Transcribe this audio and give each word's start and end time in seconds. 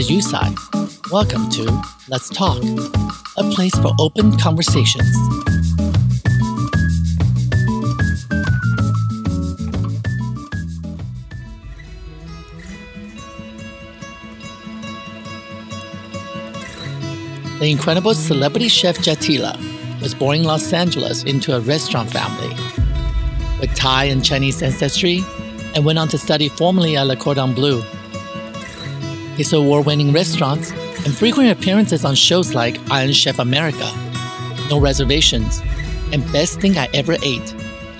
is 0.00 0.10
Yu 0.10 0.22
Tsai. 0.22 0.54
Welcome 1.12 1.50
to 1.50 1.82
Let's 2.08 2.30
Talk, 2.30 2.56
a 3.36 3.42
place 3.50 3.74
for 3.80 3.92
open 3.98 4.34
conversations. 4.38 5.06
The 17.58 17.68
incredible 17.70 18.14
celebrity 18.14 18.68
chef 18.68 19.02
Jet 19.02 19.18
Tila 19.18 19.54
was 20.00 20.14
born 20.14 20.38
in 20.38 20.44
Los 20.44 20.72
Angeles 20.72 21.24
into 21.24 21.54
a 21.54 21.60
restaurant 21.60 22.10
family. 22.10 22.48
With 23.60 23.74
Thai 23.74 24.04
and 24.04 24.24
Chinese 24.24 24.62
ancestry, 24.62 25.22
and 25.74 25.84
went 25.84 25.98
on 25.98 26.08
to 26.08 26.16
study 26.16 26.48
formally 26.48 26.96
at 26.96 27.06
Le 27.06 27.16
Cordon 27.16 27.52
Bleu. 27.52 27.82
His 29.40 29.54
award 29.54 29.86
winning 29.86 30.12
restaurants 30.12 30.70
and 30.70 31.16
frequent 31.16 31.50
appearances 31.50 32.04
on 32.04 32.14
shows 32.14 32.52
like 32.52 32.78
Iron 32.90 33.10
Chef 33.12 33.38
America, 33.38 33.90
No 34.68 34.78
Reservations, 34.78 35.62
and 36.12 36.30
Best 36.30 36.60
Thing 36.60 36.76
I 36.76 36.90
Ever 36.92 37.16
Ate 37.22 37.50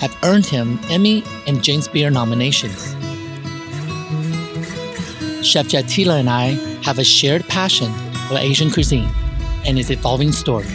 have 0.00 0.14
earned 0.22 0.44
him 0.44 0.78
Emmy 0.90 1.24
and 1.46 1.64
James 1.64 1.88
Beard 1.88 2.12
nominations. 2.12 2.94
Chef 5.42 5.66
Jet 5.66 5.86
Tila 5.86 6.20
and 6.20 6.28
I 6.28 6.48
have 6.84 6.98
a 6.98 7.04
shared 7.04 7.48
passion 7.48 7.90
for 8.28 8.36
Asian 8.36 8.70
cuisine 8.70 9.08
and 9.64 9.78
its 9.78 9.88
evolving 9.88 10.32
story. 10.32 10.68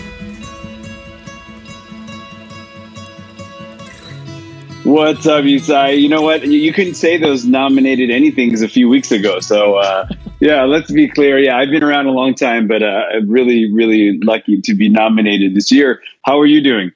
What's 4.83 5.27
up, 5.27 5.45
Yu 5.45 5.59
Tsai? 5.59 5.91
You 5.91 6.09
know 6.09 6.23
what? 6.23 6.43
You 6.47 6.73
couldn't 6.73 6.95
say 6.95 7.17
those 7.17 7.45
nominated 7.45 8.09
anythings 8.09 8.63
a 8.63 8.67
few 8.67 8.89
weeks 8.89 9.11
ago. 9.11 9.39
So, 9.39 9.75
uh, 9.75 10.07
yeah, 10.45 10.63
let's 10.63 10.91
be 10.91 11.07
clear. 11.07 11.39
Yeah, 11.39 11.57
I've 11.57 11.71
been 11.71 11.81
around 11.81 12.05
a 12.05 12.11
long 12.11 12.35
time, 12.35 12.67
but 12.67 12.83
uh, 12.83 13.01
I'm 13.15 13.27
really, 13.27 13.71
really 13.73 14.19
lucky 14.19 14.61
to 14.61 14.75
be 14.75 14.89
nominated 14.89 15.55
this 15.55 15.71
year. 15.71 16.03
How 16.21 16.39
are 16.39 16.45
you 16.45 16.61
doing? 16.61 16.91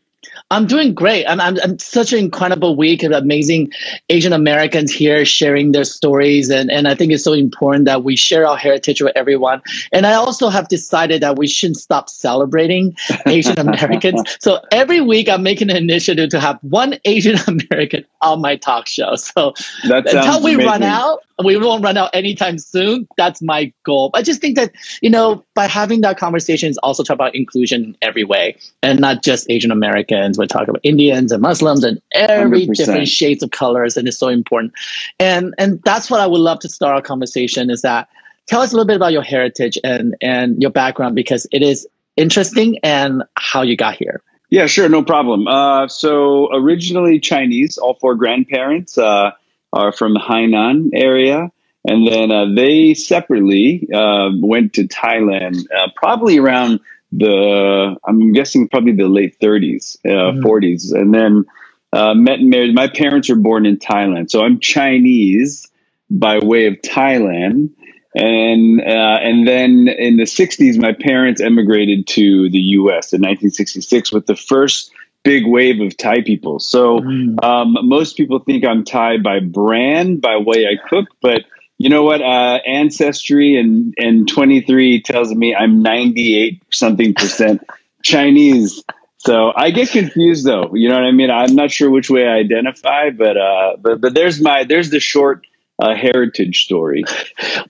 I'm 0.52 0.66
doing 0.66 0.94
great. 0.94 1.26
I'm, 1.26 1.40
I'm, 1.40 1.58
I'm, 1.64 1.78
such 1.80 2.12
an 2.14 2.20
incredible 2.20 2.76
week 2.76 3.04
of 3.04 3.12
amazing 3.12 3.72
Asian 4.10 4.34
Americans 4.34 4.92
here 4.92 5.24
sharing 5.26 5.72
their 5.72 5.84
stories. 5.84 6.50
And, 6.50 6.72
and 6.72 6.88
I 6.88 6.96
think 6.96 7.12
it's 7.12 7.24
so 7.24 7.34
important 7.34 7.86
that 7.86 8.04
we 8.04 8.16
share 8.16 8.48
our 8.48 8.58
heritage 8.58 9.02
with 9.02 9.16
everyone. 9.16 9.62
And 9.92 10.06
I 10.06 10.14
also 10.14 10.50
have 10.50 10.68
decided 10.68 11.22
that 11.22 11.38
we 11.38 11.48
shouldn't 11.48 11.78
stop 11.78 12.10
celebrating 12.10 12.96
Asian 13.28 13.60
Americans. 13.60 14.24
so 14.40 14.60
every 14.72 15.02
week 15.02 15.30
I'm 15.30 15.44
making 15.44 15.70
an 15.70 15.78
initiative 15.78 16.30
to 16.30 16.40
have 16.40 16.58
one 16.62 16.96
Asian 17.06 17.38
American 17.72 18.06
on 18.22 18.42
my 18.42 18.56
talk 18.56 18.88
show. 18.88 19.16
So 19.30 19.54
until 19.84 20.42
we 20.42 20.56
amazing. 20.56 20.66
run 20.66 20.84
out, 20.84 21.24
we 21.44 21.56
won't 21.58 21.84
run 21.84 21.98
out 21.98 22.10
anytime 22.14 22.58
soon. 22.58 23.08
That's 23.16 23.42
my 23.42 23.72
goal. 23.86 24.10
I 24.14 24.22
just 24.22 24.42
think 24.42 24.56
that, 24.56 24.72
you 25.02 25.10
know, 25.10 25.46
by 25.54 25.68
having 25.68 26.02
that 26.02 26.18
conversation 26.18 26.70
is 26.70 26.78
also 26.80 27.04
talk 27.04 27.14
about 27.14 27.36
inclusion 27.36 27.84
in 27.84 27.98
every 28.02 28.24
way 28.24 28.58
and 28.82 29.00
not 29.00 29.24
just 29.24 29.50
Asian 29.50 29.72
Americans. 29.72 30.38
We're 30.38 30.48
talking 30.48 30.70
about 30.70 30.82
Indians 30.84 31.32
and 31.32 31.42
Muslims 31.42 31.84
and 31.84 32.02
every 32.14 32.68
100%. 32.68 32.76
different 32.76 33.08
shades 33.08 33.44
of 33.44 33.52
colors. 33.52 33.96
And 33.96 34.08
it's 34.08 34.18
so 34.18 34.30
important. 34.30 34.74
And 35.20 35.54
and 35.58 35.82
that's 35.84 36.10
what 36.10 36.20
I 36.20 36.28
would 36.28 36.42
love 36.42 36.60
to 36.60 36.70
start 36.70 36.96
our 36.96 37.02
conversation 37.02 37.70
is 37.70 37.82
that 37.84 38.10
tell 38.48 38.62
us 38.62 38.72
a 38.72 38.76
little 38.76 38.88
bit 38.88 38.96
about 38.96 39.14
your 39.14 39.24
heritage 39.24 39.78
and 39.84 40.16
and 40.22 40.62
your 40.62 40.72
background 40.72 41.16
because 41.16 41.46
it 41.52 41.62
is 41.62 41.88
interesting 42.18 42.80
and 42.84 43.24
how 43.36 43.62
you 43.62 43.78
got 43.78 43.96
here. 43.96 44.22
Yeah, 44.50 44.66
sure, 44.66 44.90
no 44.90 45.04
problem. 45.04 45.48
Uh, 45.48 45.88
so 45.88 46.54
originally 46.54 47.20
Chinese, 47.20 47.78
all 47.78 47.96
four 47.96 48.16
grandparents. 48.16 48.98
Uh, 48.98 49.32
are 49.74 49.92
from 49.92 50.14
the 50.14 50.20
Hainan 50.20 50.90
area. 50.94 51.52
And 51.88 52.08
then 52.08 52.32
uh, 52.32 52.46
they 52.54 52.94
separately 52.94 53.88
uh, 53.94 54.30
went 54.36 54.74
to 54.74 54.88
Thailand, 54.88 55.66
uh, 55.76 55.88
probably 55.96 56.38
around 56.38 56.82
the, 57.12 57.96
I'm 58.06 58.34
guessing 58.34 58.68
probably 58.68 58.94
the 58.94 59.08
late 59.08 59.40
30s, 59.40 59.98
mm-hmm. 60.06 60.46
40s. 60.46 60.94
And 60.94 61.14
then 61.14 61.46
uh, 61.94 62.14
met 62.14 62.40
and 62.40 62.50
married. 62.50 62.76
My 62.76 62.88
parents 62.88 63.30
were 63.30 63.36
born 63.36 63.66
in 63.66 63.78
Thailand. 63.78 64.30
So 64.30 64.44
I'm 64.44 64.60
Chinese 64.60 65.68
by 66.10 66.40
way 66.40 66.68
of 66.68 66.76
Thailand. 66.82 67.72
And 68.16 68.82
uh, 68.82 69.20
and 69.22 69.48
then 69.48 69.88
in 69.88 70.18
the 70.18 70.24
60s, 70.24 70.80
my 70.80 70.94
parents 70.94 71.42
emigrated 71.42 72.08
to 72.08 72.50
the 72.50 72.58
U.S. 72.58 73.14
in 73.14 73.22
1966 73.22 74.12
with 74.12 74.26
the 74.26 74.36
first 74.36 74.92
big 75.24 75.46
wave 75.46 75.80
of 75.80 75.96
Thai 75.96 76.22
people. 76.24 76.60
So 76.60 77.00
mm. 77.00 77.44
um, 77.44 77.78
most 77.84 78.18
people 78.18 78.40
think 78.40 78.66
I'm 78.66 78.84
Thai 78.84 79.18
by 79.18 79.40
brand, 79.40 80.22
by 80.22 80.38
way 80.38 80.66
I 80.66 80.88
cook, 80.90 81.08
but 81.22 81.44
you 81.78 81.90
know 81.90 82.04
what? 82.04 82.22
Uh, 82.22 82.60
ancestry 82.66 83.58
and 83.58 83.94
and 83.98 84.28
23 84.28 85.02
tells 85.02 85.34
me 85.34 85.56
I'm 85.56 85.82
98 85.82 86.62
something 86.72 87.14
percent 87.14 87.66
Chinese. 88.04 88.84
So 89.18 89.52
I 89.56 89.72
get 89.72 89.90
confused 89.90 90.46
though. 90.46 90.74
You 90.74 90.90
know 90.90 90.96
what 90.96 91.06
I 91.06 91.12
mean? 91.12 91.30
I'm 91.30 91.56
not 91.56 91.72
sure 91.72 91.90
which 91.90 92.10
way 92.10 92.28
I 92.28 92.38
identify, 92.38 93.12
but 93.12 93.38
uh, 93.38 93.78
but 93.80 94.02
but 94.02 94.14
there's 94.14 94.42
my 94.42 94.66
there's 94.66 94.90
the 94.90 95.00
short 95.00 95.46
uh, 95.80 95.96
heritage 95.96 96.64
story. 96.64 97.04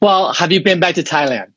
Well, 0.02 0.34
have 0.34 0.52
you 0.52 0.62
been 0.64 0.80
back 0.80 0.96
to 0.96 1.04
Thailand? 1.04 1.52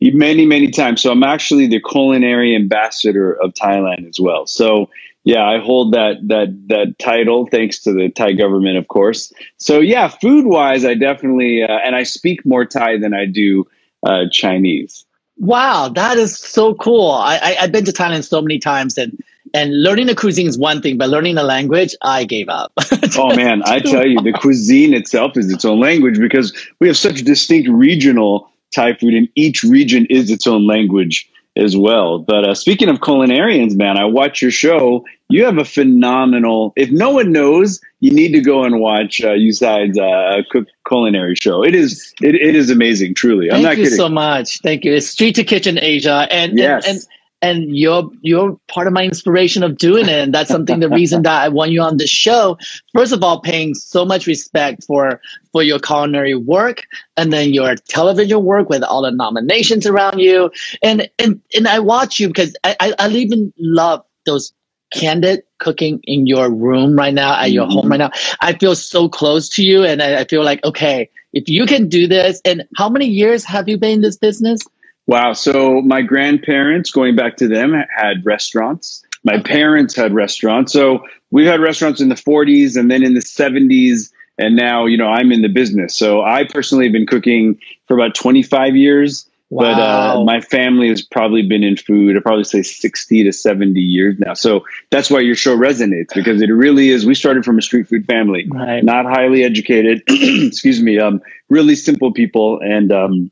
Many, 0.00 0.46
many 0.46 0.70
times. 0.70 1.00
So 1.00 1.12
I'm 1.12 1.22
actually 1.22 1.68
the 1.68 1.80
culinary 1.80 2.56
ambassador 2.56 3.34
of 3.34 3.54
Thailand 3.54 4.08
as 4.08 4.18
well. 4.18 4.46
So 4.46 4.88
yeah, 5.24 5.44
I 5.44 5.58
hold 5.60 5.92
that 5.94 6.16
that 6.26 6.48
that 6.68 6.98
title 6.98 7.46
thanks 7.46 7.78
to 7.80 7.92
the 7.92 8.08
Thai 8.08 8.32
government, 8.32 8.78
of 8.78 8.88
course. 8.88 9.32
So 9.58 9.78
yeah, 9.78 10.08
food 10.08 10.46
wise, 10.46 10.84
I 10.84 10.94
definitely 10.94 11.62
uh, 11.62 11.78
and 11.84 11.94
I 11.94 12.02
speak 12.02 12.44
more 12.44 12.64
Thai 12.64 12.98
than 12.98 13.14
I 13.14 13.26
do 13.26 13.64
uh, 14.04 14.24
Chinese. 14.32 15.04
Wow, 15.36 15.88
that 15.94 16.18
is 16.18 16.36
so 16.36 16.74
cool. 16.74 17.12
I, 17.12 17.38
I 17.38 17.52
have 17.60 17.72
been 17.72 17.84
to 17.84 17.92
Thailand 17.92 18.24
so 18.24 18.42
many 18.42 18.58
times 18.58 18.98
and. 18.98 19.22
And 19.54 19.82
learning 19.82 20.06
the 20.06 20.14
cuisine 20.14 20.46
is 20.46 20.58
one 20.58 20.80
thing, 20.80 20.98
but 20.98 21.08
learning 21.08 21.34
the 21.34 21.42
language, 21.42 21.94
I 22.02 22.24
gave 22.24 22.48
up. 22.48 22.72
oh 23.18 23.34
man, 23.36 23.62
I 23.64 23.78
tell 23.92 24.06
you, 24.06 24.20
the 24.20 24.32
cuisine 24.32 24.94
itself 24.94 25.36
is 25.36 25.52
its 25.52 25.64
own 25.64 25.80
language 25.80 26.18
because 26.18 26.56
we 26.80 26.86
have 26.88 26.96
such 26.96 27.22
distinct 27.22 27.68
regional 27.68 28.50
Thai 28.72 28.94
food, 28.94 29.14
and 29.14 29.28
each 29.34 29.62
region 29.62 30.06
is 30.08 30.30
its 30.30 30.46
own 30.46 30.66
language 30.66 31.28
as 31.56 31.76
well. 31.76 32.18
But 32.18 32.48
uh, 32.48 32.54
speaking 32.54 32.88
of 32.88 32.98
culinarians, 32.98 33.76
man, 33.76 33.98
I 33.98 34.04
watch 34.04 34.40
your 34.40 34.50
show. 34.50 35.04
You 35.28 35.44
have 35.44 35.58
a 35.58 35.64
phenomenal. 35.64 36.72
If 36.76 36.90
no 36.90 37.10
one 37.10 37.32
knows, 37.32 37.80
you 38.00 38.10
need 38.10 38.32
to 38.32 38.40
go 38.40 38.64
and 38.64 38.80
watch 38.80 39.22
uh, 39.22 39.32
Yu 39.32 39.52
Tsai's 39.52 39.98
uh, 39.98 40.42
cook 40.50 40.66
culinary 40.88 41.34
show. 41.34 41.62
It 41.62 41.74
is 41.74 42.12
it, 42.20 42.34
it 42.34 42.54
is 42.54 42.70
amazing, 42.70 43.14
truly. 43.14 43.48
Thank 43.48 43.58
I'm 43.58 43.62
not 43.62 43.76
you 43.76 43.84
kidding. 43.84 43.98
so 43.98 44.08
much. 44.08 44.60
Thank 44.60 44.84
you. 44.84 44.94
It's 44.94 45.06
Street 45.06 45.34
to 45.36 45.44
Kitchen 45.44 45.78
Asia, 45.78 46.26
and 46.30 46.58
yes. 46.58 46.86
and, 46.86 46.96
and 46.96 47.06
and 47.42 47.76
you're 47.76 48.08
you're 48.22 48.56
part 48.68 48.86
of 48.86 48.92
my 48.92 49.04
inspiration 49.04 49.62
of 49.62 49.76
doing 49.76 50.08
it. 50.08 50.20
And 50.20 50.32
that's 50.32 50.48
something 50.48 50.80
the 50.80 50.88
reason 50.88 51.22
that 51.22 51.42
i 51.42 51.48
want 51.48 51.72
you 51.72 51.82
on 51.82 51.96
the 51.96 52.06
show. 52.06 52.56
First 52.94 53.12
of 53.12 53.22
all 53.22 53.40
paying 53.40 53.74
so 53.74 54.04
much 54.04 54.26
respect 54.26 54.84
for 54.84 55.20
for 55.50 55.62
your 55.62 55.80
culinary 55.80 56.36
work 56.36 56.84
and 57.16 57.32
then 57.32 57.52
your 57.52 57.74
television 57.74 58.44
work 58.44 58.70
with 58.70 58.84
all 58.84 59.02
the 59.02 59.10
nominations 59.10 59.86
around 59.86 60.20
you. 60.20 60.50
And 60.82 61.10
and 61.18 61.40
and 61.54 61.68
i 61.68 61.80
watch 61.80 62.20
you 62.20 62.28
because 62.28 62.54
i 62.64 62.76
i, 62.80 62.94
I 62.98 63.08
even 63.10 63.52
love 63.58 64.04
those 64.24 64.52
candid 64.92 65.42
cooking 65.58 66.00
in 66.04 66.26
your 66.26 66.50
room 66.50 66.96
right 66.96 67.14
now 67.14 67.40
at 67.40 67.50
your 67.50 67.64
mm-hmm. 67.64 67.72
home 67.72 67.88
right 67.88 67.96
now. 67.96 68.10
I 68.40 68.52
feel 68.52 68.76
so 68.76 69.08
close 69.08 69.48
to 69.50 69.64
you 69.64 69.84
and 69.84 70.00
I, 70.02 70.20
I 70.20 70.24
feel 70.24 70.44
like 70.44 70.64
okay 70.64 71.10
if 71.32 71.48
you 71.48 71.66
can 71.66 71.88
do 71.88 72.06
this 72.06 72.40
and 72.44 72.64
how 72.76 72.88
many 72.88 73.06
years 73.06 73.42
have 73.44 73.68
you 73.68 73.78
been 73.78 73.92
in 73.92 74.00
this 74.02 74.18
business 74.18 74.60
Wow. 75.06 75.32
So 75.32 75.80
my 75.82 76.02
grandparents, 76.02 76.90
going 76.90 77.16
back 77.16 77.36
to 77.38 77.48
them, 77.48 77.74
had 77.96 78.24
restaurants. 78.24 79.02
My 79.24 79.34
okay. 79.34 79.54
parents 79.54 79.94
had 79.94 80.14
restaurants. 80.14 80.72
So 80.72 81.04
we've 81.30 81.46
had 81.46 81.60
restaurants 81.60 82.00
in 82.00 82.08
the 82.08 82.14
40s 82.14 82.76
and 82.76 82.90
then 82.90 83.02
in 83.02 83.14
the 83.14 83.20
70s. 83.20 84.10
And 84.38 84.56
now, 84.56 84.86
you 84.86 84.96
know, 84.96 85.08
I'm 85.08 85.30
in 85.30 85.42
the 85.42 85.48
business. 85.48 85.96
So 85.96 86.22
I 86.22 86.44
personally 86.44 86.86
have 86.86 86.92
been 86.92 87.06
cooking 87.06 87.58
for 87.86 87.94
about 87.94 88.14
25 88.14 88.76
years. 88.76 89.28
Wow. 89.50 89.60
But 89.60 89.82
uh, 89.82 90.24
my 90.24 90.40
family 90.40 90.88
has 90.88 91.02
probably 91.02 91.42
been 91.46 91.62
in 91.62 91.76
food, 91.76 92.16
I'd 92.16 92.22
probably 92.22 92.44
say 92.44 92.62
60 92.62 93.24
to 93.24 93.32
70 93.32 93.78
years 93.78 94.18
now. 94.18 94.32
So 94.32 94.64
that's 94.90 95.10
why 95.10 95.20
your 95.20 95.34
show 95.34 95.54
resonates 95.54 96.14
because 96.14 96.40
it 96.40 96.46
really 96.46 96.88
is. 96.88 97.04
We 97.04 97.14
started 97.14 97.44
from 97.44 97.58
a 97.58 97.62
street 97.62 97.86
food 97.86 98.06
family, 98.06 98.48
right. 98.50 98.82
not 98.82 99.04
highly 99.04 99.44
educated, 99.44 100.02
excuse 100.08 100.80
me, 100.80 100.98
um, 100.98 101.20
really 101.50 101.74
simple 101.74 102.12
people. 102.14 102.60
And, 102.62 102.90
um, 102.92 103.30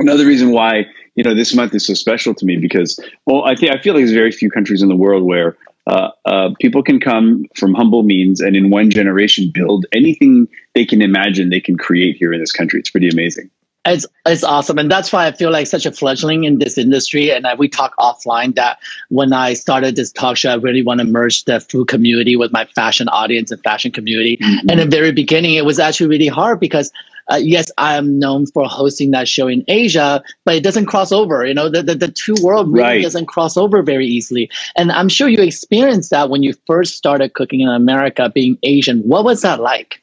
another 0.00 0.26
reason 0.26 0.50
why 0.50 0.84
you 1.14 1.22
know 1.22 1.34
this 1.34 1.54
month 1.54 1.74
is 1.74 1.86
so 1.86 1.94
special 1.94 2.34
to 2.34 2.44
me 2.44 2.56
because 2.56 2.98
well 3.26 3.44
i 3.44 3.54
think 3.54 3.72
i 3.72 3.80
feel 3.80 3.94
like 3.94 4.00
there's 4.00 4.12
very 4.12 4.32
few 4.32 4.50
countries 4.50 4.82
in 4.82 4.88
the 4.88 4.96
world 4.96 5.22
where 5.22 5.56
uh, 5.86 6.10
uh, 6.26 6.50
people 6.60 6.82
can 6.82 7.00
come 7.00 7.44
from 7.56 7.74
humble 7.74 8.02
means 8.02 8.40
and 8.40 8.54
in 8.54 8.70
one 8.70 8.90
generation 8.90 9.50
build 9.52 9.86
anything 9.92 10.46
they 10.74 10.84
can 10.84 11.02
imagine 11.02 11.48
they 11.48 11.60
can 11.60 11.76
create 11.76 12.16
here 12.16 12.32
in 12.32 12.38
this 12.38 12.52
country. 12.52 12.78
It's 12.78 12.90
pretty 12.90 13.08
amazing 13.08 13.50
It's 13.86 14.06
it's 14.26 14.44
awesome, 14.44 14.78
and 14.78 14.90
that's 14.90 15.10
why 15.10 15.26
I 15.26 15.32
feel 15.32 15.50
like 15.50 15.66
such 15.66 15.86
a 15.86 15.92
fledgling 15.92 16.44
in 16.44 16.58
this 16.58 16.76
industry. 16.76 17.32
And 17.32 17.46
we 17.58 17.66
talk 17.66 17.94
offline 17.98 18.54
that 18.56 18.78
when 19.08 19.32
I 19.32 19.54
started 19.54 19.96
this 19.96 20.12
talk 20.12 20.36
show, 20.36 20.50
I 20.50 20.56
really 20.56 20.82
want 20.82 21.00
to 21.00 21.06
merge 21.06 21.44
the 21.44 21.60
food 21.60 21.88
community 21.88 22.36
with 22.36 22.52
my 22.52 22.66
fashion 22.66 23.08
audience 23.08 23.50
and 23.50 23.62
fashion 23.62 23.90
community. 23.90 24.36
Mm-hmm. 24.36 24.68
And 24.68 24.72
in 24.72 24.90
the 24.90 24.96
very 24.96 25.12
beginning, 25.12 25.54
it 25.54 25.64
was 25.64 25.78
actually 25.78 26.08
really 26.08 26.26
hard 26.26 26.60
because 26.60 26.92
uh, 27.30 27.36
yes, 27.36 27.70
I 27.78 27.96
am 27.96 28.18
known 28.18 28.46
for 28.46 28.64
hosting 28.66 29.12
that 29.12 29.28
show 29.28 29.46
in 29.46 29.64
Asia, 29.68 30.22
but 30.44 30.56
it 30.56 30.62
doesn't 30.62 30.86
cross 30.86 31.12
over. 31.12 31.46
You 31.46 31.54
know, 31.54 31.70
the 31.70 31.82
the, 31.82 31.94
the 31.94 32.08
two 32.08 32.34
world 32.42 32.70
really 32.70 32.82
right. 32.82 33.02
doesn't 33.02 33.26
cross 33.26 33.56
over 33.56 33.82
very 33.82 34.06
easily. 34.06 34.50
And 34.76 34.90
I'm 34.92 35.08
sure 35.08 35.28
you 35.28 35.40
experienced 35.40 36.10
that 36.10 36.28
when 36.28 36.42
you 36.42 36.54
first 36.66 36.96
started 36.96 37.34
cooking 37.34 37.60
in 37.60 37.68
America, 37.68 38.28
being 38.28 38.58
Asian. 38.62 39.00
What 39.02 39.24
was 39.24 39.42
that 39.42 39.60
like? 39.60 40.02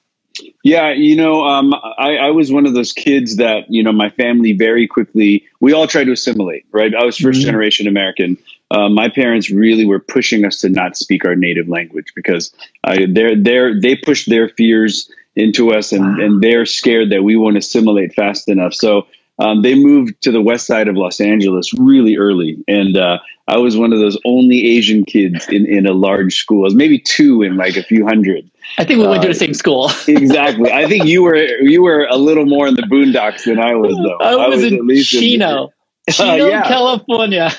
Yeah, 0.63 0.91
you 0.91 1.15
know, 1.15 1.45
um, 1.45 1.73
I, 1.97 2.17
I, 2.17 2.29
was 2.31 2.51
one 2.51 2.65
of 2.65 2.73
those 2.73 2.93
kids 2.93 3.37
that, 3.37 3.69
you 3.69 3.83
know, 3.83 3.91
my 3.91 4.09
family 4.09 4.53
very 4.53 4.87
quickly, 4.87 5.45
we 5.59 5.73
all 5.73 5.87
tried 5.87 6.05
to 6.05 6.11
assimilate, 6.11 6.65
right? 6.71 6.93
I 6.93 7.03
was 7.03 7.17
1st 7.17 7.29
mm-hmm. 7.29 7.41
generation 7.41 7.87
American. 7.87 8.37
Uh, 8.71 8.89
my 8.89 9.09
parents 9.09 9.49
really 9.49 9.85
were 9.85 9.99
pushing 9.99 10.45
us 10.45 10.59
to 10.61 10.69
not 10.69 10.97
speak 10.97 11.25
our 11.25 11.35
native 11.35 11.69
language 11.69 12.11
because 12.15 12.53
uh, 12.83 12.97
they're, 13.09 13.35
they're, 13.35 13.79
they 13.79 13.95
pushed 13.95 14.29
their 14.29 14.49
fears 14.49 15.09
into 15.35 15.71
us 15.71 15.91
and, 15.91 16.03
wow. 16.03 16.25
and 16.25 16.41
they're 16.41 16.65
scared 16.65 17.11
that 17.11 17.23
we 17.23 17.37
won't 17.37 17.57
assimilate 17.57 18.13
fast 18.13 18.49
enough. 18.49 18.73
So 18.73 19.07
um, 19.39 19.61
they 19.61 19.75
moved 19.75 20.21
to 20.21 20.31
the 20.31 20.41
west 20.41 20.65
side 20.65 20.87
of 20.87 20.95
Los 20.95 21.19
Angeles 21.19 21.71
really 21.77 22.17
early. 22.17 22.57
And 22.67 22.97
uh, 22.97 23.19
I 23.47 23.57
was 23.57 23.77
one 23.77 23.93
of 23.93 23.99
those 23.99 24.17
only 24.25 24.77
Asian 24.77 25.05
kids 25.05 25.47
in, 25.49 25.65
in 25.65 25.85
a 25.85 25.93
large 25.93 26.35
school. 26.35 26.63
I 26.63 26.65
was 26.65 26.75
maybe 26.75 26.99
two 26.99 27.43
in 27.43 27.55
like 27.55 27.77
a 27.77 27.83
few 27.83 28.05
hundred. 28.05 28.49
I 28.77 28.83
think 28.83 28.99
we 28.99 29.07
went 29.07 29.21
to 29.21 29.27
the 29.27 29.33
uh, 29.33 29.37
same 29.37 29.53
school. 29.53 29.91
exactly. 30.07 30.71
I 30.71 30.87
think 30.87 31.05
you 31.05 31.23
were 31.23 31.35
you 31.35 31.81
were 31.81 32.05
a 32.09 32.17
little 32.17 32.45
more 32.45 32.67
in 32.67 32.75
the 32.75 32.81
boondocks 32.83 33.45
than 33.45 33.59
I 33.59 33.75
was, 33.75 33.95
though. 33.95 34.17
I 34.17 34.35
was, 34.35 34.45
I 34.45 34.47
was 34.49 34.63
in 34.63 34.75
at 34.75 34.85
least 34.85 35.09
Chino. 35.09 35.65
In, 36.07 36.13
Chino, 36.13 36.31
uh, 36.31 36.35
yeah. 36.49 36.63
California. 36.63 37.49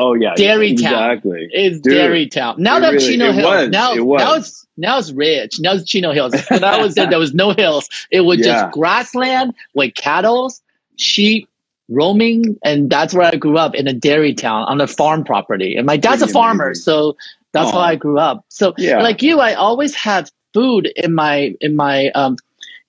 oh 0.00 0.14
yeah, 0.14 0.34
Dairy 0.36 0.72
exactly. 0.72 1.30
Town. 1.30 1.48
It's 1.52 1.80
Dude, 1.80 1.94
Dairy 1.94 2.26
Town. 2.28 2.56
Now 2.58 2.80
that 2.80 2.92
really, 2.92 3.06
Chino 3.06 3.32
Hills, 3.32 3.46
was, 3.46 3.68
now 3.70 3.92
it 3.92 4.04
now 4.04 4.34
it's 4.34 4.66
now 4.76 4.98
it's 4.98 5.12
rich. 5.12 5.60
Now 5.60 5.74
it's 5.74 5.88
Chino 5.88 6.12
Hills. 6.12 6.34
When 6.48 6.64
I 6.64 6.82
was 6.82 6.94
there, 6.94 7.08
there 7.08 7.18
was 7.18 7.34
no 7.34 7.52
hills. 7.52 7.88
It 8.10 8.22
was 8.22 8.40
yeah. 8.40 8.62
just 8.62 8.72
grassland 8.72 9.54
with 9.74 9.94
cattle, 9.94 10.52
sheep, 11.00 11.48
roaming, 11.88 12.58
and 12.64 12.88
that's 12.90 13.12
where 13.12 13.26
I 13.26 13.36
grew 13.36 13.58
up 13.58 13.74
in 13.74 13.86
a 13.86 13.92
dairy 13.92 14.34
town 14.34 14.64
on 14.64 14.80
a 14.80 14.86
farm 14.86 15.24
property. 15.24 15.76
And 15.76 15.86
my 15.86 15.96
dad's 15.96 16.18
Pretty 16.18 16.30
a 16.30 16.34
farmer, 16.34 16.66
amazing. 16.66 16.82
so 16.82 17.16
that's 17.52 17.70
Aww. 17.70 17.72
how 17.72 17.80
I 17.80 17.96
grew 17.96 18.18
up. 18.18 18.44
So 18.48 18.74
yeah. 18.78 19.02
like 19.02 19.22
you, 19.22 19.40
I 19.40 19.54
always 19.54 19.94
had 19.94 20.30
food 20.52 20.92
in 20.96 21.14
my 21.14 21.54
in 21.60 21.76
my 21.76 22.10
um, 22.10 22.36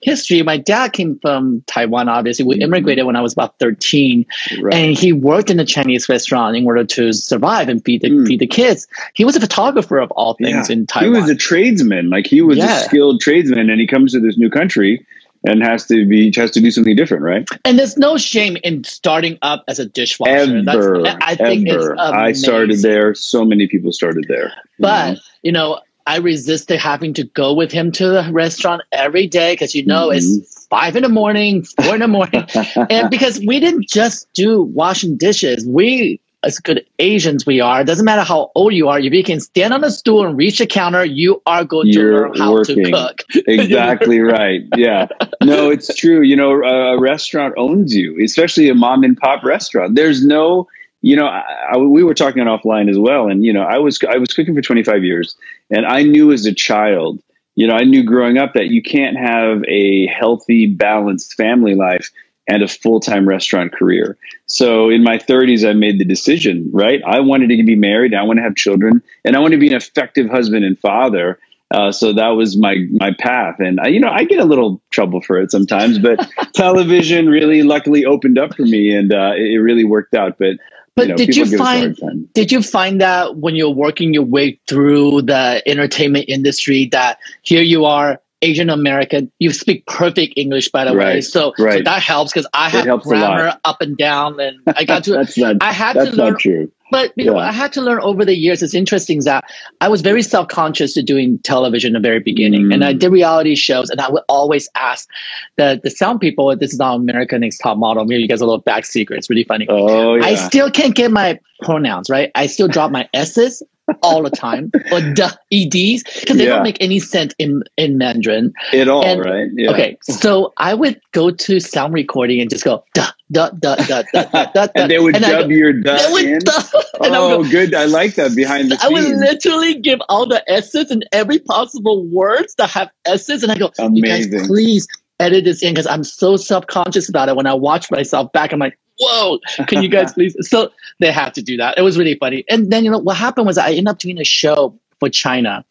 history. 0.01 0.41
My 0.43 0.57
dad 0.57 0.93
came 0.93 1.17
from 1.19 1.63
Taiwan. 1.67 2.09
Obviously, 2.09 2.45
we 2.45 2.55
mm-hmm. 2.55 2.63
immigrated 2.63 3.05
when 3.05 3.15
I 3.15 3.21
was 3.21 3.33
about 3.33 3.57
thirteen, 3.59 4.25
right. 4.61 4.73
and 4.73 4.97
he 4.97 5.13
worked 5.13 5.49
in 5.49 5.59
a 5.59 5.65
Chinese 5.65 6.09
restaurant 6.09 6.55
in 6.55 6.65
order 6.65 6.83
to 6.83 7.13
survive 7.13 7.69
and 7.69 7.83
feed 7.83 8.01
the 8.01 8.09
mm. 8.09 8.27
feed 8.27 8.39
the 8.39 8.47
kids. 8.47 8.87
He 9.13 9.25
was 9.25 9.35
a 9.35 9.39
photographer 9.39 9.97
of 9.97 10.11
all 10.11 10.35
things 10.35 10.69
yeah. 10.69 10.73
in 10.73 10.85
Taiwan. 10.85 11.15
He 11.15 11.21
was 11.21 11.29
a 11.29 11.35
tradesman, 11.35 12.09
like 12.09 12.27
he 12.27 12.41
was 12.41 12.57
yeah. 12.57 12.81
a 12.81 12.83
skilled 12.83 13.21
tradesman, 13.21 13.69
and 13.69 13.79
he 13.79 13.87
comes 13.87 14.11
to 14.13 14.19
this 14.19 14.37
new 14.37 14.49
country 14.49 15.05
and 15.45 15.63
has 15.63 15.85
to 15.87 16.05
be 16.07 16.31
has 16.35 16.51
to 16.51 16.61
do 16.61 16.71
something 16.71 16.95
different, 16.95 17.23
right? 17.23 17.47
And 17.65 17.77
there's 17.77 17.97
no 17.97 18.17
shame 18.17 18.57
in 18.63 18.83
starting 18.83 19.37
up 19.41 19.63
as 19.67 19.79
a 19.79 19.85
dishwasher. 19.85 20.57
Ever, 20.67 21.01
That's, 21.03 21.17
I 21.21 21.35
think 21.35 21.67
ever. 21.69 21.99
I 21.99 22.33
started 22.33 22.81
there. 22.81 23.15
So 23.15 23.45
many 23.45 23.67
people 23.67 23.91
started 23.91 24.25
there. 24.27 24.51
But 24.79 25.13
know? 25.13 25.19
you 25.43 25.51
know, 25.51 25.79
I 26.07 26.17
resisted 26.17 26.79
having 26.79 27.13
to 27.15 27.23
go 27.23 27.53
with 27.53 27.71
him 27.71 27.91
to 27.93 28.07
the 28.07 28.29
restaurant 28.31 28.83
every 28.91 29.27
day 29.27 29.53
because 29.53 29.73
you 29.75 29.85
know 29.85 30.09
mm-hmm. 30.09 30.17
it's 30.17 30.67
five 30.67 30.95
in 30.95 31.03
the 31.03 31.09
morning, 31.09 31.63
four 31.63 31.95
in 31.95 32.01
the 32.01 32.07
morning, 32.07 32.45
and 32.89 33.09
because 33.09 33.39
we 33.45 33.59
didn't 33.59 33.87
just 33.87 34.31
do 34.33 34.61
washing 34.61 35.17
dishes, 35.17 35.65
we 35.65 36.19
as 36.43 36.57
good 36.59 36.85
Asians 36.99 37.45
we 37.45 37.59
are, 37.59 37.81
it 37.81 37.85
doesn't 37.85 38.05
matter 38.05 38.23
how 38.23 38.51
old 38.55 38.73
you 38.73 38.87
are, 38.87 38.99
if 38.99 39.13
you 39.13 39.23
can 39.23 39.39
stand 39.39 39.73
on 39.73 39.83
a 39.83 39.91
stool 39.91 40.25
and 40.25 40.37
reach 40.37 40.59
a 40.59 40.65
counter, 40.65 41.05
you 41.05 41.41
are 41.45 41.63
going 41.63 41.87
You're 41.87 42.27
to 42.27 42.27
learn 42.29 42.37
how 42.37 42.53
working. 42.53 42.85
to 42.85 42.91
cook. 42.91 43.23
exactly 43.47 44.19
right. 44.19 44.61
Yeah. 44.75 45.07
No, 45.43 45.69
it's 45.69 45.93
true. 45.95 46.21
You 46.21 46.35
know, 46.35 46.51
a 46.51 46.99
restaurant 46.99 47.53
owns 47.57 47.95
you, 47.95 48.23
especially 48.23 48.69
a 48.69 48.75
mom 48.75 49.03
and 49.03 49.17
pop 49.17 49.43
restaurant. 49.43 49.95
There's 49.95 50.25
no 50.25 50.67
you 51.03 51.15
know, 51.15 51.25
I, 51.25 51.43
I, 51.73 51.77
we 51.77 52.03
were 52.03 52.13
talking 52.13 52.43
offline 52.43 52.89
as 52.89 52.97
well, 52.97 53.27
and 53.27 53.43
you 53.43 53.51
know, 53.51 53.63
I 53.63 53.79
was 53.79 53.99
I 54.07 54.17
was 54.17 54.33
cooking 54.33 54.53
for 54.53 54.61
25 54.61 55.03
years, 55.03 55.35
and 55.69 55.85
I 55.85 56.03
knew 56.03 56.31
as 56.31 56.45
a 56.45 56.53
child, 56.53 57.19
you 57.55 57.67
know, 57.67 57.73
I 57.73 57.83
knew 57.83 58.03
growing 58.03 58.37
up 58.37 58.53
that 58.53 58.67
you 58.67 58.81
can't 58.81 59.17
have 59.17 59.63
a 59.67 60.05
healthy, 60.07 60.67
balanced 60.67 61.33
family 61.33 61.75
life 61.75 62.11
and 62.47 62.63
a 62.63 62.67
full 62.67 62.99
time 62.99 63.27
restaurant 63.27 63.71
career. 63.73 64.17
So 64.45 64.89
in 64.89 65.03
my 65.03 65.17
30s, 65.17 65.67
I 65.67 65.73
made 65.73 65.99
the 65.99 66.05
decision. 66.05 66.69
Right, 66.73 67.01
I 67.05 67.19
wanted 67.19 67.47
to 67.47 67.63
be 67.63 67.75
married, 67.75 68.13
I 68.13 68.23
want 68.23 68.37
to 68.37 68.43
have 68.43 68.55
children, 68.55 69.01
and 69.25 69.35
I 69.35 69.39
want 69.39 69.53
to 69.53 69.59
be 69.59 69.67
an 69.67 69.73
effective 69.73 70.29
husband 70.29 70.65
and 70.65 70.77
father. 70.79 71.39
Uh, 71.73 71.89
so 71.89 72.11
that 72.11 72.29
was 72.29 72.57
my 72.57 72.75
my 72.91 73.13
path, 73.17 73.55
and 73.59 73.79
I, 73.79 73.87
you 73.87 73.99
know 73.99 74.09
I 74.09 74.25
get 74.25 74.39
a 74.39 74.45
little 74.45 74.81
trouble 74.89 75.21
for 75.21 75.39
it 75.39 75.51
sometimes, 75.51 75.99
but 75.99 76.19
television 76.53 77.29
really 77.29 77.63
luckily 77.63 78.03
opened 78.03 78.37
up 78.37 78.55
for 78.55 78.63
me, 78.63 78.93
and 78.93 79.13
uh, 79.13 79.31
it, 79.37 79.53
it 79.53 79.59
really 79.59 79.85
worked 79.85 80.13
out. 80.13 80.37
But 80.37 80.57
but 80.95 81.03
you 81.03 81.07
know, 81.09 81.15
did 81.15 81.35
you 81.37 81.57
find 81.57 82.33
did 82.33 82.51
you 82.51 82.61
find 82.61 82.99
that 82.99 83.37
when 83.37 83.55
you're 83.55 83.69
working 83.69 84.13
your 84.13 84.23
way 84.23 84.59
through 84.67 85.21
the 85.21 85.63
entertainment 85.65 86.25
industry 86.27 86.89
that 86.91 87.19
here 87.43 87.61
you 87.61 87.85
are 87.85 88.19
Asian 88.41 88.69
American, 88.69 89.31
you 89.39 89.51
speak 89.51 89.85
perfect 89.85 90.33
English 90.35 90.69
by 90.69 90.85
the 90.85 90.95
right, 90.95 91.15
way, 91.15 91.21
so, 91.21 91.53
right. 91.59 91.79
so 91.79 91.83
that 91.83 92.01
helps 92.01 92.33
because 92.33 92.47
I 92.53 92.69
have 92.69 93.01
grammar 93.01 93.53
up 93.63 93.81
and 93.81 93.95
down, 93.97 94.39
and 94.39 94.57
I 94.75 94.83
got 94.83 95.03
to 95.05 95.11
that's 95.11 95.37
not, 95.37 95.57
I 95.61 95.71
had 95.71 95.93
to 95.93 96.11
learn. 96.11 96.37
true. 96.37 96.71
But 96.91 97.13
you 97.15 97.25
yeah. 97.25 97.31
know, 97.31 97.37
I 97.37 97.53
had 97.53 97.71
to 97.73 97.81
learn 97.81 98.01
over 98.01 98.25
the 98.25 98.35
years. 98.35 98.61
It's 98.61 98.73
interesting 98.73 99.21
that 99.23 99.45
I 99.79 99.87
was 99.87 100.01
very 100.01 100.21
self 100.21 100.49
conscious 100.49 100.93
to 100.95 101.01
doing 101.01 101.39
television 101.39 101.95
in 101.95 102.01
the 102.01 102.05
very 102.05 102.19
beginning, 102.19 102.63
mm. 102.63 102.73
and 102.73 102.83
I 102.83 102.93
mm. 102.93 102.99
did 102.99 103.11
reality 103.11 103.55
shows, 103.55 103.89
and 103.89 104.01
I 104.01 104.09
would 104.09 104.23
always 104.27 104.67
ask 104.75 105.07
the 105.55 105.79
the 105.81 105.89
sound 105.89 106.19
people. 106.19 106.53
This 106.57 106.73
is 106.73 106.79
not 106.79 106.95
American 106.95 107.41
Next 107.41 107.59
Top 107.59 107.77
Model. 107.77 108.03
Maybe 108.03 108.23
you 108.23 108.27
guys 108.27 108.41
a 108.41 108.45
little 108.45 108.59
back 108.59 108.85
secret. 108.85 109.17
It's 109.17 109.29
really 109.29 109.45
funny. 109.45 109.67
Oh 109.69 110.15
yeah. 110.15 110.25
I 110.25 110.35
still 110.35 110.69
can't 110.69 110.93
get 110.93 111.11
my 111.11 111.39
pronouns 111.61 112.09
right. 112.09 112.29
I 112.35 112.47
still 112.47 112.67
drop 112.67 112.91
my 112.91 113.07
s's 113.13 113.63
all 114.01 114.23
the 114.23 114.29
time 114.29 114.71
or 114.91 115.01
the 115.01 115.37
eds 115.51 116.03
because 116.19 116.37
they 116.37 116.45
yeah. 116.45 116.55
don't 116.55 116.63
make 116.63 116.77
any 116.81 116.99
sense 116.99 117.33
in 117.37 117.63
in 117.77 117.97
Mandarin 117.97 118.53
at 118.73 118.87
all, 118.87 119.05
and, 119.05 119.23
right? 119.23 119.49
Yeah. 119.53 119.71
Okay, 119.71 119.97
so 120.01 120.53
I 120.57 120.73
would 120.73 120.99
go 121.11 121.31
to 121.31 121.59
sound 121.59 121.93
recording 121.93 122.41
and 122.41 122.49
just 122.49 122.63
go 122.63 122.83
duh 122.93 123.11
duh 123.31 123.51
duh 123.59 123.75
duh 123.75 124.03
duh 124.13 124.25
duh, 124.25 124.45
duh 124.53 124.67
and 124.75 124.91
they 124.91 124.99
would 124.99 125.15
and 125.15 125.23
dub 125.23 125.49
go, 125.49 125.55
your 125.55 125.73
duh 125.73 126.17
in. 126.17 126.39
Duh, 126.39 126.61
oh, 126.99 127.43
go, 127.43 127.49
good! 127.49 127.73
I 127.73 127.85
like 127.85 128.15
that 128.15 128.35
behind 128.35 128.71
the 128.71 128.77
scenes. 128.77 128.83
I 128.83 128.93
would 128.93 129.17
literally 129.17 129.79
give 129.79 129.99
all 130.09 130.27
the 130.27 130.43
s's 130.49 130.91
and 130.91 131.05
every 131.11 131.39
possible 131.39 132.05
words 132.07 132.55
that 132.55 132.69
have 132.69 132.89
s's, 133.05 133.43
and 133.43 133.51
I 133.51 133.57
go, 133.57 133.71
Amazing. 133.79 133.95
you 133.95 134.39
guys, 134.39 134.47
please 134.47 134.87
edit 135.21 135.45
this 135.45 135.61
in 135.61 135.73
because 135.73 135.87
I'm 135.87 136.03
so 136.03 136.35
self 136.35 136.67
conscious 136.67 137.07
about 137.07 137.29
it. 137.29 137.35
When 137.35 137.47
I 137.47 137.53
watch 137.53 137.89
myself 137.91 138.31
back, 138.31 138.51
I'm 138.51 138.59
like, 138.59 138.77
whoa, 139.01 139.39
can 139.67 139.81
you 139.81 139.89
guys 139.89 140.13
please? 140.15 140.35
So 140.41 140.71
they 140.99 141.11
had 141.11 141.33
to 141.33 141.41
do 141.41 141.57
that. 141.57 141.77
It 141.77 141.81
was 141.81 141.97
really 141.97 142.15
funny. 142.15 142.45
And 142.49 142.71
then, 142.71 142.85
you 142.85 142.91
know, 142.91 142.99
what 142.99 143.17
happened 143.17 143.47
was 143.47 143.57
I 143.57 143.69
ended 143.69 143.87
up 143.87 143.99
doing 143.99 144.19
a 144.19 144.23
show 144.23 144.77
for 144.99 145.09
China. 145.09 145.65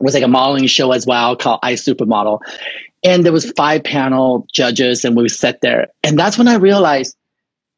It 0.00 0.04
was 0.04 0.14
like 0.14 0.22
a 0.22 0.28
modeling 0.28 0.66
show 0.66 0.92
as 0.92 1.06
well 1.06 1.36
called 1.36 1.60
I 1.62 1.74
Supermodel. 1.74 2.40
And 3.04 3.24
there 3.24 3.32
was 3.32 3.50
five 3.52 3.82
panel 3.82 4.46
judges 4.52 5.04
and 5.04 5.16
we 5.16 5.28
sat 5.28 5.60
there. 5.60 5.88
And 6.04 6.18
that's 6.18 6.38
when 6.38 6.48
I 6.48 6.54
realized 6.54 7.16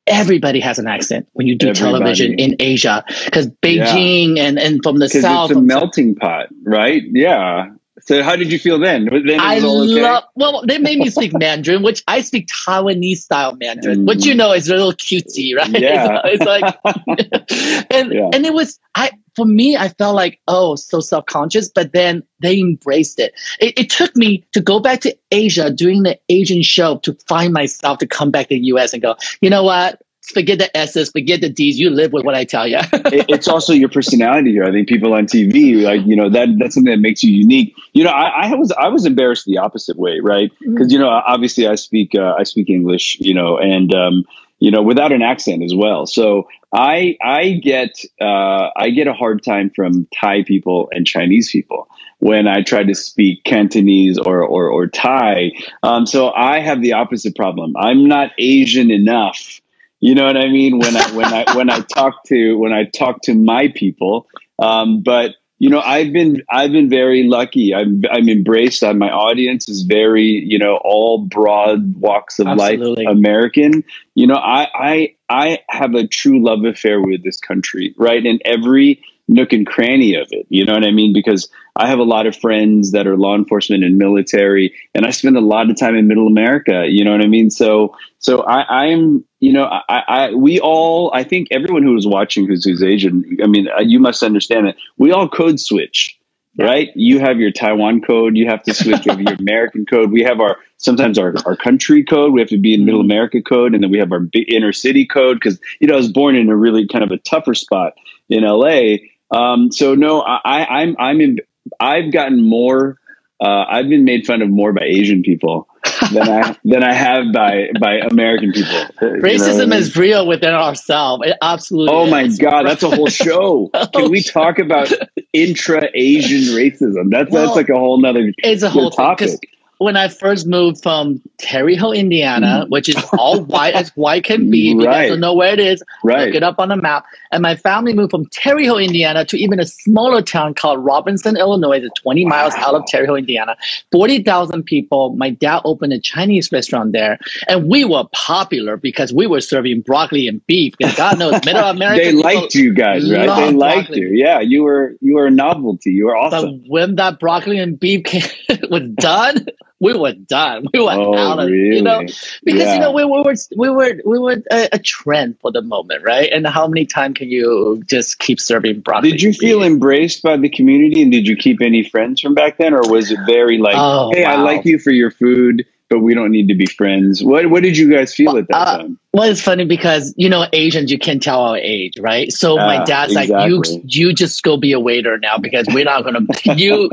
everybody 0.06 0.60
has 0.60 0.78
an 0.78 0.86
accent 0.86 1.26
when 1.32 1.46
you 1.46 1.56
do 1.56 1.68
everybody. 1.68 1.92
television 1.92 2.34
in 2.34 2.56
Asia 2.60 3.04
because 3.24 3.46
Beijing 3.46 4.36
yeah. 4.36 4.44
and, 4.44 4.58
and 4.58 4.80
from 4.82 4.98
the 4.98 5.08
south. 5.08 5.50
It's 5.50 5.58
a 5.58 5.62
melting 5.62 6.14
pot, 6.14 6.48
right? 6.62 7.02
Yeah. 7.10 7.70
So 8.00 8.22
how 8.24 8.34
did 8.34 8.50
you 8.50 8.58
feel 8.58 8.78
then? 8.78 9.04
then 9.04 9.38
I 9.38 9.58
okay? 9.58 10.02
love. 10.02 10.24
Well, 10.34 10.64
they 10.66 10.78
made 10.78 10.98
me 10.98 11.10
speak 11.10 11.32
Mandarin, 11.32 11.82
which 11.82 12.02
I 12.08 12.22
speak 12.22 12.48
Taiwanese 12.48 13.18
style 13.18 13.54
Mandarin, 13.54 14.00
mm. 14.00 14.08
which 14.08 14.26
you 14.26 14.34
know 14.34 14.52
is 14.52 14.68
a 14.68 14.74
little 14.74 14.92
cutesy, 14.92 15.54
right? 15.56 15.70
Yeah. 15.84 16.20
it's, 16.24 16.44
like, 16.44 16.76
and 17.90 18.12
yeah. 18.12 18.30
and 18.32 18.46
it 18.46 18.52
was 18.52 18.80
I 18.96 19.12
for 19.36 19.44
me. 19.46 19.76
I 19.76 19.88
felt 19.90 20.16
like 20.16 20.40
oh, 20.48 20.74
so 20.74 20.98
self 20.98 21.26
conscious, 21.26 21.68
but 21.68 21.92
then 21.92 22.24
they 22.40 22.58
embraced 22.58 23.20
it. 23.20 23.32
it. 23.60 23.78
It 23.78 23.90
took 23.90 24.16
me 24.16 24.44
to 24.52 24.60
go 24.60 24.80
back 24.80 25.00
to 25.02 25.16
Asia 25.30 25.70
doing 25.70 26.02
the 26.02 26.18
Asian 26.28 26.62
show 26.62 26.98
to 26.98 27.14
find 27.28 27.52
myself 27.52 27.98
to 27.98 28.06
come 28.06 28.32
back 28.32 28.48
to 28.48 28.54
the 28.54 28.66
U.S. 28.66 28.92
and 28.92 29.02
go. 29.02 29.14
You 29.40 29.50
know 29.50 29.62
what? 29.62 30.02
Forget 30.32 30.58
the 30.58 30.74
S's, 30.76 31.10
forget 31.10 31.40
the 31.40 31.48
D's. 31.48 31.78
You 31.78 31.90
live 31.90 32.12
with 32.12 32.24
what 32.24 32.34
I 32.34 32.44
tell 32.44 32.66
you. 32.66 32.78
it's 32.92 33.48
also 33.48 33.72
your 33.72 33.88
personality 33.88 34.52
here. 34.52 34.64
I 34.64 34.70
think 34.70 34.88
people 34.88 35.12
on 35.14 35.26
TV, 35.26 35.82
like 35.82 36.04
you 36.06 36.16
know, 36.16 36.30
that 36.30 36.48
that's 36.58 36.74
something 36.74 36.92
that 36.92 37.00
makes 37.00 37.22
you 37.22 37.34
unique. 37.34 37.74
You 37.92 38.04
know, 38.04 38.10
I, 38.10 38.48
I 38.48 38.54
was 38.54 38.72
I 38.72 38.88
was 38.88 39.04
embarrassed 39.04 39.44
the 39.44 39.58
opposite 39.58 39.96
way, 39.96 40.20
right? 40.20 40.50
Because 40.60 40.88
mm-hmm. 40.88 40.92
you 40.92 40.98
know, 40.98 41.08
obviously 41.08 41.66
I 41.66 41.74
speak 41.74 42.14
uh, 42.14 42.34
I 42.38 42.44
speak 42.44 42.70
English, 42.70 43.16
you 43.20 43.34
know, 43.34 43.58
and 43.58 43.94
um, 43.94 44.24
you 44.58 44.70
know, 44.70 44.82
without 44.82 45.12
an 45.12 45.22
accent 45.22 45.62
as 45.62 45.74
well. 45.74 46.06
So 46.06 46.48
I 46.72 47.16
I 47.22 47.60
get 47.62 48.00
uh, 48.20 48.70
I 48.76 48.90
get 48.90 49.06
a 49.06 49.12
hard 49.12 49.42
time 49.42 49.70
from 49.70 50.06
Thai 50.18 50.42
people 50.44 50.88
and 50.92 51.06
Chinese 51.06 51.50
people 51.50 51.88
when 52.18 52.48
I 52.48 52.62
try 52.62 52.82
to 52.82 52.94
speak 52.94 53.44
Cantonese 53.44 54.18
or 54.18 54.42
or, 54.42 54.68
or 54.68 54.86
Thai. 54.86 55.52
Um, 55.82 56.06
so 56.06 56.32
I 56.32 56.60
have 56.60 56.80
the 56.80 56.94
opposite 56.94 57.36
problem. 57.36 57.76
I'm 57.76 58.08
not 58.08 58.30
Asian 58.38 58.90
enough. 58.90 59.60
You 60.04 60.14
know 60.14 60.26
what 60.26 60.36
I 60.36 60.48
mean 60.48 60.80
when 60.80 60.94
I 60.98 61.10
when 61.12 61.32
I 61.32 61.56
when 61.56 61.70
I 61.70 61.80
talk 61.80 62.24
to 62.24 62.58
when 62.58 62.74
I 62.74 62.84
talk 62.84 63.22
to 63.22 63.34
my 63.34 63.72
people. 63.74 64.28
Um, 64.58 65.02
but 65.02 65.34
you 65.60 65.70
know 65.70 65.80
i've 65.80 66.12
been 66.12 66.42
i've 66.50 66.72
been 66.72 66.90
very 66.90 67.22
lucky 67.22 67.72
i'm 67.74 68.02
i'm 68.10 68.28
embraced 68.28 68.82
uh, 68.82 68.92
my 68.92 69.08
audience 69.08 69.68
is 69.68 69.82
very 69.82 70.24
you 70.24 70.58
know 70.58 70.80
all 70.84 71.26
broad 71.26 71.94
walks 71.96 72.40
of 72.40 72.48
Absolutely. 72.48 73.04
life 73.04 73.12
american 73.12 73.84
you 74.16 74.26
know 74.26 74.34
i 74.34 74.66
i 74.74 75.14
i 75.28 75.58
have 75.68 75.94
a 75.94 76.06
true 76.08 76.44
love 76.44 76.64
affair 76.64 77.00
with 77.00 77.22
this 77.22 77.38
country 77.38 77.94
right 77.96 78.26
in 78.26 78.40
every 78.44 79.00
nook 79.28 79.52
and 79.52 79.66
cranny 79.66 80.14
of 80.14 80.28
it. 80.30 80.46
You 80.48 80.64
know 80.64 80.74
what 80.74 80.84
I 80.84 80.90
mean? 80.90 81.12
Because 81.12 81.48
I 81.76 81.88
have 81.88 81.98
a 81.98 82.04
lot 82.04 82.26
of 82.26 82.36
friends 82.36 82.92
that 82.92 83.06
are 83.06 83.16
law 83.16 83.34
enforcement 83.34 83.84
and 83.84 83.98
military, 83.98 84.74
and 84.94 85.06
I 85.06 85.10
spend 85.10 85.36
a 85.36 85.40
lot 85.40 85.70
of 85.70 85.78
time 85.78 85.96
in 85.96 86.06
Middle 86.06 86.26
America. 86.26 86.86
You 86.88 87.04
know 87.04 87.12
what 87.12 87.22
I 87.22 87.26
mean? 87.26 87.50
So, 87.50 87.96
so 88.18 88.42
I, 88.42 88.84
I'm, 88.84 89.24
you 89.40 89.52
know, 89.52 89.64
I, 89.64 90.02
I, 90.08 90.34
we 90.34 90.60
all, 90.60 91.10
I 91.14 91.24
think 91.24 91.48
everyone 91.50 91.82
who 91.82 91.96
is 91.96 92.06
watching 92.06 92.46
who's 92.46 92.64
who's 92.64 92.82
Asian, 92.82 93.24
I 93.42 93.46
mean, 93.46 93.68
uh, 93.68 93.80
you 93.80 93.98
must 93.98 94.22
understand 94.22 94.66
that 94.66 94.76
we 94.98 95.12
all 95.12 95.28
code 95.28 95.60
switch. 95.60 96.18
Right, 96.56 96.90
you 96.94 97.18
have 97.18 97.40
your 97.40 97.50
Taiwan 97.50 98.00
code. 98.00 98.36
You 98.36 98.46
have 98.46 98.62
to 98.62 98.72
switch 98.72 99.08
over 99.08 99.20
your 99.20 99.34
American 99.40 99.84
code. 99.84 100.12
We 100.12 100.22
have 100.22 100.38
our 100.38 100.58
sometimes 100.76 101.18
our, 101.18 101.34
our 101.46 101.56
country 101.56 102.04
code. 102.04 102.32
We 102.32 102.40
have 102.40 102.48
to 102.50 102.58
be 102.58 102.74
in 102.74 102.84
Middle 102.84 103.00
mm-hmm. 103.00 103.10
America 103.10 103.42
code, 103.42 103.74
and 103.74 103.82
then 103.82 103.90
we 103.90 103.98
have 103.98 104.12
our 104.12 104.20
inner 104.46 104.72
city 104.72 105.04
code. 105.04 105.40
Because 105.42 105.58
you 105.80 105.88
know, 105.88 105.94
I 105.94 105.96
was 105.96 106.12
born 106.12 106.36
in 106.36 106.48
a 106.48 106.56
really 106.56 106.86
kind 106.86 107.02
of 107.02 107.10
a 107.10 107.16
tougher 107.16 107.54
spot 107.54 107.94
in 108.28 108.44
LA, 108.44 108.98
um, 109.34 109.72
so 109.72 109.94
no, 109.94 110.20
I, 110.20 110.82
I'm 110.82 110.96
I'm 110.98 111.20
in, 111.20 111.38
I've 111.80 112.12
gotten 112.12 112.48
more. 112.48 112.98
Uh, 113.40 113.64
I've 113.68 113.88
been 113.88 114.04
made 114.04 114.26
fun 114.26 114.42
of 114.42 114.48
more 114.48 114.72
by 114.72 114.84
Asian 114.84 115.22
people 115.22 115.68
than 116.12 116.28
I 116.28 116.56
than 116.64 116.84
I 116.84 116.92
have 116.92 117.32
by 117.32 117.68
by 117.80 117.98
American 118.10 118.52
people. 118.52 118.70
Racism 119.02 119.58
you 119.58 119.66
know 119.66 119.76
is 119.76 119.96
real 119.96 120.26
within 120.26 120.54
ourselves. 120.54 121.24
It 121.26 121.36
absolutely. 121.42 121.94
Oh 121.94 122.06
my 122.06 122.28
god, 122.28 122.64
that's 122.64 122.82
a 122.82 122.90
whole 122.90 123.06
show. 123.08 123.70
Can 123.92 124.10
we 124.10 124.22
talk 124.22 124.58
about 124.58 124.92
intra 125.32 125.88
Asian 125.94 126.54
racism? 126.54 127.10
That's 127.10 127.30
well, 127.30 127.46
that's 127.46 127.56
like 127.56 127.68
a 127.68 127.78
whole 127.78 128.00
nother. 128.00 128.32
It's 128.38 128.62
a 128.62 128.70
whole 128.70 128.90
topic. 128.90 129.30
When 129.78 129.96
I 129.96 130.08
first 130.08 130.46
moved 130.46 130.82
from 130.82 131.20
Terre 131.38 131.76
Haute, 131.76 131.96
Indiana, 131.96 132.64
mm. 132.64 132.70
which 132.70 132.88
is 132.88 132.96
all 133.18 133.42
white 133.42 133.74
as 133.74 133.90
white 133.90 134.24
can 134.24 134.50
be. 134.50 134.74
Right. 134.74 134.80
you 134.80 134.86
guys 135.10 135.18
know 135.18 135.34
where 135.34 135.52
it 135.52 135.60
is, 135.60 135.82
right. 136.02 136.26
look 136.26 136.34
it 136.34 136.42
up 136.42 136.58
on 136.58 136.68
the 136.68 136.76
map. 136.76 137.04
And 137.32 137.42
my 137.42 137.56
family 137.56 137.92
moved 137.92 138.10
from 138.10 138.26
Terre 138.26 138.64
Haute, 138.64 138.82
Indiana 138.82 139.24
to 139.24 139.36
even 139.36 139.60
a 139.60 139.66
smaller 139.66 140.22
town 140.22 140.54
called 140.54 140.84
Robinson, 140.84 141.36
Illinois. 141.36 141.78
It's 141.78 142.00
20 142.00 142.24
wow. 142.24 142.30
miles 142.30 142.54
out 142.54 142.74
of 142.74 142.86
Terre 142.86 143.06
Haute, 143.06 143.18
Indiana. 143.20 143.56
40,000 143.92 144.62
people. 144.62 145.14
My 145.16 145.30
dad 145.30 145.62
opened 145.64 145.92
a 145.92 146.00
Chinese 146.00 146.50
restaurant 146.52 146.92
there. 146.92 147.18
And 147.48 147.68
we 147.68 147.84
were 147.84 148.04
popular 148.12 148.76
because 148.76 149.12
we 149.12 149.26
were 149.26 149.40
serving 149.40 149.80
broccoli 149.82 150.28
and 150.28 150.44
beef. 150.46 150.74
Because 150.78 150.94
God 150.94 151.18
knows, 151.18 151.32
Middle 151.44 151.64
America. 151.64 152.04
they 152.04 152.12
liked 152.12 152.54
you 152.54 152.72
guys, 152.72 153.10
right? 153.10 153.26
They 153.26 153.52
liked 153.52 153.88
broccoli. 153.88 154.00
you. 154.00 154.08
Yeah, 154.12 154.40
you 154.40 154.62
were 154.62 154.96
you 155.00 155.14
were 155.14 155.26
a 155.26 155.30
novelty. 155.30 155.90
You 155.92 156.06
were 156.06 156.16
awesome. 156.16 156.60
But 156.60 156.70
when 156.70 156.94
that 156.96 157.18
broccoli 157.18 157.58
and 157.58 157.78
beef 157.78 158.04
came, 158.04 158.22
was 158.70 158.82
done, 158.94 159.46
we 159.80 159.96
were 159.96 160.12
done. 160.12 160.66
We 160.72 160.80
were 160.80 160.92
oh, 160.92 161.16
out 161.16 161.38
of 161.38 161.46
really? 161.46 161.76
you 161.76 161.82
know 161.82 162.00
because 162.44 162.62
yeah. 162.62 162.74
you 162.74 162.80
know 162.80 162.92
we, 162.92 163.04
we 163.04 163.22
were 163.22 163.34
we 163.56 163.70
were 163.70 164.00
we 164.04 164.18
were 164.18 164.42
a, 164.50 164.68
a, 164.72 164.78
trend 164.78 165.38
for 165.40 165.52
the 165.52 165.62
moment, 165.62 166.02
right? 166.04 166.30
And 166.32 166.46
how 166.46 166.66
many 166.66 166.86
times 166.86 167.18
can 167.18 167.28
you 167.28 167.82
just 167.86 168.18
keep 168.18 168.40
serving 168.40 168.80
broccoli? 168.80 169.12
Did 169.12 169.22
you 169.22 169.32
feel 169.32 169.62
embraced 169.62 170.22
by 170.22 170.36
the 170.36 170.48
community, 170.48 171.02
and 171.02 171.12
did 171.12 171.26
you 171.26 171.36
keep 171.36 171.60
any 171.60 171.88
friends 171.88 172.20
from 172.20 172.34
back 172.34 172.58
then, 172.58 172.74
or 172.74 172.88
was 172.88 173.10
it 173.10 173.18
very 173.26 173.58
like, 173.58 173.76
oh, 173.76 174.10
hey, 174.12 174.24
wow. 174.24 174.32
I 174.32 174.36
like 174.36 174.64
you 174.64 174.78
for 174.78 174.90
your 174.90 175.10
food? 175.10 175.64
but 175.90 176.00
we 176.00 176.14
don't 176.14 176.30
need 176.30 176.48
to 176.48 176.54
be 176.54 176.66
friends. 176.66 177.22
What 177.22 177.50
what 177.50 177.62
did 177.62 177.76
you 177.76 177.90
guys 177.90 178.14
feel 178.14 178.36
at 178.36 178.48
that 178.48 178.56
uh, 178.56 178.78
time? 178.78 178.98
Well, 179.12 179.30
it's 179.30 179.40
funny 179.40 179.64
because 179.64 180.14
you 180.16 180.28
know 180.28 180.46
Asians, 180.52 180.90
you 180.90 180.98
can't 180.98 181.22
tell 181.22 181.40
our 181.40 181.56
age, 181.56 181.92
right? 182.00 182.32
So 182.32 182.58
uh, 182.58 182.66
my 182.66 182.78
ah, 182.78 182.84
dad's 182.84 183.12
exactly. 183.12 183.34
like, 183.34 183.48
you 183.48 183.82
you 183.84 184.12
just 184.12 184.42
go 184.42 184.56
be 184.56 184.72
a 184.72 184.80
waiter 184.80 185.18
now 185.18 185.38
because 185.38 185.66
we're 185.70 185.84
not 185.84 186.02
gonna 186.04 186.26
you. 186.56 186.90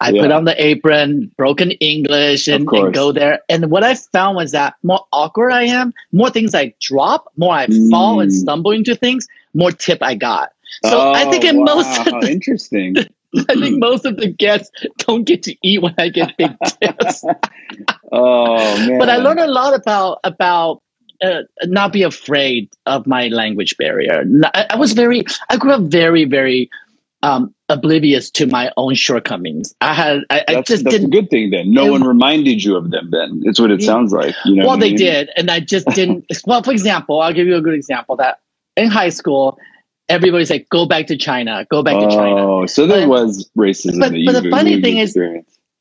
I 0.00 0.10
yeah. 0.10 0.22
put 0.22 0.32
on 0.32 0.44
the 0.44 0.64
apron, 0.64 1.30
broken 1.36 1.70
English, 1.72 2.48
and, 2.48 2.70
and, 2.70 2.94
go 2.94 3.12
there. 3.12 3.40
And 3.48 3.70
what 3.70 3.82
I 3.82 3.94
found 3.94 4.36
was 4.36 4.52
that 4.52 4.74
more 4.82 5.04
awkward 5.12 5.52
I 5.52 5.64
am, 5.64 5.94
more 6.12 6.30
things 6.30 6.54
I 6.54 6.74
drop, 6.80 7.32
more 7.36 7.54
I 7.54 7.66
mm. 7.66 7.90
fall 7.90 8.20
and 8.20 8.30
mm. 8.30 8.34
stumble 8.34 8.72
into 8.72 8.94
things, 8.94 9.26
more 9.54 9.72
tip 9.72 10.02
I 10.02 10.14
got. 10.14 10.52
So 10.84 11.00
oh, 11.00 11.12
I 11.12 11.30
think 11.30 11.44
in 11.44 11.58
wow. 11.58 11.76
most 11.76 12.06
of 12.06 12.20
the, 12.20 12.30
interesting. 12.30 12.96
I 13.48 13.54
think 13.54 13.78
most 13.78 14.04
of 14.04 14.16
the 14.16 14.28
guests 14.28 14.70
don't 14.98 15.24
get 15.24 15.42
to 15.44 15.56
eat 15.62 15.82
when 15.82 15.94
I 15.98 16.08
get 16.08 16.36
big 16.36 16.56
tips. 16.80 17.24
oh 18.12 18.56
man! 18.86 18.98
But 18.98 19.10
I 19.10 19.16
learned 19.16 19.40
a 19.40 19.46
lot 19.46 19.74
about 19.74 20.20
about 20.24 20.82
uh, 21.22 21.42
not 21.64 21.92
be 21.92 22.02
afraid 22.02 22.68
of 22.86 23.06
my 23.06 23.28
language 23.28 23.76
barrier. 23.76 24.24
I, 24.54 24.66
I, 24.70 24.76
was 24.76 24.92
very, 24.92 25.24
I 25.48 25.56
grew 25.56 25.72
up 25.72 25.82
very, 25.82 26.24
very 26.24 26.70
um, 27.26 27.54
oblivious 27.68 28.30
to 28.30 28.46
my 28.46 28.70
own 28.76 28.94
shortcomings. 28.94 29.74
I 29.80 29.94
had, 29.94 30.20
I, 30.30 30.44
I 30.48 30.62
just 30.62 30.84
that's 30.84 30.96
didn't. 30.96 31.12
a 31.12 31.20
good 31.20 31.30
thing 31.30 31.50
then. 31.50 31.72
No 31.72 31.86
it, 31.86 31.90
one 31.90 32.04
reminded 32.04 32.62
you 32.62 32.76
of 32.76 32.90
them 32.90 33.10
then. 33.10 33.42
It's 33.44 33.58
what 33.58 33.70
it 33.70 33.82
sounds 33.82 34.12
like. 34.12 34.34
You 34.44 34.56
know 34.56 34.68
well, 34.68 34.78
they 34.78 34.90
mean? 34.90 34.98
did, 34.98 35.30
and 35.36 35.50
I 35.50 35.60
just 35.60 35.86
didn't. 35.88 36.26
well, 36.46 36.62
for 36.62 36.70
example, 36.70 37.20
I'll 37.20 37.32
give 37.32 37.46
you 37.46 37.56
a 37.56 37.60
good 37.60 37.74
example 37.74 38.16
that 38.16 38.38
in 38.76 38.88
high 38.88 39.08
school, 39.08 39.58
everybody's 40.08 40.50
like, 40.50 40.68
go 40.68 40.86
back 40.86 41.08
to 41.08 41.16
China, 41.16 41.66
go 41.68 41.82
back 41.82 41.96
oh, 41.96 42.08
to 42.08 42.14
China. 42.14 42.36
Oh, 42.36 42.66
so 42.66 42.86
there 42.86 43.00
but, 43.00 43.08
was 43.08 43.50
racism. 43.58 43.98
But, 43.98 44.12
but 44.24 44.42
the 44.42 44.50
funny 44.50 44.80
thing 44.80 44.98
is, 44.98 45.18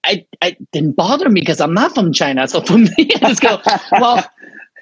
I, 0.03 0.25
I 0.41 0.57
didn't 0.71 0.93
bother 0.93 1.29
me 1.29 1.41
because 1.41 1.61
I'm 1.61 1.73
not 1.73 1.93
from 1.93 2.11
China. 2.11 2.47
So 2.47 2.61
for 2.61 2.77
me, 2.77 2.89
I 2.97 3.19
just 3.19 3.41
go, 3.41 3.61
well, 3.91 4.23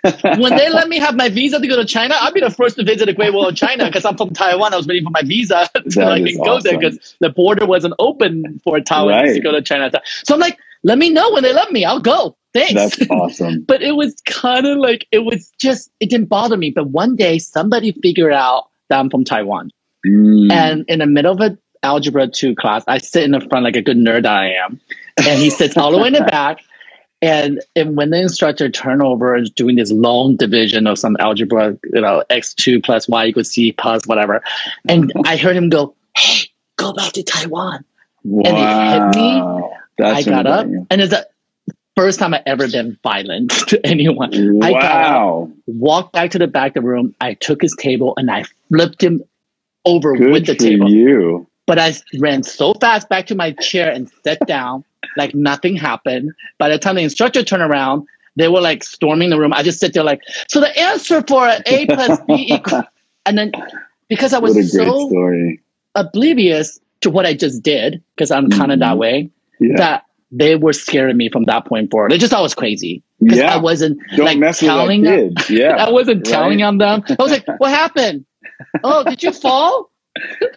when 0.04 0.58
they 0.58 0.70
let 0.70 0.90
me 0.90 1.00
have 1.00 1.16
my 1.16 1.30
visa 1.30 1.60
to 1.60 1.68
go 1.68 1.78
to 1.78 1.86
China, 1.86 2.16
I'll 2.20 2.34
be 2.34 2.42
the 2.42 2.50
first 2.50 2.76
to 2.76 2.84
visit 2.84 3.06
the 3.06 3.14
Great 3.14 3.34
Wall 3.34 3.48
of 3.48 3.56
China 3.56 3.86
because 3.86 4.04
I'm 4.04 4.18
from 4.18 4.32
Taiwan. 4.32 4.74
I 4.74 4.78
was 4.78 4.86
waiting 4.86 5.06
for 5.06 5.12
my 5.12 5.22
visa 5.22 5.70
so 5.90 6.06
I 6.06 6.22
can 6.22 6.38
go 6.44 6.60
there 6.60 6.78
because 6.78 7.16
the 7.20 7.30
border 7.30 7.66
wasn't 7.66 7.94
open 8.00 8.60
for 8.64 8.80
Taiwan 8.82 9.14
right. 9.14 9.34
to 9.34 9.40
go 9.40 9.54
to 9.54 9.62
China. 9.62 9.90
So 10.26 10.34
I'm 10.34 10.42
like, 10.42 10.60
let 10.84 10.98
me 10.98 11.10
know 11.10 11.32
when 11.32 11.44
they 11.44 11.54
let 11.54 11.72
me. 11.72 11.86
I'll 11.86 12.02
go. 12.02 12.36
Thanks. 12.54 12.74
That's 12.74 13.10
awesome. 13.10 13.64
but 13.68 13.82
it 13.82 13.94
was 13.94 14.14
kind 14.26 14.68
of 14.68 14.78
like, 14.78 15.08
it 15.12 15.20
was 15.20 15.52
just, 15.58 15.90
it 16.02 16.10
didn't 16.10 16.28
bother 16.28 16.58
me. 16.58 16.72
But 16.72 16.90
one 16.90 17.16
day 17.16 17.40
somebody 17.40 17.94
figured 17.94 18.34
out 18.34 18.70
that 18.90 19.00
I'm 19.00 19.10
from 19.10 19.24
Taiwan. 19.24 19.72
Mm. 20.06 20.52
And 20.52 20.86
in 20.90 21.00
the 21.00 21.06
middle 21.06 21.32
of 21.32 21.40
an 21.40 21.58
algebra 21.82 22.28
two 22.28 22.56
class, 22.56 22.84
I 22.88 22.98
sit 22.98 23.24
in 23.24 23.32
the 23.32 23.40
front 23.40 23.64
like 23.64 23.78
a 23.78 23.82
good 23.82 23.98
nerd 23.98 24.26
I 24.26 24.54
am. 24.66 24.82
And 25.18 25.40
he 25.40 25.50
sits 25.50 25.78
all 25.78 25.92
the 25.92 25.98
way 25.98 26.08
in 26.08 26.14
the 26.14 26.22
back. 26.30 26.60
And, 27.24 27.62
and 27.78 27.96
when 27.96 28.10
the 28.10 28.20
instructor 28.20 28.70
turnover 28.70 29.38
is 29.38 29.50
doing 29.50 29.78
this 29.78 29.92
long 29.94 30.36
division 30.36 30.88
of 30.88 31.00
some 31.00 31.16
algebra, 31.22 31.78
you 31.94 32.02
know, 32.02 32.22
x2 32.30 32.84
plus 32.84 33.08
y 33.08 33.28
equals 33.28 33.50
c 33.50 33.72
plus 33.72 34.06
whatever, 34.06 34.44
and 34.90 35.12
I 35.26 35.38
heard 35.38 35.56
him 35.56 35.70
go, 35.70 35.96
"Hey, 36.18 36.50
go 36.76 36.92
back 36.92 37.14
to 37.14 37.24
Taiwan," 37.24 37.86
wow. 38.24 38.44
and 38.46 38.58
he 38.58 39.22
hit 39.22 39.26
me. 39.26 39.70
That's 39.98 40.28
I 40.28 40.30
got 40.30 40.48
up, 40.48 40.66
and 40.66 41.02
it's 41.02 41.12
the 41.12 41.26
first 41.96 42.20
time 42.20 42.34
I 42.34 42.44
ever 42.46 42.68
been 42.68 42.98
violent 43.04 43.52
to 43.68 43.80
anyone. 43.86 44.32
Wow. 44.34 44.68
I 44.68 44.72
got 44.74 45.16
up, 45.16 45.50
walked 45.68 46.14
back 46.14 46.32
to 46.32 46.40
the 46.40 46.48
back 46.48 46.76
of 46.76 46.84
the 46.84 46.90
room. 46.90 47.16
I 47.22 47.36
took 47.36 47.62
his 47.62 47.74
table 47.78 48.14
and 48.18 48.30
I 48.30 48.44
flipped 48.70 49.02
him 49.02 49.24
over 49.86 50.16
Good 50.16 50.32
with 50.32 50.46
the 50.46 50.56
table. 50.56 50.90
You. 50.90 51.48
But 51.66 51.80
I 51.80 51.94
ran 52.20 52.44
so 52.44 52.74
fast 52.74 53.08
back 53.08 53.28
to 53.28 53.36
my 53.36 53.52
chair 53.54 53.90
and 53.90 54.12
sat 54.26 54.46
down 54.46 54.84
like 55.18 55.34
nothing 55.36 55.76
happened. 55.76 56.32
By 56.58 56.70
the 56.70 56.80
time 56.80 56.96
the 56.96 57.04
instructor 57.04 57.44
turned 57.44 57.64
around, 57.64 58.08
they 58.36 58.48
were 58.48 58.62
like 58.62 58.84
storming 58.84 59.30
the 59.30 59.40
room. 59.40 59.54
I 59.54 59.64
just 59.64 59.80
sit 59.80 59.94
there 59.94 60.04
like, 60.04 60.22
so 60.48 60.60
the 60.60 60.78
answer 60.80 61.24
for 61.28 61.48
A 61.66 61.86
plus 61.86 62.20
B 62.28 62.46
equals, 62.54 62.86
and 63.26 63.38
then 63.38 63.52
because 64.10 64.34
I 64.34 64.40
was 64.40 64.54
so 64.72 65.10
story. 65.10 65.62
oblivious 65.96 66.80
to 67.02 67.10
what 67.10 67.26
I 67.26 67.34
just 67.34 67.62
did, 67.62 68.02
because 68.16 68.32
I'm 68.32 68.50
kind 68.50 68.72
of 68.72 68.80
mm-hmm. 68.80 68.90
that 68.90 68.98
way, 68.98 69.30
yeah. 69.60 69.78
that 69.78 70.06
they 70.32 70.56
were 70.56 70.74
scaring 70.74 71.18
me 71.18 71.30
from 71.30 71.44
that 71.44 71.66
point 71.66 71.92
forward. 71.92 72.12
They 72.12 72.18
just 72.18 72.32
thought 72.32 72.40
I 72.40 72.44
was 72.44 72.56
crazy 72.56 73.04
because 73.22 73.38
yeah. 73.38 73.54
I 73.54 73.58
wasn't 73.58 74.00
Don't 74.16 74.42
like 74.42 74.58
telling 74.58 75.04
them. 75.04 75.34
Yeah, 75.50 75.76
I 75.86 75.92
wasn't 75.92 76.26
right. 76.26 76.34
telling 76.34 76.64
on 76.64 76.80
them. 76.80 77.04
I 77.08 77.16
was 77.22 77.32
like, 77.32 77.46
"What 77.58 77.70
happened? 77.70 78.26
Oh, 78.84 79.04
did 79.04 79.22
you 79.24 79.32
fall?" 79.32 79.90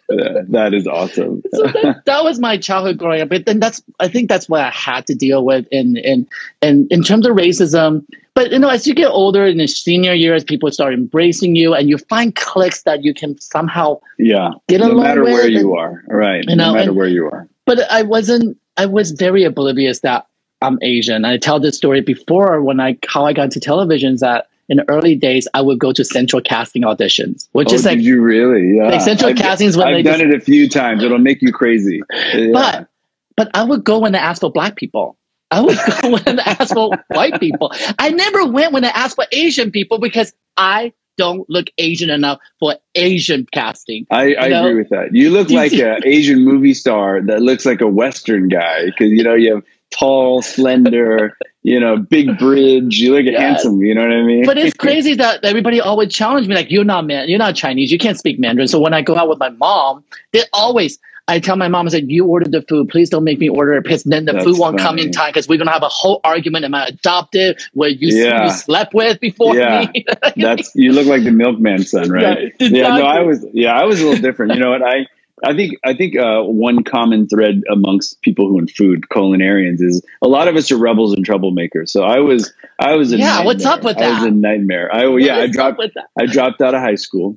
That 0.09 0.71
is 0.75 0.87
awesome. 0.87 1.43
so 1.55 1.63
that, 1.63 2.03
that, 2.05 2.25
was 2.25 2.39
my 2.39 2.59
childhood 2.59 2.99
growing 2.99 3.23
up. 3.23 3.29
But 3.29 3.47
then 3.47 3.61
that's 3.61 3.83
I 4.01 4.09
think 4.09 4.29
that's 4.29 4.49
what 4.49 4.61
I 4.61 4.71
had 4.71 5.07
to 5.07 5.15
deal 5.15 5.45
with 5.45 5.67
in 5.71 5.97
in 5.97 6.29
in 6.63 6.87
in 6.91 7.03
terms 7.03 7.27
of 7.27 7.37
racism. 7.37 8.05
But 8.35 8.53
you 8.53 8.59
know, 8.59 8.69
as 8.69 8.87
you 8.87 8.95
get 8.95 9.09
older 9.09 9.47
in 9.47 9.57
the 9.57 9.67
senior 9.67 10.13
years, 10.13 10.45
people 10.45 10.71
start 10.71 10.93
embracing 10.93 11.57
you, 11.57 11.75
and 11.75 11.89
you 11.89 11.97
find 11.97 12.35
cliques 12.35 12.83
that 12.83 13.03
you 13.03 13.15
can 13.15 13.39
somehow 13.41 13.99
yeah 14.19 14.51
get 14.69 14.81
no 14.81 14.89
along 14.89 15.05
matter 15.05 15.23
with. 15.23 15.33
where 15.33 15.49
you 15.49 15.75
are, 15.75 16.05
right? 16.09 16.45
You 16.47 16.57
know, 16.57 16.67
no 16.67 16.75
matter 16.75 16.91
and, 16.91 16.97
where 16.97 17.09
you 17.09 17.27
are. 17.27 17.49
But 17.65 17.91
I 17.91 18.03
wasn't. 18.03 18.59
I 18.77 18.85
was 18.85 19.13
very 19.13 19.43
oblivious 19.45 20.01
that 20.01 20.27
I'm 20.61 20.79
Asian. 20.83 21.25
I 21.25 21.39
tell 21.39 21.61
this 21.61 21.77
story 21.77 22.03
before 22.03 22.63
when 22.63 22.79
I 22.79 22.99
how 23.09 23.25
I 23.25 23.33
got 23.33 23.45
into 23.45 23.61
television 23.61 24.15
is 24.15 24.21
that 24.21 24.49
in 24.69 24.79
the 24.79 24.89
early 24.89 25.15
days, 25.15 25.47
I 25.55 25.61
would 25.61 25.79
go 25.79 25.93
to 25.93 26.05
central 26.05 26.43
casting 26.43 26.83
auditions, 26.83 27.49
which 27.53 27.69
oh, 27.71 27.75
is 27.75 27.85
like 27.85 27.99
did 27.99 28.05
you 28.05 28.21
really? 28.21 28.77
Yeah, 28.77 28.91
like 28.91 29.01
central 29.01 29.31
I've, 29.31 29.37
castings 29.37 29.77
when 29.77 29.89
I've 29.89 30.05
done 30.05 30.21
just- 30.21 30.35
it 30.35 30.35
a 30.35 30.41
few 30.41 30.69
times. 30.69 31.03
It'll 31.03 31.19
make 31.19 31.43
you 31.43 31.53
crazy. 31.53 32.03
Yeah. 32.35 32.51
But 32.53 32.89
but 33.37 33.51
I 33.55 33.65
would 33.65 33.85
go 33.85 33.99
when 33.99 34.13
they 34.13 34.19
asked 34.19 34.41
for 34.41 34.51
black 34.51 34.77
people. 34.77 35.17
I 35.51 35.61
would 35.61 35.79
go 36.03 36.11
when 36.25 36.37
they 36.37 36.43
asked 36.43 36.75
for 36.75 36.91
white 37.09 37.39
people. 37.39 37.73
I 37.99 38.11
never 38.11 38.47
went 38.47 38.73
when 38.73 38.83
they 38.83 38.89
asked 38.89 39.15
for 39.15 39.27
Asian 39.31 39.71
people 39.71 39.99
because 39.99 40.33
I 40.57 40.93
don't 41.17 41.49
look 41.49 41.69
Asian 41.79 42.11
enough 42.11 42.39
for 42.59 42.77
Asian 42.95 43.47
casting. 43.53 44.07
I, 44.11 44.37
I 44.37 44.49
know? 44.49 44.67
agree 44.67 44.79
with 44.79 44.91
that. 44.91 45.15
You 45.15 45.31
look 45.31 45.51
like 45.51 45.73
an 45.73 46.03
Asian 46.05 46.45
movie 46.45 46.75
star 46.75 47.23
that 47.23 47.41
looks 47.41 47.65
like 47.65 47.81
a 47.81 47.87
Western 47.87 48.49
guy 48.49 48.87
because 48.87 49.11
you 49.13 49.23
know 49.23 49.35
you 49.35 49.55
have 49.55 49.65
tall, 49.99 50.43
slender, 50.43 51.37
you 51.63 51.81
know, 51.81 51.97
big 51.99 52.39
bridge. 52.39 52.99
You 52.99 53.15
look 53.15 53.27
Yes. 53.27 53.41
handsome. 53.41 53.81
You 53.83 53.95
know 53.95 54.03
what 54.03 54.13
I 54.13 54.23
mean? 54.23 54.45
But 54.47 54.59
it's 54.59 54.75
crazy 54.79 55.15
that 55.15 55.45
everybody 55.45 55.81
always 55.81 56.13
challenge 56.13 56.49
me 56.49 56.55
like 56.55 56.71
you're 56.71 56.85
not 56.85 57.07
man, 57.07 57.29
you're 57.29 57.39
not 57.39 57.55
Chinese, 57.57 57.93
you 57.93 57.99
can't 57.99 58.19
speak 58.19 58.39
Mandarin. 58.39 58.69
So 58.69 58.81
when 58.81 58.95
I 58.95 59.03
go 59.03 59.17
out 59.17 59.29
with 59.29 59.39
my 59.39 59.51
mom, 59.51 60.05
they 60.33 60.43
always 60.53 60.99
I 61.29 61.41
tell 61.41 61.57
my 61.57 61.69
mom, 61.69 61.87
I 61.87 61.91
said, 61.91 62.11
"You 62.11 62.27
ordered 62.27 62.53
the 62.53 62.63
food. 62.63 62.89
Please 62.89 63.11
don't 63.11 63.25
make 63.25 63.39
me 63.41 63.49
order 63.49 63.75
it 63.75 63.83
because 63.85 64.05
then 64.05 64.27
the 64.27 64.33
That's 64.35 64.45
food 64.45 64.59
won't 64.59 64.79
come 64.79 64.99
in 64.99 65.11
time 65.11 65.31
because 65.31 65.49
we're 65.49 65.59
gonna 65.59 65.73
have 65.73 65.83
a 65.83 65.89
whole 65.89 66.21
argument. 66.25 66.65
Am 66.65 66.75
I 66.75 66.87
adopted? 66.87 67.61
Where 67.75 67.89
you, 67.91 68.11
Yeah. 68.15 68.45
you 68.45 68.51
slept 68.51 68.95
with 68.95 69.21
before 69.21 69.57
Yeah. 69.57 69.91
me? 69.91 70.07
That's 70.37 70.73
you 70.77 70.93
look 70.93 71.07
like 71.07 71.25
the 71.25 71.33
milkman 71.33 71.85
son, 71.85 72.11
right? 72.11 72.55
Yeah, 72.61 72.89
Yeah, 72.89 72.91
no, 72.91 73.05
I 73.07 73.21
was 73.23 73.45
yeah, 73.53 73.73
I 73.73 73.85
was 73.85 74.01
a 74.01 74.05
little 74.05 74.21
different. 74.21 74.53
You 74.55 74.61
know 74.61 74.71
what? 74.71 74.83
I 74.83 75.07
I 75.45 75.55
think 75.55 75.75
I 75.85 75.95
think 75.95 76.17
uh, 76.17 76.43
one 76.43 76.83
common 76.83 77.29
thread 77.29 77.63
amongst 77.71 78.21
people 78.23 78.49
who 78.49 78.59
in 78.59 78.69
food 78.69 79.03
culinarians 79.11 79.81
is 79.83 80.03
a 80.23 80.29
lot 80.29 80.49
of 80.49 80.57
us 80.57 80.71
are 80.73 80.79
rebels 80.79 81.13
and 81.15 81.27
troublemakers. 81.27 81.91
So 81.91 82.05
I 82.05 82.21
was 82.21 82.53
I 82.79 82.97
was 82.97 83.13
a 83.13 83.19
Yeah, 83.19 83.43
what's 83.45 83.65
up 83.65 83.83
nightmare. 83.83 83.95
with 83.95 83.99
I 83.99 84.09
was 84.09 84.21
that? 84.21 84.29
a 84.29 84.31
nightmare. 84.31 84.95
I 84.95 85.07
What 85.07 85.23
yeah, 85.23 85.37
I 85.39 85.47
dropped 85.47 85.79
with 85.79 85.93
that? 85.95 86.09
I 86.19 86.27
dropped 86.27 86.63
out 86.63 86.75
of 86.75 86.81
high 86.81 86.95
school. 86.95 87.37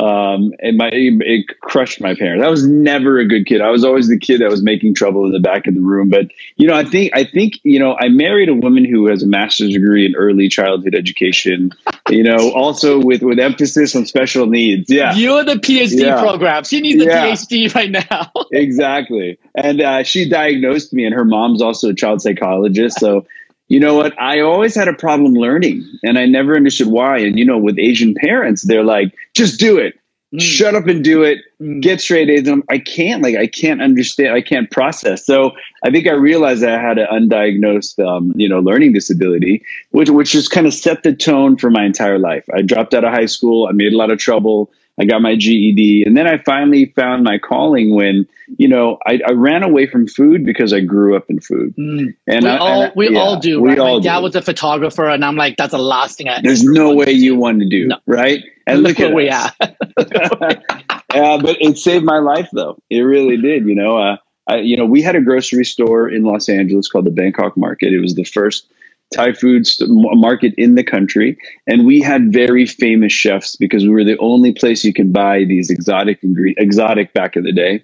Um, 0.00 0.54
and 0.60 0.78
my 0.78 0.88
it 0.92 1.60
crushed 1.60 2.00
my 2.00 2.14
parents. 2.14 2.44
I 2.44 2.48
was 2.48 2.66
never 2.66 3.18
a 3.18 3.26
good 3.28 3.44
kid. 3.46 3.60
I 3.60 3.68
was 3.70 3.84
always 3.84 4.08
the 4.08 4.18
kid 4.18 4.40
that 4.40 4.48
was 4.48 4.62
making 4.62 4.94
trouble 4.94 5.26
in 5.26 5.32
the 5.32 5.40
back 5.40 5.66
of 5.66 5.74
the 5.74 5.80
room. 5.80 6.08
But 6.08 6.28
you 6.56 6.66
know, 6.66 6.74
I 6.74 6.84
think 6.84 7.12
I 7.14 7.24
think 7.24 7.54
you 7.64 7.78
know, 7.78 7.96
I 8.00 8.08
married 8.08 8.48
a 8.48 8.54
woman 8.54 8.84
who 8.84 9.06
has 9.08 9.22
a 9.22 9.26
master's 9.26 9.72
degree 9.72 10.06
in 10.06 10.14
early 10.16 10.48
childhood 10.48 10.94
education. 10.94 11.72
You 12.08 12.22
know, 12.24 12.50
also 12.52 12.98
with 12.98 13.22
with 13.22 13.38
emphasis 13.38 13.94
on 13.94 14.06
special 14.06 14.46
needs. 14.46 14.90
Yeah, 14.90 15.14
You're 15.14 15.44
the 15.44 15.54
PhD 15.56 16.00
Yeah. 16.00 16.20
program. 16.20 16.64
She 16.64 16.80
needs 16.80 17.02
a 17.02 17.06
Yeah. 17.06 17.26
PhD 17.32 17.74
right 17.74 17.90
now. 17.90 18.32
exactly. 18.52 19.38
And 19.54 19.80
uh, 19.82 20.02
she 20.02 20.28
diagnosed 20.28 20.92
me, 20.92 21.04
and 21.04 21.14
her 21.14 21.24
mom's 21.24 21.60
also 21.60 21.90
a 21.90 21.94
child 21.94 22.22
psychologist. 22.22 22.98
So, 22.98 23.26
you 23.70 23.80
know 23.80 23.94
what? 23.94 24.12
I 24.20 24.40
always 24.40 24.74
had 24.74 24.88
a 24.88 24.92
problem 24.92 25.32
learning, 25.34 25.82
and 26.02 26.18
I 26.18 26.26
never 26.26 26.56
understood 26.56 26.88
why. 26.88 27.18
And 27.18 27.38
you 27.38 27.44
know, 27.46 27.56
with 27.56 27.78
Asian 27.78 28.14
parents, 28.14 28.62
they're 28.62 28.84
like, 28.84 29.14
"Just 29.34 29.58
do 29.58 29.78
it, 29.78 29.94
Mm. 30.34 30.40
shut 30.42 30.74
up 30.74 30.86
and 30.86 31.02
do 31.02 31.22
it, 31.22 31.38
Mm. 31.62 31.80
get 31.80 32.00
straight 32.00 32.28
A's." 32.28 32.40
And 32.40 32.48
I'm- 32.48 32.64
I 32.68 32.78
can't, 32.78 33.22
like, 33.22 33.36
I 33.36 33.46
can't 33.46 33.80
understand, 33.80 34.34
I 34.34 34.42
can't 34.42 34.70
process. 34.70 35.24
So, 35.24 35.52
I 35.84 35.90
think 35.90 36.06
I 36.06 36.12
realized 36.12 36.62
that 36.62 36.78
I 36.78 36.82
had 36.88 36.98
an 36.98 37.08
undiagnosed, 37.12 37.98
um, 38.04 38.32
you 38.36 38.48
know, 38.48 38.60
learning 38.60 38.92
disability, 38.92 39.62
which 39.92 40.10
which 40.10 40.32
just 40.32 40.50
kind 40.50 40.66
of 40.66 40.74
set 40.74 41.02
the 41.04 41.12
tone 41.12 41.56
for 41.56 41.70
my 41.70 41.84
entire 41.84 42.18
life. 42.18 42.44
I 42.54 42.62
dropped 42.62 42.92
out 42.94 43.04
of 43.04 43.12
high 43.14 43.26
school. 43.26 43.66
I 43.68 43.72
made 43.72 43.92
a 43.92 43.96
lot 43.96 44.10
of 44.12 44.18
trouble. 44.18 44.70
I 45.00 45.04
got 45.06 45.22
my 45.22 45.34
GED, 45.34 46.04
and 46.06 46.14
then 46.16 46.26
I 46.26 46.36
finally 46.38 46.92
found 46.94 47.24
my 47.24 47.38
calling 47.38 47.94
when 47.94 48.26
you 48.58 48.68
know 48.68 48.98
I, 49.06 49.18
I 49.26 49.32
ran 49.32 49.62
away 49.62 49.86
from 49.86 50.06
food 50.06 50.44
because 50.44 50.74
I 50.74 50.80
grew 50.80 51.16
up 51.16 51.24
in 51.30 51.40
food, 51.40 51.74
Mm. 51.76 52.14
and 52.26 52.44
we 52.44 52.50
I, 52.50 52.58
all 52.58 52.82
and 52.82 52.90
I- 52.90 52.94
we 52.94 53.10
yeah, 53.10 53.18
all 53.18 53.38
do. 53.40 53.62
We 53.62 53.70
right? 53.70 53.78
all 53.78 53.98
my 53.98 54.02
dad 54.04 54.18
do. 54.18 54.22
was 54.24 54.36
a 54.36 54.42
photographer, 54.42 55.06
and 55.08 55.24
I'm 55.24 55.36
like, 55.36 55.56
that's 55.56 55.70
the 55.72 55.78
last 55.78 56.18
thing 56.18 56.28
I. 56.28 56.42
There's 56.42 56.62
no 56.62 56.94
way 56.94 57.12
you 57.12 57.32
do. 57.32 57.38
want 57.38 57.60
to 57.60 57.68
do 57.68 57.86
No. 57.86 57.96
right, 58.06 58.42
And 58.66 58.82
look, 58.82 58.98
look 58.98 59.08
at 59.08 59.14
where 59.14 59.24
we 59.24 59.30
are. 59.30 59.52
uh, 61.14 61.38
but 61.40 61.56
it 61.60 61.78
saved 61.78 62.04
my 62.04 62.18
life 62.18 62.48
though. 62.52 62.76
It 62.90 63.00
really 63.00 63.36
did. 63.36 63.66
You 63.66 63.74
know, 63.74 63.96
uh, 63.98 64.16
I, 64.48 64.56
you 64.58 64.76
know, 64.76 64.84
we 64.84 65.02
had 65.02 65.16
a 65.16 65.20
grocery 65.20 65.64
store 65.64 66.08
in 66.08 66.24
Los 66.24 66.48
Angeles 66.48 66.88
called 66.88 67.04
the 67.06 67.10
Bangkok 67.10 67.56
Market. 67.56 67.92
It 67.92 68.00
was 68.00 68.14
the 68.14 68.24
first 68.24 68.66
Thai 69.12 69.32
food 69.32 69.66
market 69.88 70.54
in 70.56 70.74
the 70.76 70.84
country, 70.84 71.36
and 71.66 71.84
we 71.86 72.00
had 72.00 72.32
very 72.32 72.66
famous 72.66 73.12
chefs 73.12 73.56
because 73.56 73.82
we 73.82 73.90
were 73.90 74.04
the 74.04 74.18
only 74.18 74.52
place 74.52 74.84
you 74.84 74.92
can 74.92 75.10
buy 75.12 75.44
these 75.44 75.68
exotic 75.70 76.22
ingre- 76.22 76.54
exotic 76.58 77.12
back 77.12 77.36
in 77.36 77.42
the 77.42 77.52
day. 77.52 77.82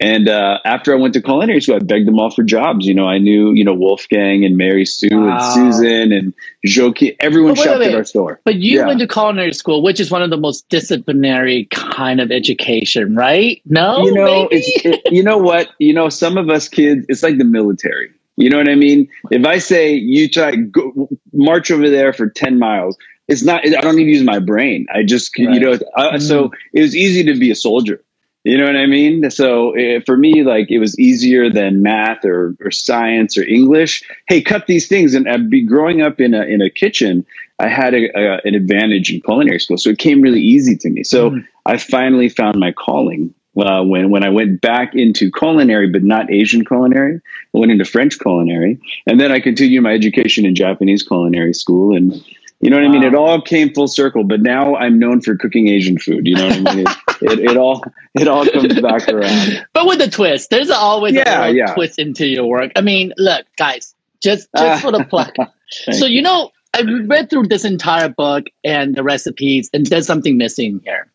And 0.00 0.28
uh, 0.28 0.58
after 0.64 0.92
I 0.92 0.96
went 0.96 1.14
to 1.14 1.22
culinary 1.22 1.60
school, 1.60 1.76
I 1.76 1.78
begged 1.78 2.08
them 2.08 2.18
all 2.18 2.30
for 2.30 2.42
jobs. 2.42 2.86
You 2.86 2.94
know, 2.94 3.06
I 3.06 3.18
knew 3.18 3.52
you 3.52 3.64
know 3.64 3.74
Wolfgang 3.74 4.44
and 4.44 4.56
Mary 4.56 4.84
Sue 4.84 5.08
Wow. 5.12 5.36
and 5.36 5.42
Susan 5.54 6.12
and 6.12 6.34
Joaquin. 6.64 7.14
Everyone 7.20 7.50
wait, 7.54 7.58
shopped 7.64 7.78
wait, 7.80 7.88
at 7.90 7.94
our 7.94 8.04
store. 8.04 8.40
But 8.44 8.56
you 8.56 8.80
Yeah. 8.80 8.86
went 8.86 9.00
to 9.00 9.06
culinary 9.06 9.52
school, 9.52 9.82
which 9.82 10.00
is 10.00 10.10
one 10.10 10.22
of 10.22 10.30
the 10.30 10.36
most 10.36 10.68
disciplinary 10.68 11.66
kind 11.70 12.20
of 12.20 12.32
education, 12.32 13.14
right? 13.14 13.60
No, 13.66 14.04
you 14.04 14.12
know, 14.12 14.48
it's 14.50 14.84
it, 14.84 15.02
you 15.12 15.22
know 15.22 15.38
what 15.38 15.68
you 15.78 15.92
know. 15.94 16.08
Some 16.08 16.36
of 16.38 16.48
us 16.50 16.68
kids, 16.68 17.06
it's 17.08 17.22
like 17.22 17.38
the 17.38 17.44
military. 17.44 18.10
You 18.36 18.48
know 18.50 18.56
what 18.58 18.68
I 18.68 18.74
mean? 18.74 19.08
If 19.30 19.44
I 19.46 19.58
say 19.58 19.92
you 19.94 20.28
try 20.28 20.56
go, 20.56 21.08
march 21.32 21.70
over 21.70 21.88
there 21.90 22.12
for 22.12 22.28
ten 22.28 22.58
miles, 22.58 22.96
it's 23.28 23.42
not. 23.44 23.66
I 23.66 23.80
don't 23.80 23.96
need 23.96 24.04
to 24.04 24.10
use 24.10 24.24
my 24.24 24.38
brain. 24.38 24.86
I 24.94 25.02
just 25.02 25.36
you 25.38 25.48
Right. 25.48 25.60
know. 25.60 25.78
Uh, 25.96 26.18
So 26.18 26.50
it 26.72 26.80
was 26.80 26.96
easy 26.96 27.22
to 27.24 27.38
be 27.38 27.50
a 27.50 27.54
soldier. 27.54 28.02
You 28.44 28.58
know 28.58 28.64
what 28.64 28.74
I 28.74 28.86
mean? 28.86 29.30
So 29.30 29.76
uh, 29.78 30.00
for 30.04 30.16
me, 30.16 30.42
like 30.42 30.68
it 30.70 30.80
was 30.80 30.98
easier 30.98 31.48
than 31.48 31.80
math 31.82 32.24
or, 32.24 32.56
or 32.60 32.72
science 32.72 33.38
or 33.38 33.44
English. 33.44 34.02
Hey, 34.26 34.42
cut 34.42 34.66
these 34.66 34.88
things. 34.88 35.14
And 35.14 35.28
I'd 35.28 35.48
be 35.48 35.62
growing 35.64 36.02
up 36.02 36.20
in 36.20 36.34
a 36.34 36.42
in 36.42 36.60
a 36.60 36.68
kitchen. 36.70 37.24
I 37.60 37.68
had 37.68 37.94
a, 37.94 38.08
a, 38.18 38.40
an 38.44 38.56
advantage 38.56 39.12
in 39.12 39.20
culinary 39.20 39.60
school, 39.60 39.78
so 39.78 39.90
it 39.90 39.98
came 39.98 40.20
really 40.22 40.40
easy 40.40 40.76
to 40.78 40.90
me. 40.90 41.04
So 41.04 41.30
Mm. 41.30 41.44
I 41.66 41.76
finally 41.76 42.28
found 42.28 42.58
my 42.58 42.72
calling 42.72 43.32
uh, 43.56 43.82
when 43.82 44.10
when 44.10 44.24
I 44.24 44.30
went 44.30 44.60
back 44.60 44.94
into 44.94 45.30
culinary, 45.30 45.88
but 45.88 46.02
not 46.02 46.30
Asian 46.30 46.64
culinary. 46.64 47.20
I 47.54 47.58
went 47.58 47.70
into 47.72 47.84
French 47.84 48.18
culinary, 48.18 48.78
and 49.06 49.20
then 49.20 49.30
I 49.32 49.40
continued 49.40 49.82
my 49.82 49.92
education 49.92 50.44
in 50.46 50.54
Japanese 50.54 51.02
culinary 51.02 51.52
school. 51.54 51.94
And 51.96 52.12
you 52.60 52.70
know 52.70 52.76
what 52.76 52.86
I 52.86 52.88
mean? 52.88 53.02
It 53.02 53.14
all 53.14 53.40
came 53.42 53.74
full 53.74 53.88
circle. 53.88 54.24
But 54.24 54.40
now 54.40 54.76
I'm 54.76 54.98
known 54.98 55.20
for 55.20 55.36
cooking 55.36 55.68
Asian 55.68 55.98
food. 55.98 56.26
You 56.26 56.36
know 56.36 56.46
what 56.48 56.56
I 56.68 56.74
mean? 56.76 56.86
It, 56.86 56.96
it, 57.22 57.38
it 57.50 57.56
all 57.56 57.84
it 58.14 58.28
all 58.28 58.46
comes 58.46 58.80
back 58.80 59.08
around. 59.08 59.66
but 59.74 59.86
with 59.86 60.00
a 60.00 60.08
twist. 60.10 60.50
There's 60.50 60.70
always 60.70 61.14
Yeah, 61.14 61.46
a 61.46 61.50
yeah. 61.52 61.74
twist 61.74 61.98
into 61.98 62.26
your 62.26 62.46
work. 62.46 62.72
I 62.76 62.80
mean, 62.80 63.12
look, 63.18 63.44
guys, 63.58 63.94
just 64.22 64.48
Ah. 64.54 64.60
just 64.62 64.82
for 64.82 64.92
the 64.92 65.04
plug. 65.04 65.34
So 65.92 66.04
you 66.04 66.20
know, 66.20 66.50
I 66.74 66.82
read 66.82 67.30
through 67.30 67.48
this 67.48 67.64
entire 67.64 68.10
book 68.10 68.44
and 68.62 68.94
the 68.94 69.02
recipes, 69.02 69.70
and 69.72 69.86
there's 69.86 70.06
something 70.06 70.36
missing 70.36 70.80
here. 70.84 71.06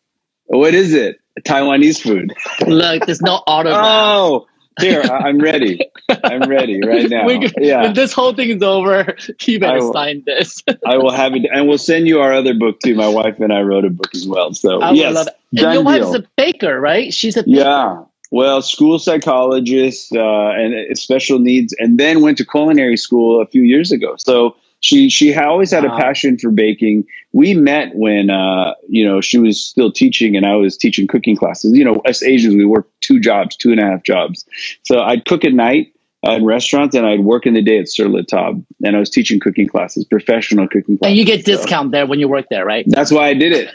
What 0.46 0.74
is 0.74 0.92
it? 0.94 1.20
Taiwanese 1.44 2.00
food. 2.00 2.34
Look, 2.66 3.06
there's 3.06 3.20
no 3.20 3.42
autograph. 3.46 3.84
Oh, 3.84 4.46
here 4.80 5.02
I- 5.02 5.28
I'm 5.28 5.38
ready. 5.38 5.80
I'm 6.24 6.48
ready 6.48 6.80
right 6.86 7.08
now. 7.10 7.26
Yeah. 7.58 7.82
When 7.82 7.94
this 7.94 8.12
whole 8.12 8.32
thing 8.34 8.50
is 8.50 8.62
over, 8.62 9.16
you 9.42 9.58
better 9.60 9.80
will. 9.80 9.92
sign 9.92 10.22
this. 10.26 10.62
I 10.86 10.96
will 10.98 11.10
have 11.10 11.34
it, 11.34 11.46
and 11.52 11.66
we'll 11.68 11.78
send 11.78 12.06
you 12.06 12.20
our 12.20 12.32
other 12.32 12.54
book 12.54 12.78
too. 12.80 12.94
My 12.94 13.08
wife 13.08 13.40
and 13.40 13.52
I 13.52 13.62
wrote 13.62 13.84
a 13.84 13.90
book 13.90 14.14
as 14.14 14.26
well. 14.26 14.54
So 14.54 14.80
I 14.80 14.92
yes, 14.92 15.14
love 15.14 15.26
it. 15.28 15.34
Your 15.50 15.82
wife's 15.82 16.12
deal. 16.12 16.20
a 16.20 16.24
baker, 16.36 16.80
right? 16.80 17.12
She's 17.12 17.36
a 17.36 17.42
baker. 17.42 17.58
Yeah. 17.58 18.02
Well, 18.30 18.60
school 18.60 18.98
psychologist 18.98 20.14
uh, 20.14 20.50
and 20.50 20.74
uh, 20.74 20.94
special 20.94 21.38
needs, 21.38 21.74
and 21.78 21.98
then 21.98 22.20
went 22.22 22.36
to 22.38 22.44
culinary 22.44 22.96
school 22.98 23.40
a 23.40 23.46
few 23.46 23.62
years 23.62 23.90
ago. 23.90 24.16
So 24.18 24.54
she 24.80 25.10
she 25.10 25.34
always 25.34 25.70
had 25.70 25.84
a 25.84 25.96
passion 25.96 26.38
for 26.38 26.50
baking. 26.50 27.04
We 27.32 27.54
met 27.54 27.94
when 27.94 28.30
uh, 28.30 28.74
you 28.88 29.04
know 29.04 29.20
she 29.20 29.38
was 29.38 29.62
still 29.62 29.90
teaching, 29.90 30.36
and 30.36 30.46
I 30.46 30.54
was 30.54 30.76
teaching 30.76 31.06
cooking 31.06 31.36
classes. 31.36 31.76
You 31.76 31.84
know, 31.84 31.96
us 32.06 32.22
Asians, 32.22 32.54
we 32.54 32.64
work 32.64 32.88
two 33.00 33.20
jobs, 33.20 33.56
two 33.56 33.70
and 33.70 33.80
a 33.80 33.84
half 33.84 34.02
jobs. 34.02 34.44
So 34.84 35.00
I'd 35.00 35.24
cook 35.24 35.44
at 35.44 35.52
night. 35.52 35.92
Uh, 36.26 36.32
in 36.32 36.44
restaurants, 36.44 36.96
and 36.96 37.06
I'd 37.06 37.20
work 37.20 37.46
in 37.46 37.54
the 37.54 37.62
day 37.62 37.78
at 37.78 37.88
Sur 37.88 38.08
La 38.08 38.22
Table, 38.22 38.64
and 38.82 38.96
I 38.96 38.98
was 38.98 39.08
teaching 39.08 39.38
cooking 39.38 39.68
classes, 39.68 40.04
professional 40.04 40.66
cooking 40.66 40.98
classes. 40.98 41.12
And 41.12 41.16
you 41.16 41.24
get 41.24 41.44
So 41.46 41.56
discount 41.56 41.92
there 41.92 42.06
when 42.06 42.18
you 42.18 42.26
work 42.26 42.46
there, 42.50 42.64
right? 42.64 42.84
That's 42.88 43.12
why 43.12 43.28
I 43.28 43.34
did 43.34 43.52
it. 43.52 43.70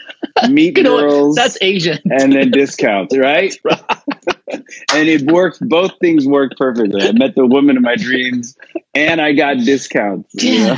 Meet 0.50 0.76
You 0.76 0.82
know 0.82 1.00
girls 1.00 1.36
That's 1.36 1.56
Asian. 1.62 1.98
and 2.04 2.34
then 2.34 2.50
discounts, 2.50 3.16
right? 3.18 3.56
and 4.50 5.08
it 5.08 5.22
worked. 5.30 5.66
Both 5.66 5.92
things 6.00 6.26
worked 6.26 6.58
perfectly. 6.58 7.00
I 7.08 7.12
met 7.12 7.34
the 7.34 7.46
woman 7.46 7.78
of 7.78 7.82
my 7.82 7.96
dreams, 7.96 8.58
and 8.94 9.22
I 9.22 9.32
got 9.32 9.56
discounts. 9.64 10.34
know? 10.42 10.76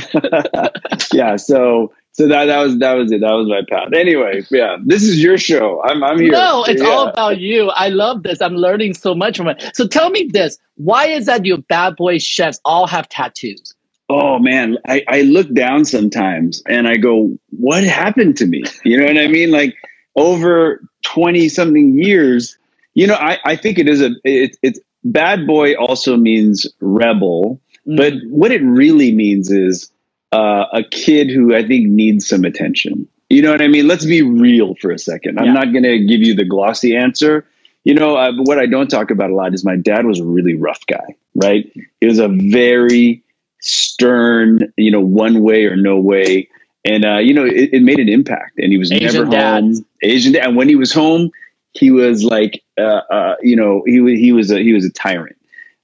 yeah. 1.11 1.35
So 1.35 1.91
so 2.17 2.27
that 2.27 2.45
that 2.45 2.59
was 2.63 2.79
that 2.79 2.93
was 2.93 3.11
it. 3.11 3.21
That 3.21 3.31
was 3.33 3.47
my 3.47 3.61
path. 3.69 3.89
Anyway, 3.93 4.43
yeah. 4.49 4.77
This 4.83 5.03
is 5.03 5.21
your 5.21 5.37
show. 5.37 5.81
I'm 5.83 6.03
I'm 6.03 6.19
here. 6.19 6.31
No, 6.31 6.63
it's 6.67 6.81
Yeah. 6.81 6.89
all 6.89 7.07
about 7.07 7.39
you. 7.39 7.69
I 7.69 7.89
love 7.89 8.23
this. 8.23 8.41
I'm 8.41 8.55
learning 8.55 8.95
so 8.95 9.13
much 9.13 9.37
from 9.37 9.47
it. 9.47 9.63
So 9.75 9.87
tell 9.87 10.09
me 10.09 10.29
this: 10.31 10.57
Why 10.75 11.07
is 11.07 11.27
that 11.27 11.45
your 11.45 11.59
bad 11.59 11.95
boy 11.95 12.17
chefs 12.17 12.59
all 12.65 12.87
have 12.87 13.07
tattoos? 13.09 13.73
Oh 14.09 14.39
man, 14.39 14.77
I, 14.87 15.03
I 15.09 15.21
look 15.23 15.53
down 15.53 15.83
sometimes 15.85 16.63
and 16.67 16.87
I 16.87 16.95
go, 16.95 17.37
what 17.49 17.83
happened 17.83 18.37
to 18.37 18.45
me? 18.45 18.63
You 18.85 18.97
know 18.97 19.05
what 19.05 19.17
I 19.17 19.27
mean? 19.27 19.51
Like 19.51 19.75
over 20.15 20.81
20 21.03 21.49
something 21.49 21.93
years, 22.01 22.57
you 22.93 23.05
know, 23.05 23.15
I, 23.15 23.37
I 23.43 23.55
think 23.57 23.77
it 23.77 23.89
is 23.89 24.01
a, 24.01 24.11
it, 24.23 24.55
it's 24.63 24.79
bad 25.03 25.45
boy 25.45 25.75
also 25.75 26.15
means 26.17 26.65
rebel, 26.79 27.59
Mm. 27.85 27.95
but 27.97 28.13
what 28.29 28.51
it 28.51 28.61
really 28.63 29.13
means 29.13 29.49
is 29.51 29.89
uh, 30.31 30.65
a 30.73 30.83
kid 30.83 31.29
who 31.29 31.55
I 31.55 31.65
think 31.65 31.87
needs 31.87 32.27
some 32.27 32.43
attention. 32.45 33.07
You 33.29 33.41
know 33.41 33.51
what 33.51 33.61
I 33.61 33.67
mean? 33.67 33.87
Let's 33.87 34.05
be 34.05 34.21
real 34.21 34.75
for 34.75 34.91
a 34.91 34.99
second. 34.99 35.39
I'm 35.39 35.45
Yeah. 35.45 35.53
not 35.53 35.71
going 35.71 35.83
to 35.83 35.99
give 35.99 36.21
you 36.21 36.33
the 36.33 36.45
glossy 36.45 36.95
answer. 36.95 37.45
You 37.83 37.93
know, 37.93 38.15
uh, 38.17 38.31
what 38.43 38.59
I 38.59 38.65
don't 38.65 38.89
talk 38.89 39.11
about 39.11 39.31
a 39.31 39.35
lot 39.35 39.53
is 39.53 39.63
my 39.63 39.75
dad 39.77 40.05
was 40.05 40.19
a 40.19 40.25
really 40.25 40.55
rough 40.55 40.85
guy, 40.87 41.15
right? 41.35 41.71
He 42.01 42.05
was 42.07 42.19
a 42.19 42.27
very 42.27 43.23
stern, 43.61 44.59
you 44.77 44.91
know, 44.91 45.01
one 45.01 45.41
way 45.41 45.65
or 45.65 45.75
no 45.75 45.97
way. 45.99 46.49
And, 46.85 47.05
uh, 47.05 47.17
you 47.17 47.33
know, 47.33 47.45
it, 47.45 47.69
it 47.73 47.81
made 47.83 47.99
an 47.99 48.09
impact. 48.09 48.57
And 48.59 48.71
he 48.71 48.77
was 48.77 48.91
Asian 48.91 49.13
never 49.13 49.25
dad. 49.31 49.63
home. 49.63 49.85
Asian 50.03 50.33
dad. 50.33 50.47
And 50.47 50.55
when 50.57 50.69
he 50.69 50.75
was 50.75 50.93
home, 50.93 51.31
he 51.73 51.91
was 51.91 52.23
like, 52.23 52.63
uh, 52.77 53.01
uh, 53.11 53.35
you 53.41 53.55
know, 53.55 53.83
he, 53.85 54.15
he, 54.17 54.31
was 54.31 54.51
a, 54.51 54.59
he 54.59 54.73
was 54.73 54.85
a 54.85 54.91
tyrant. 54.91 55.35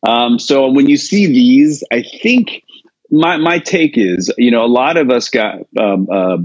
Um, 0.04 0.40
so 0.40 0.70
when 0.70 0.88
you 0.88 0.98
see 0.98 1.26
these, 1.28 1.84
I 1.92 2.04
think 2.04 2.64
my 3.14 3.38
my 3.38 3.60
take 3.60 3.98
is, 3.98 4.34
you 4.38 4.50
know, 4.50 4.66
a 4.66 4.68
lot 4.68 4.98
of 4.98 5.10
us 5.12 5.30
got, 5.30 5.60
um, 5.80 6.10
uh, 6.12 6.38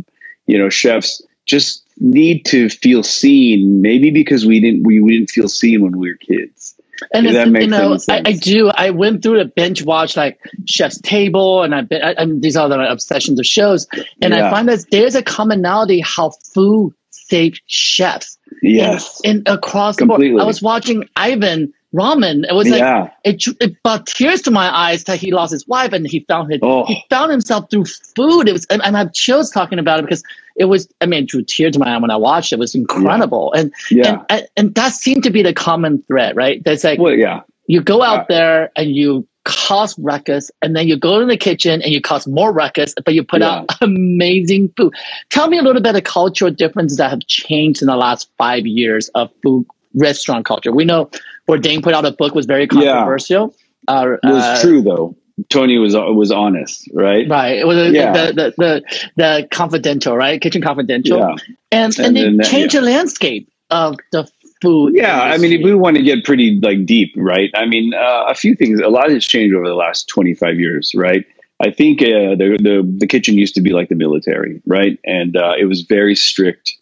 you 0.47 0.59
know, 0.59 0.69
chefs 0.69 1.23
just 1.47 1.83
need 1.99 2.45
to 2.45 2.69
feel 2.69 3.03
seen. 3.03 3.81
Maybe 3.81 4.11
because 4.11 4.47
we 4.47 4.61
didn't 4.61 4.87
we, 4.87 5.01
we 5.01 5.17
didn't 5.17 5.31
feel 5.31 5.49
seen 5.49 5.83
when 5.83 5.99
we 5.99 6.11
were 6.13 6.19
kids. 6.19 6.75
And 7.15 7.27
If 7.27 7.33
that 7.33 7.47
you 7.47 7.53
makes 7.53 7.67
know, 7.69 7.97
any 8.09 8.29
I, 8.29 8.31
I 8.31 8.33
do. 8.33 8.69
I 8.69 8.91
went 8.91 9.23
through 9.23 9.39
the 9.39 9.45
binge 9.45 9.85
watch 9.85 10.17
like 10.17 10.41
Chef's 10.67 11.01
Table, 11.01 11.63
and 11.63 11.75
I've 11.75 11.89
been. 11.89 12.03
I, 12.03 12.13
and 12.13 12.43
these 12.43 12.57
are 12.57 12.69
the 12.69 12.91
obsessions 12.91 13.39
of 13.39 13.47
shows, 13.47 13.87
and 14.21 14.35
I 14.35 14.51
find 14.51 14.69
that 14.69 14.85
there's 14.91 15.15
a 15.15 15.23
commonality 15.23 16.01
how 16.01 16.31
food 16.53 16.93
saved 17.11 17.63
chefs. 17.67 18.37
Yes. 18.63 19.21
in, 19.23 19.37
in 19.37 19.43
across 19.47 19.97
the 19.97 20.07
board. 20.07 20.19
Completely. 20.19 20.41
I 20.41 20.45
was 20.45 20.61
watching 20.61 21.09
Ivan 21.15 21.73
Ramen. 21.95 22.45
It 22.49 22.55
was 22.55 22.69
like 22.69 23.13
it, 23.25 23.43
it 23.61 23.83
brought 23.83 24.07
tears 24.07 24.43
to 24.43 24.51
my 24.51 24.69
eyes 24.77 25.05
that 25.05 25.19
he 25.19 25.33
lost 25.33 25.53
his 25.53 25.67
wife 25.67 25.93
and 25.93 26.07
he 26.07 26.21
found 26.29 26.53
his, 26.53 26.61
Oh. 26.63 26.85
he 26.85 27.03
found 27.09 27.31
himself 27.31 27.71
through 27.71 27.87
food. 27.87 28.47
It 28.49 28.53
was 28.53 28.67
and, 28.67 28.83
and 28.85 28.95
I 28.97 28.99
have 29.01 29.15
chills 29.15 29.51
talking 29.51 29.79
about 29.79 30.01
it 30.01 30.03
because 30.03 30.23
it 30.57 30.67
was. 30.67 30.87
I 31.01 31.07
mean, 31.07 31.23
it 31.25 31.29
drew 31.29 31.43
tears 31.43 31.73
to 31.75 31.79
my 31.79 31.95
eye 31.95 31.99
when 31.99 32.11
I 32.11 32.17
watched 32.17 32.53
it. 32.53 32.57
It 32.57 32.59
was 32.59 32.75
incredible, 32.75 33.53
and 33.55 33.73
Yeah. 33.91 34.23
and 34.29 34.47
and 34.57 34.75
that 34.75 34.93
seemed 34.93 35.23
to 35.23 35.31
be 35.31 35.43
the 35.43 35.55
common 35.55 36.03
thread, 36.09 36.37
right? 36.37 36.63
That's 36.65 36.85
like 36.85 36.99
Well, 36.99 37.15
yeah. 37.15 37.41
you 37.69 37.81
go 37.81 38.03
out 38.03 38.21
Uh, 38.23 38.27
there 38.29 38.71
and 38.77 38.91
you 38.95 39.27
cause 39.45 39.99
ruckus, 39.99 40.51
and 40.61 40.77
then 40.77 40.87
you 40.87 40.95
go 40.99 41.21
in 41.21 41.29
the 41.29 41.37
kitchen 41.39 41.81
and 41.81 41.91
you 41.91 42.03
cause 42.03 42.27
more 42.27 42.53
ruckus, 42.53 42.95
but 43.03 43.15
you 43.15 43.25
put 43.25 43.41
out 43.41 43.65
amazing 43.81 44.71
food. 44.77 44.93
Tell 45.31 45.49
me 45.49 45.59
a 45.59 45.63
little 45.63 45.81
bit 45.81 45.97
of 45.97 46.05
cultural 46.05 46.51
differences 46.51 46.99
that 46.99 47.09
have 47.09 47.21
changed 47.29 47.81
in 47.81 47.87
the 47.87 47.97
last 47.97 48.29
five 48.37 48.67
years 48.67 49.09
of 49.15 49.31
food 49.43 49.65
restaurant 49.95 50.45
culture. 50.45 50.71
We 50.71 50.85
know 50.85 51.11
Bourdain 51.49 51.83
put 51.83 51.95
out 51.95 52.05
a 52.05 52.13
book 52.13 52.35
was 52.35 52.47
very 52.47 52.63
Yeah. 52.73 52.93
controversial. 52.93 53.55
Uh, 53.87 54.17
It 54.23 54.27
was 54.33 54.45
uh, 54.45 54.61
true 54.63 54.83
though. 54.83 55.17
Tony 55.49 55.79
was 55.79 55.95
was 55.95 56.31
honest, 56.33 56.89
right? 56.93 57.29
Right. 57.29 57.59
It 57.59 57.67
was 57.67 57.93
Yeah. 57.93 58.13
the, 58.13 58.33
the, 58.33 58.55
the, 58.59 58.83
the 59.17 59.49
confidential, 59.51 60.17
right? 60.17 60.41
Kitchen 60.41 60.61
confidential. 60.63 61.19
Yeah. 61.19 61.35
And, 61.71 61.97
and, 61.99 62.17
And 62.17 62.17
they 62.17 62.37
that- 62.45 62.51
changed 62.51 62.75
the 62.75 62.83
landscape 62.83 63.49
of 63.71 63.97
the 64.13 64.29
food. 64.61 64.95
Yeah, 64.95 65.21
I 65.23 65.39
mean, 65.39 65.53
if 65.53 65.63
we 65.63 65.75
want 65.75 65.97
to 65.97 66.03
get 66.03 66.25
pretty 66.25 66.59
like 66.61 66.85
deep, 66.85 67.15
right? 67.17 67.51
I 67.55 67.67
mean, 67.67 67.95
uh, 67.95 68.25
a 68.29 68.35
few 68.35 68.55
things. 68.57 68.81
A 68.81 68.89
lot 68.89 69.11
has 69.11 69.25
changed 69.25 69.55
over 69.55 69.69
the 69.69 69.75
last 69.75 70.09
twenty 70.09 70.35
five 70.35 70.59
years, 70.59 70.93
right? 70.97 71.25
I 71.61 71.71
think 71.71 72.03
uh, 72.03 72.35
the 72.35 72.59
the 72.61 72.95
the 72.99 73.07
kitchen 73.07 73.37
used 73.37 73.55
to 73.55 73.61
be 73.61 73.71
like 73.71 73.89
the 73.89 73.95
military, 73.95 74.61
right? 74.67 74.99
And 75.05 75.37
uh, 75.37 75.53
it 75.59 75.67
was 75.67 75.83
very 75.83 76.17
strict. 76.17 76.75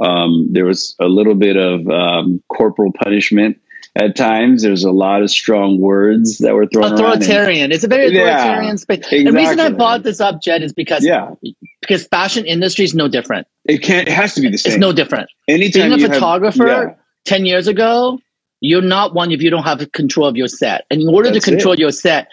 Um, 0.00 0.48
there 0.50 0.64
was 0.64 0.94
a 1.00 1.06
little 1.06 1.34
bit 1.34 1.56
of 1.56 1.88
um, 1.88 2.42
corporal 2.48 2.92
punishment 2.92 3.58
at 3.96 4.16
times. 4.16 4.62
There's 4.62 4.84
a 4.84 4.90
lot 4.90 5.22
of 5.22 5.30
strong 5.30 5.80
words 5.80 6.38
that 6.38 6.54
were 6.54 6.66
thrown 6.66 6.92
around. 6.92 7.00
and- 7.04 7.22
authoritarian. 7.22 7.72
It's 7.72 7.84
a 7.84 7.88
very 7.88 8.12
Yeah, 8.14 8.22
authoritarian 8.38 8.78
space. 8.78 9.08
The 9.10 9.16
reason 9.18 9.36
I 9.36 9.52
exactly. 9.52 9.76
brought 9.76 10.02
this 10.02 10.20
up, 10.20 10.42
Jet, 10.42 10.62
is 10.62 10.72
because 10.72 11.04
Yeah, 11.04 11.30
because 11.80 12.06
fashion 12.06 12.44
industry 12.44 12.84
is 12.84 12.94
no 12.94 13.08
different. 13.08 13.46
it 13.66 13.78
can't. 13.82 14.08
It 14.08 14.12
has 14.14 14.34
to 14.34 14.40
be 14.40 14.48
the 14.48 14.58
same. 14.58 14.72
It's 14.72 14.80
no 14.80 14.92
different. 14.92 15.28
Anytime 15.48 15.90
Being 15.90 15.92
a 15.92 15.96
you 15.96 16.02
have- 16.04 16.14
photographer 16.14 16.66
yeah. 16.66 16.94
ten 17.24 17.46
years 17.46 17.66
ago, 17.68 18.18
you're 18.60 18.82
not 18.82 19.14
one 19.14 19.30
if 19.32 19.42
you 19.42 19.50
don't 19.50 19.62
have 19.64 19.90
control 19.92 20.26
of 20.26 20.36
your 20.36 20.48
set. 20.48 20.84
And 20.90 21.00
in 21.02 21.08
order 21.08 21.30
That's 21.30 21.44
to 21.44 21.50
control 21.52 21.74
your 21.78 21.90
set, 21.90 22.28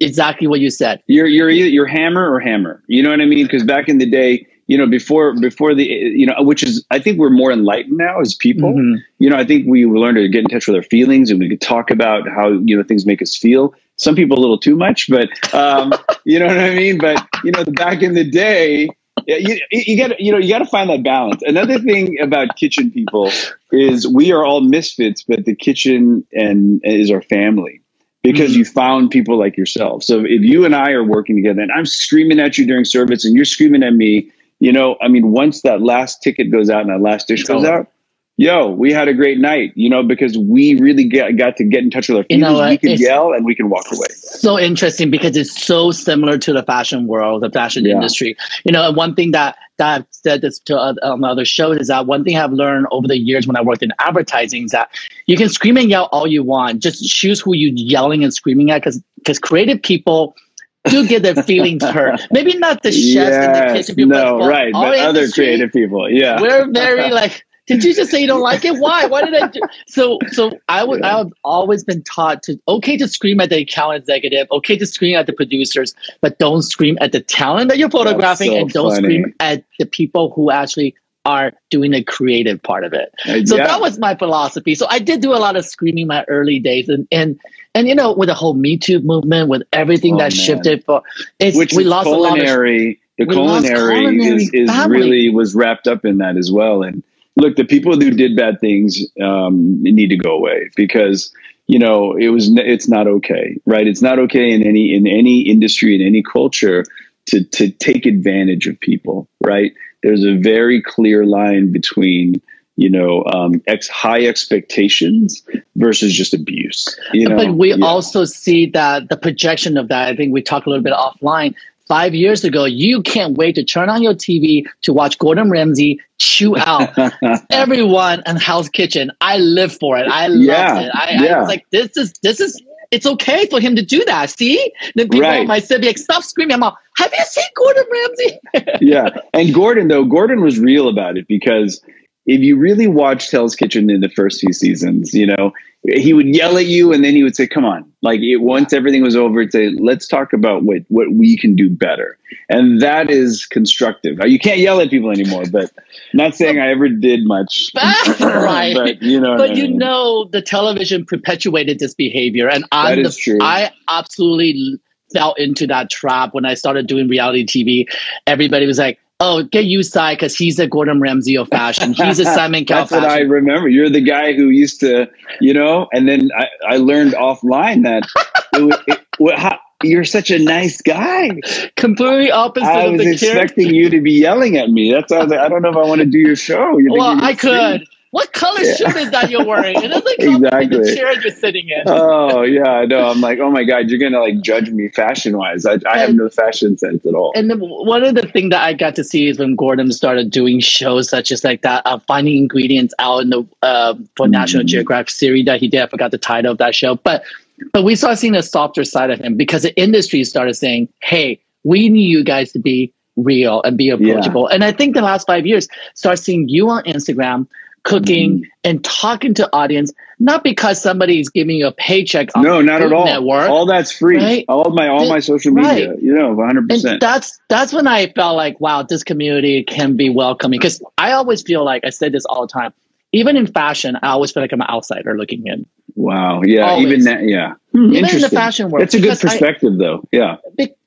exactly 0.00 0.46
what 0.46 0.60
you 0.60 0.70
said. 0.70 1.00
You're 1.08 1.26
you're 1.26 1.50
either 1.50 1.68
you're 1.68 1.86
hammer 1.86 2.32
or 2.32 2.40
hammer. 2.40 2.82
You 2.88 3.02
know 3.02 3.10
what 3.10 3.20
I 3.20 3.24
mean? 3.26 3.44
Because 3.44 3.64
back 3.64 3.88
in 3.88 3.98
the 3.98 4.06
day, 4.06 4.46
you 4.72 4.78
know, 4.78 4.86
before 4.86 5.34
before 5.38 5.74
the 5.74 5.84
you 5.84 6.24
know, 6.24 6.34
which 6.38 6.62
is 6.62 6.82
I 6.90 6.98
think 6.98 7.18
we're 7.18 7.28
more 7.42 7.52
enlightened 7.52 7.98
now 7.98 8.20
as 8.20 8.34
people. 8.34 8.72
Mhm. 8.72 9.02
You 9.18 9.28
know, 9.28 9.36
I 9.36 9.44
think 9.44 9.66
we 9.66 9.84
learned 9.84 10.16
to 10.16 10.26
get 10.28 10.44
in 10.44 10.48
touch 10.48 10.66
with 10.66 10.76
our 10.76 10.82
feelings 10.82 11.30
and 11.30 11.38
we 11.38 11.46
could 11.50 11.60
talk 11.60 11.90
about 11.90 12.26
how 12.26 12.48
you 12.64 12.74
know 12.74 12.82
things 12.82 13.04
make 13.04 13.20
us 13.20 13.36
feel. 13.36 13.74
Some 13.96 14.14
people 14.14 14.38
a 14.38 14.40
little 14.40 14.56
too 14.58 14.74
much, 14.74 15.10
but 15.10 15.28
um, 15.52 15.92
you 16.24 16.38
know 16.38 16.46
what 16.46 16.56
I 16.58 16.74
mean. 16.74 16.96
But 16.96 17.22
you 17.44 17.50
know, 17.52 17.64
the 17.64 17.72
back 17.72 18.02
in 18.02 18.14
the 18.14 18.24
day. 18.24 18.88
You, 19.28 19.60
you 19.70 19.96
got 19.98 20.18
you 20.18 20.32
know 20.32 20.38
you 20.38 20.48
got 20.48 20.60
to 20.60 20.66
find 20.76 20.88
that 20.90 21.02
balance. 21.04 21.42
Another 21.44 21.78
thing 21.78 22.18
about 22.18 22.56
kitchen 22.56 22.90
people 22.90 23.30
is 23.70 24.08
we 24.08 24.32
are 24.32 24.42
all 24.42 24.62
misfits, 24.62 25.22
but 25.22 25.44
the 25.44 25.54
kitchen 25.54 26.24
and 26.32 26.80
is 26.82 27.10
our 27.10 27.20
family 27.22 27.82
because 28.22 28.52
Mhm. 28.52 28.56
you 28.58 28.64
found 28.64 29.10
people 29.10 29.38
like 29.38 29.56
yourself. 29.56 30.02
So 30.02 30.20
if 30.20 30.42
you 30.42 30.64
and 30.64 30.74
I 30.74 30.92
are 30.92 31.04
working 31.04 31.36
together 31.36 31.60
and 31.60 31.70
I'm 31.72 31.86
screaming 31.86 32.40
at 32.40 32.56
you 32.56 32.64
during 32.66 32.84
service 32.86 33.24
and 33.24 33.36
you're 33.36 33.44
screaming 33.44 33.82
at 33.82 33.94
me, 33.94 34.30
you 34.62 34.72
know, 34.72 34.96
I 35.02 35.08
mean, 35.08 35.32
once 35.32 35.62
that 35.62 35.82
last 35.82 36.22
ticket 36.22 36.52
goes 36.52 36.70
out 36.70 36.82
and 36.82 36.90
that 36.90 37.00
last 37.00 37.26
dish 37.26 37.42
goes 37.42 37.64
out, 37.64 37.88
yo, 38.36 38.70
we 38.70 38.92
had 38.92 39.08
a 39.08 39.14
great 39.14 39.38
night, 39.40 39.72
you 39.74 39.90
know, 39.90 40.02
because 40.04 40.38
we 40.38 40.76
really 40.76 41.02
got, 41.04 41.36
got 41.36 41.56
to 41.56 41.64
get 41.64 41.82
in 41.82 41.90
touch 41.90 42.08
with 42.08 42.18
our 42.18 42.24
You 42.30 42.38
feelings. 42.38 42.58
know 42.58 42.68
we 42.68 42.78
can 42.78 42.90
It's- 42.90 43.00
yell 43.00 43.32
and 43.32 43.44
we 43.44 43.56
can 43.56 43.68
walk 43.70 43.86
away. 43.92 44.06
so 44.10 44.58
interesting 44.58 45.10
because 45.10 45.36
it's 45.36 45.60
so 45.64 45.90
similar 45.90 46.38
to 46.38 46.52
the 46.52 46.62
fashion 46.62 47.08
world, 47.08 47.42
the 47.42 47.50
fashion 47.50 47.84
Yeah. 47.84 47.94
industry. 47.96 48.36
You 48.64 48.70
know, 48.72 48.86
and 48.86 48.96
one 48.96 49.14
thing 49.16 49.32
that 49.32 49.56
that 49.78 50.00
I've 50.02 50.06
said 50.10 50.42
this 50.42 50.60
to 50.66 50.78
uh, 50.78 50.94
on 51.02 51.24
other 51.24 51.44
shows 51.44 51.76
is 51.78 51.88
that 51.88 52.06
one 52.06 52.22
thing 52.22 52.36
I've 52.36 52.52
learned 52.52 52.86
over 52.92 53.08
the 53.08 53.18
years 53.18 53.48
when 53.48 53.56
I 53.56 53.62
worked 53.62 53.82
in 53.82 53.92
advertising 53.98 54.64
is 54.66 54.70
that 54.70 54.88
you 55.26 55.36
can 55.36 55.48
scream 55.48 55.76
and 55.76 55.90
yell 55.90 56.08
all 56.12 56.26
you 56.26 56.44
want. 56.44 56.80
Just 56.80 57.02
choose 57.08 57.40
who 57.40 57.52
you're 57.54 57.72
yelling 57.74 58.22
and 58.22 58.32
screaming 58.32 58.70
at 58.70 58.76
because 58.82 59.02
because 59.16 59.38
creative 59.40 59.82
people 59.82 60.36
do 60.84 61.06
get 61.06 61.22
their 61.22 61.34
feelings 61.42 61.84
hurt. 61.84 62.20
Maybe 62.32 62.56
not 62.58 62.82
the 62.82 62.90
chefs 62.92 63.36
and 63.36 63.54
the 63.54 63.58
Yes, 63.58 63.72
kitchen 63.72 63.94
people, 63.96 64.10
no, 64.10 64.38
but 64.38 64.48
right. 64.48 64.72
But 64.72 64.98
other 64.98 65.20
industry, 65.20 65.44
creative 65.46 65.72
people. 65.72 66.10
Yeah. 66.10 66.40
we're 66.40 66.70
very 66.70 67.10
like 67.10 67.44
did 67.68 67.84
you 67.84 67.94
just 67.94 68.10
say 68.10 68.20
you 68.20 68.26
don't 68.26 68.40
like 68.40 68.64
it 68.64 68.76
why 68.78 69.06
why 69.06 69.24
did 69.24 69.34
i 69.40 69.46
do 69.46 69.60
so 69.86 70.18
so 70.32 70.50
i 70.68 70.82
would 70.82 70.98
Yeah. 71.00 71.18
i've 71.18 71.32
always 71.44 71.84
been 71.84 72.02
taught 72.02 72.42
to 72.44 72.58
okay 72.66 72.96
to 72.96 73.06
scream 73.06 73.38
at 73.40 73.50
the 73.50 73.58
account 73.60 73.94
executive 73.96 74.48
okay 74.50 74.76
to 74.76 74.84
scream 74.84 75.16
at 75.16 75.26
the 75.28 75.32
producers 75.32 75.94
but 76.20 76.38
don't 76.40 76.62
scream 76.62 76.98
at 77.00 77.12
the 77.12 77.20
talent 77.20 77.68
that 77.68 77.78
you're 77.78 77.88
photographing 77.88 78.50
so 78.50 78.56
and 78.58 78.70
don't 78.70 78.90
funny. 78.90 79.02
scream 79.04 79.34
at 79.38 79.64
the 79.78 79.86
people 79.86 80.32
who 80.34 80.50
actually 80.50 80.92
are 81.24 81.52
doing 81.70 81.92
the 81.92 82.02
creative 82.02 82.60
part 82.64 82.82
of 82.82 82.92
it 82.92 83.14
Uh, 83.26 83.44
so 83.46 83.56
yeah. 83.56 83.64
that 83.68 83.80
was 83.80 83.96
my 84.00 84.16
philosophy 84.16 84.74
so 84.74 84.86
i 84.90 84.98
did 84.98 85.20
do 85.20 85.32
a 85.32 85.38
lot 85.38 85.54
of 85.54 85.64
screaming 85.64 86.08
my 86.08 86.24
early 86.26 86.58
days 86.58 86.88
and 86.88 87.06
and 87.12 87.38
and 87.74 87.88
you 87.88 87.94
know 87.94 88.12
with 88.12 88.28
the 88.28 88.34
whole 88.34 88.54
me 88.54 88.78
too 88.78 89.00
movement 89.00 89.48
with 89.48 89.62
everything 89.72 90.14
Oh, 90.14 90.18
that 90.18 90.24
man. 90.24 90.30
shifted 90.32 90.84
for 90.84 91.02
it's 91.38 91.56
which 91.56 91.72
we 91.72 91.84
lost 91.84 92.12
a 92.12 92.16
lot 92.16 92.40
of 92.40 92.44
culinary 92.44 93.00
the 93.18 93.26
culinary, 93.26 94.16
culinary 94.16 94.16
is, 94.26 94.50
is 94.52 94.86
really 94.86 95.28
was 95.30 95.54
wrapped 95.54 95.86
up 95.86 96.04
in 96.04 96.18
that 96.18 96.36
as 96.36 96.50
well. 96.50 96.82
And 96.82 97.02
look 97.36 97.56
the 97.56 97.64
people 97.64 97.92
who 97.94 98.10
did 98.10 98.36
bad 98.36 98.60
things 98.60 99.06
um, 99.22 99.82
need 99.82 100.08
to 100.08 100.16
go 100.16 100.32
away 100.36 100.70
because 100.76 101.32
you 101.66 101.78
know 101.78 102.16
it 102.16 102.28
was 102.28 102.50
it's 102.56 102.88
not 102.88 103.06
okay 103.06 103.56
right? 103.66 103.86
It's 103.86 104.02
not 104.02 104.18
okay 104.20 104.52
in 104.52 104.62
any 104.66 104.94
in 104.94 105.06
any 105.06 105.42
industry 105.42 105.94
in 105.94 106.02
any 106.06 106.22
culture 106.22 106.84
to 107.26 107.44
to 107.44 107.70
take 107.70 108.06
advantage 108.06 108.66
of 108.66 108.78
people 108.80 109.28
right? 109.44 109.72
There's 110.02 110.24
a 110.24 110.36
very 110.36 110.82
clear 110.82 111.24
line 111.24 111.72
between 111.72 112.42
you 112.76 112.88
know 112.90 113.24
um, 113.26 113.60
ex- 113.66 113.88
high 113.88 114.24
expectations 114.26 115.42
versus 115.76 116.14
just 116.14 116.32
abuse 116.34 116.98
you 117.12 117.28
know 117.28 117.36
but 117.36 117.54
we 117.54 117.74
Yeah. 117.74 117.84
also 117.84 118.24
see 118.24 118.66
that 118.70 119.08
the 119.08 119.16
projection 119.16 119.76
of 119.76 119.88
that. 119.88 120.08
I 120.08 120.16
think 120.16 120.32
we 120.32 120.42
talked 120.42 120.66
a 120.66 120.70
little 120.70 120.82
bit 120.82 120.92
offline. 120.94 121.54
Five 121.88 122.14
years 122.14 122.42
ago, 122.44 122.64
you 122.64 123.02
can't 123.02 123.36
wait 123.36 123.54
to 123.56 123.64
turn 123.64 123.90
on 123.90 124.02
your 124.02 124.14
TV 124.14 124.64
to 124.82 124.92
watch 124.94 125.18
Gordon 125.18 125.50
Ramsay 125.50 126.00
chew 126.16 126.56
out 126.56 126.88
everyone 127.50 128.22
in 128.26 128.36
Hell's 128.36 128.68
Kitchen. 128.68 129.10
I 129.20 129.36
live 129.38 129.72
for 129.76 129.98
it. 129.98 130.06
I 130.08 130.28
love 130.28 130.40
Yeah, 130.40 130.80
it. 130.80 130.90
I, 130.94 131.28
I 131.34 131.38
was 131.40 131.48
like, 131.48 131.66
this 131.70 131.96
is 131.96 132.12
this 132.22 132.40
is. 132.40 132.60
It's 132.92 133.06
okay 133.06 133.46
for 133.46 133.58
him 133.58 133.74
to 133.76 133.82
do 133.82 134.04
that. 134.04 134.28
See, 134.28 134.70
then 134.96 135.08
people 135.08 135.20
Right. 135.22 135.46
might 135.46 135.64
say, 135.64 135.78
like, 135.78 135.96
"Stop 135.96 136.22
screaming!" 136.24 136.54
I'm 136.56 136.62
all, 136.62 136.76
"Have 136.98 137.10
you 137.18 137.24
seen 137.24 137.44
Gordon 137.56 137.84
Ramsay?" 137.90 138.38
yeah. 138.82 139.08
And 139.32 139.54
Gordon, 139.54 139.88
though, 139.88 140.04
Gordon 140.04 140.42
was 140.42 140.58
real 140.58 140.88
about 140.88 141.16
it 141.16 141.26
because 141.26 141.82
if 142.26 142.40
you 142.40 142.56
really 142.56 142.86
watched 142.86 143.32
Hell's 143.32 143.56
Kitchen 143.56 143.90
in 143.90 144.00
the 144.00 144.08
first 144.08 144.40
few 144.40 144.52
seasons, 144.52 145.12
you 145.12 145.26
know, 145.26 145.52
he 145.84 146.12
would 146.12 146.28
yell 146.28 146.56
at 146.56 146.66
you 146.66 146.92
and 146.92 147.04
then 147.04 147.14
he 147.14 147.24
would 147.24 147.34
say, 147.34 147.46
come 147.48 147.64
on. 147.64 147.90
Like 148.02 148.20
it, 148.20 148.36
once 148.36 148.72
everything 148.72 149.02
was 149.02 149.16
over, 149.16 149.48
say, 149.50 149.70
let's 149.80 150.06
talk 150.06 150.32
about 150.32 150.62
what, 150.62 150.82
what 150.88 151.12
we 151.12 151.36
can 151.36 151.56
do 151.56 151.68
better. 151.68 152.16
And 152.48 152.80
that 152.80 153.10
is 153.10 153.46
constructive. 153.46 154.18
Now, 154.18 154.26
You 154.26 154.38
can't 154.38 154.58
yell 154.58 154.80
at 154.80 154.90
people 154.90 155.10
anymore, 155.10 155.42
but 155.50 155.72
not 156.14 156.36
saying 156.36 156.60
I 156.60 156.68
ever 156.70 156.88
did 156.88 157.24
much. 157.24 157.72
Right. 158.20 158.74
But, 158.74 159.02
you 159.02 159.18
know, 159.18 159.36
but 159.36 159.50
I 159.50 159.54
you 159.54 159.64
mean. 159.64 159.78
know 159.78 160.28
the 160.30 160.42
television 160.42 161.04
perpetuated 161.04 161.80
this 161.80 161.94
behavior 161.94 162.48
and 162.48 162.64
That 162.70 162.98
is 162.98 163.16
the, 163.16 163.20
true. 163.22 163.38
i 163.40 163.70
absolutely 163.88 164.78
fell 165.12 165.34
into 165.34 165.66
that 165.66 165.90
trap 165.90 166.34
when 166.34 166.44
I 166.44 166.54
started 166.54 166.86
doing 166.86 167.08
reality 167.08 167.44
TV. 167.44 167.86
Everybody 168.26 168.66
was 168.66 168.78
like, 168.78 168.98
oh, 169.22 169.42
get 169.44 169.64
used 169.64 169.92
to 169.92 170.08
because 170.10 170.36
he's 170.36 170.58
a 170.58 170.66
Gordon 170.66 171.00
Ramsay 171.00 171.36
of 171.36 171.48
fashion. 171.48 171.92
He's 171.92 172.18
a 172.18 172.24
Simon 172.24 172.64
Cowell 172.64 172.86
That's 172.86 172.92
what 172.92 173.04
I 173.04 173.20
remember. 173.20 173.68
You're 173.68 173.88
the 173.88 174.00
guy 174.00 174.32
who 174.32 174.48
used 174.48 174.80
to, 174.80 175.08
you 175.40 175.54
know, 175.54 175.88
and 175.92 176.08
then 176.08 176.30
I, 176.36 176.48
I 176.68 176.76
learned 176.78 177.12
offline 177.12 177.84
that 177.84 178.08
it, 178.54 178.82
it, 178.88 179.00
it, 179.20 179.38
how, 179.38 179.58
you're 179.82 180.04
such 180.04 180.30
a 180.30 180.38
nice 180.38 180.80
guy. 180.80 181.30
Completely 181.76 182.30
opposite. 182.30 182.66
I 182.66 182.88
was 182.88 183.00
expecting 183.00 183.66
character. 183.66 183.74
you 183.74 183.90
to 183.90 184.00
be 184.00 184.12
yelling 184.12 184.56
at 184.56 184.70
me. 184.70 184.92
That's 184.92 185.10
why 185.10 185.18
I 185.18 185.22
was 185.22 185.30
like, 185.30 185.40
I 185.40 185.48
don't 185.48 185.62
know 185.62 185.70
if 185.70 185.76
I 185.76 185.86
want 185.86 186.00
to 186.00 186.06
do 186.06 186.18
your 186.18 186.36
show. 186.36 186.78
You 186.78 186.92
well, 186.92 187.22
I 187.22 187.34
could. 187.34 187.86
What 188.12 188.30
color 188.34 188.60
yeah. 188.60 188.74
shirt 188.74 188.96
is 188.96 189.10
that 189.12 189.30
you're 189.30 189.42
wearing? 189.42 189.74
It 189.82 189.88
doesn't 189.88 190.18
come 190.20 190.44
exactly. 190.44 190.78
the 190.78 190.94
chair 190.94 191.18
you're 191.22 191.32
sitting 191.34 191.70
in. 191.70 191.82
Oh 191.86 192.42
yeah, 192.42 192.68
I 192.68 192.84
know. 192.84 193.08
I'm 193.08 193.22
like, 193.22 193.38
oh 193.38 193.50
my 193.50 193.64
god, 193.64 193.88
you're 193.88 193.98
gonna 193.98 194.20
like 194.20 194.42
judge 194.42 194.68
me 194.68 194.88
fashion 194.88 195.38
wise. 195.38 195.64
I, 195.64 195.78
I 195.88 195.96
have 195.96 196.14
no 196.14 196.28
fashion 196.28 196.76
sense 196.76 197.06
at 197.06 197.14
all. 197.14 197.32
And 197.34 197.50
the, 197.50 197.56
one 197.56 198.04
of 198.04 198.14
the 198.14 198.26
things 198.28 198.50
that 198.50 198.62
I 198.62 198.74
got 198.74 198.94
to 198.96 199.04
see 199.04 199.28
is 199.28 199.38
when 199.38 199.56
Gordon 199.56 199.90
started 199.92 200.30
doing 200.30 200.60
shows 200.60 201.08
such 201.08 201.32
as 201.32 201.42
like 201.42 201.62
that, 201.62 201.80
uh, 201.86 202.00
finding 202.00 202.36
ingredients 202.36 202.92
out 202.98 203.20
in 203.20 203.30
the 203.30 203.46
uh, 203.62 203.94
for 204.14 204.26
mm. 204.26 204.32
National 204.32 204.62
Geographic 204.62 205.08
series 205.08 205.46
that 205.46 205.58
he 205.58 205.68
did. 205.68 205.80
I 205.80 205.86
forgot 205.86 206.10
the 206.10 206.18
title 206.18 206.52
of 206.52 206.58
that 206.58 206.74
show, 206.74 206.96
but 206.96 207.24
but 207.72 207.82
we 207.82 207.96
started 207.96 208.18
seeing 208.18 208.34
a 208.34 208.42
softer 208.42 208.84
side 208.84 209.10
of 209.10 209.20
him 209.20 209.38
because 209.38 209.62
the 209.62 209.74
industry 209.80 210.22
started 210.24 210.52
saying, 210.52 210.90
"Hey, 211.00 211.40
we 211.64 211.88
need 211.88 212.08
you 212.08 212.24
guys 212.24 212.52
to 212.52 212.58
be 212.58 212.92
real 213.16 213.62
and 213.62 213.78
be 213.78 213.88
approachable." 213.88 214.48
Yeah. 214.50 214.56
And 214.56 214.64
I 214.64 214.72
think 214.72 214.94
the 214.94 215.00
last 215.00 215.26
five 215.26 215.46
years, 215.46 215.66
start 215.94 216.18
seeing 216.18 216.46
you 216.50 216.68
on 216.68 216.84
Instagram 216.84 217.46
cooking 217.84 218.38
mm-hmm. 218.38 218.50
and 218.64 218.84
talking 218.84 219.34
to 219.34 219.48
audience, 219.52 219.92
not 220.18 220.44
because 220.44 220.80
somebody's 220.80 221.28
giving 221.28 221.56
you 221.56 221.66
a 221.66 221.72
paycheck. 221.72 222.28
no, 222.36 222.60
not 222.60 222.82
at 222.82 222.92
all. 222.92 223.04
Network, 223.04 223.48
all 223.48 223.66
that's 223.66 223.92
free. 223.92 224.18
Right? 224.18 224.44
All 224.48 224.70
my 224.70 224.88
all 224.88 225.08
my 225.08 225.20
social 225.20 225.52
media, 225.52 225.90
right. 225.90 226.02
you 226.02 226.14
know, 226.14 226.32
one 226.32 226.46
hundred 226.46 226.68
percent. 226.68 227.00
That's 227.00 227.38
that's 227.48 227.72
when 227.72 227.86
I 227.86 228.08
felt 228.12 228.36
like, 228.36 228.60
wow, 228.60 228.82
this 228.82 229.02
community 229.02 229.64
can 229.64 229.96
be 229.96 230.10
welcoming. 230.10 230.58
Because 230.58 230.82
I 230.98 231.12
always 231.12 231.42
feel 231.42 231.64
like 231.64 231.84
I 231.84 231.90
said 231.90 232.12
this 232.12 232.24
all 232.26 232.46
the 232.46 232.52
time. 232.52 232.72
Even 233.14 233.36
in 233.36 233.46
fashion, 233.46 233.98
I 234.02 234.08
always 234.08 234.32
feel 234.32 234.42
like 234.42 234.52
I'm 234.52 234.62
an 234.62 234.70
outsider 234.70 235.18
looking 235.18 235.46
in. 235.46 235.66
Wow. 235.96 236.40
Yeah. 236.42 236.70
Always. 236.70 236.86
Even 236.86 237.04
that. 237.04 237.24
Yeah. 237.24 237.54
Even 237.74 238.08
in 238.08 238.20
the 238.22 238.30
fashion 238.30 238.70
world. 238.70 238.80
That's 238.80 238.94
a 238.94 239.00
good 239.00 239.18
perspective, 239.20 239.74
I, 239.74 239.76
though. 239.76 240.08
Yeah 240.10 240.36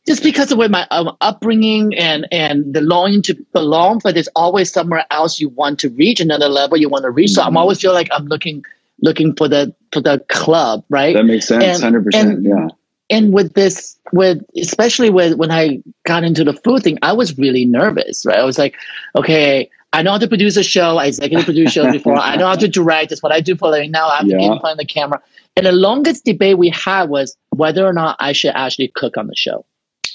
just 0.08 0.22
because 0.24 0.52
of 0.52 0.58
my 0.70 0.88
um, 0.92 1.16
upbringing 1.22 1.96
and 1.96 2.28
and 2.32 2.74
the 2.74 2.82
longing 2.82 3.22
to 3.24 3.36
belong, 3.54 4.00
but 4.04 4.14
there's 4.14 4.30
always 4.36 4.72
somewhere 4.72 5.06
else 5.12 5.40
you 5.40 5.50
want 5.50 5.80
to 5.80 5.90
reach 5.90 6.20
another 6.20 6.48
level 6.48 6.78
you 6.78 6.90
want 6.90 7.04
to 7.04 7.12
reach. 7.12 7.32
Mm-hmm. 7.32 7.36
So 7.36 7.42
I'm 7.42 7.50
mm-hmm. 7.50 7.58
always 7.58 7.82
feel 7.82 7.94
like 7.94 8.10
I'm 8.12 8.26
looking 8.26 8.64
looking 9.02 9.36
for 9.36 9.48
the 9.48 9.74
for 9.92 10.02
the 10.02 10.24
club, 10.30 10.84
right? 10.90 11.16
That 11.16 11.26
makes 11.26 11.48
sense, 11.48 11.82
hundred 11.82 12.06
percent. 12.06 12.44
Yeah. 12.44 12.68
And 13.10 13.34
with 13.34 13.54
this, 13.54 13.98
with 14.14 14.44
especially 14.58 15.12
with 15.12 15.36
when 15.36 15.52
I 15.52 15.84
got 16.06 16.24
into 16.24 16.44
the 16.44 16.54
food 16.54 16.84
thing, 16.84 16.98
I 17.02 17.14
was 17.14 17.38
really 17.38 17.66
nervous, 17.66 18.26
right? 18.26 18.40
I 18.40 18.44
was 18.44 18.58
like, 18.58 18.76
okay, 19.16 19.70
I 19.94 20.02
know 20.02 20.12
how 20.12 20.18
to 20.18 20.28
produce 20.28 20.58
a 20.58 20.64
show. 20.64 20.98
I 20.98 21.06
executive 21.06 21.46
produced 21.46 21.74
shows 21.74 21.92
before. 21.92 22.18
I 22.18 22.36
know 22.36 22.48
how 22.48 22.56
to 22.56 22.68
direct. 22.68 23.10
That's 23.10 23.22
what 23.22 23.32
I 23.32 23.42
do 23.42 23.56
for 23.56 23.70
living. 23.70 23.92
Now 23.92 24.08
I 24.08 24.18
have 24.18 24.28
yeah. 24.28 24.38
to 24.38 24.42
get 24.42 24.52
in 24.54 24.60
front 24.60 24.74
of 24.74 24.78
the 24.80 24.92
camera. 24.92 25.22
And 25.56 25.66
the 25.66 25.72
longest 25.72 26.26
debate 26.26 26.58
we 26.58 26.70
had 26.70 27.10
was 27.10 27.38
whether 27.52 27.86
or 27.86 27.94
not 27.94 28.18
I 28.20 28.34
should 28.34 28.54
actually 28.56 28.92
cook 28.94 29.18
on 29.18 29.28
the 29.28 29.36
show. 29.36 29.66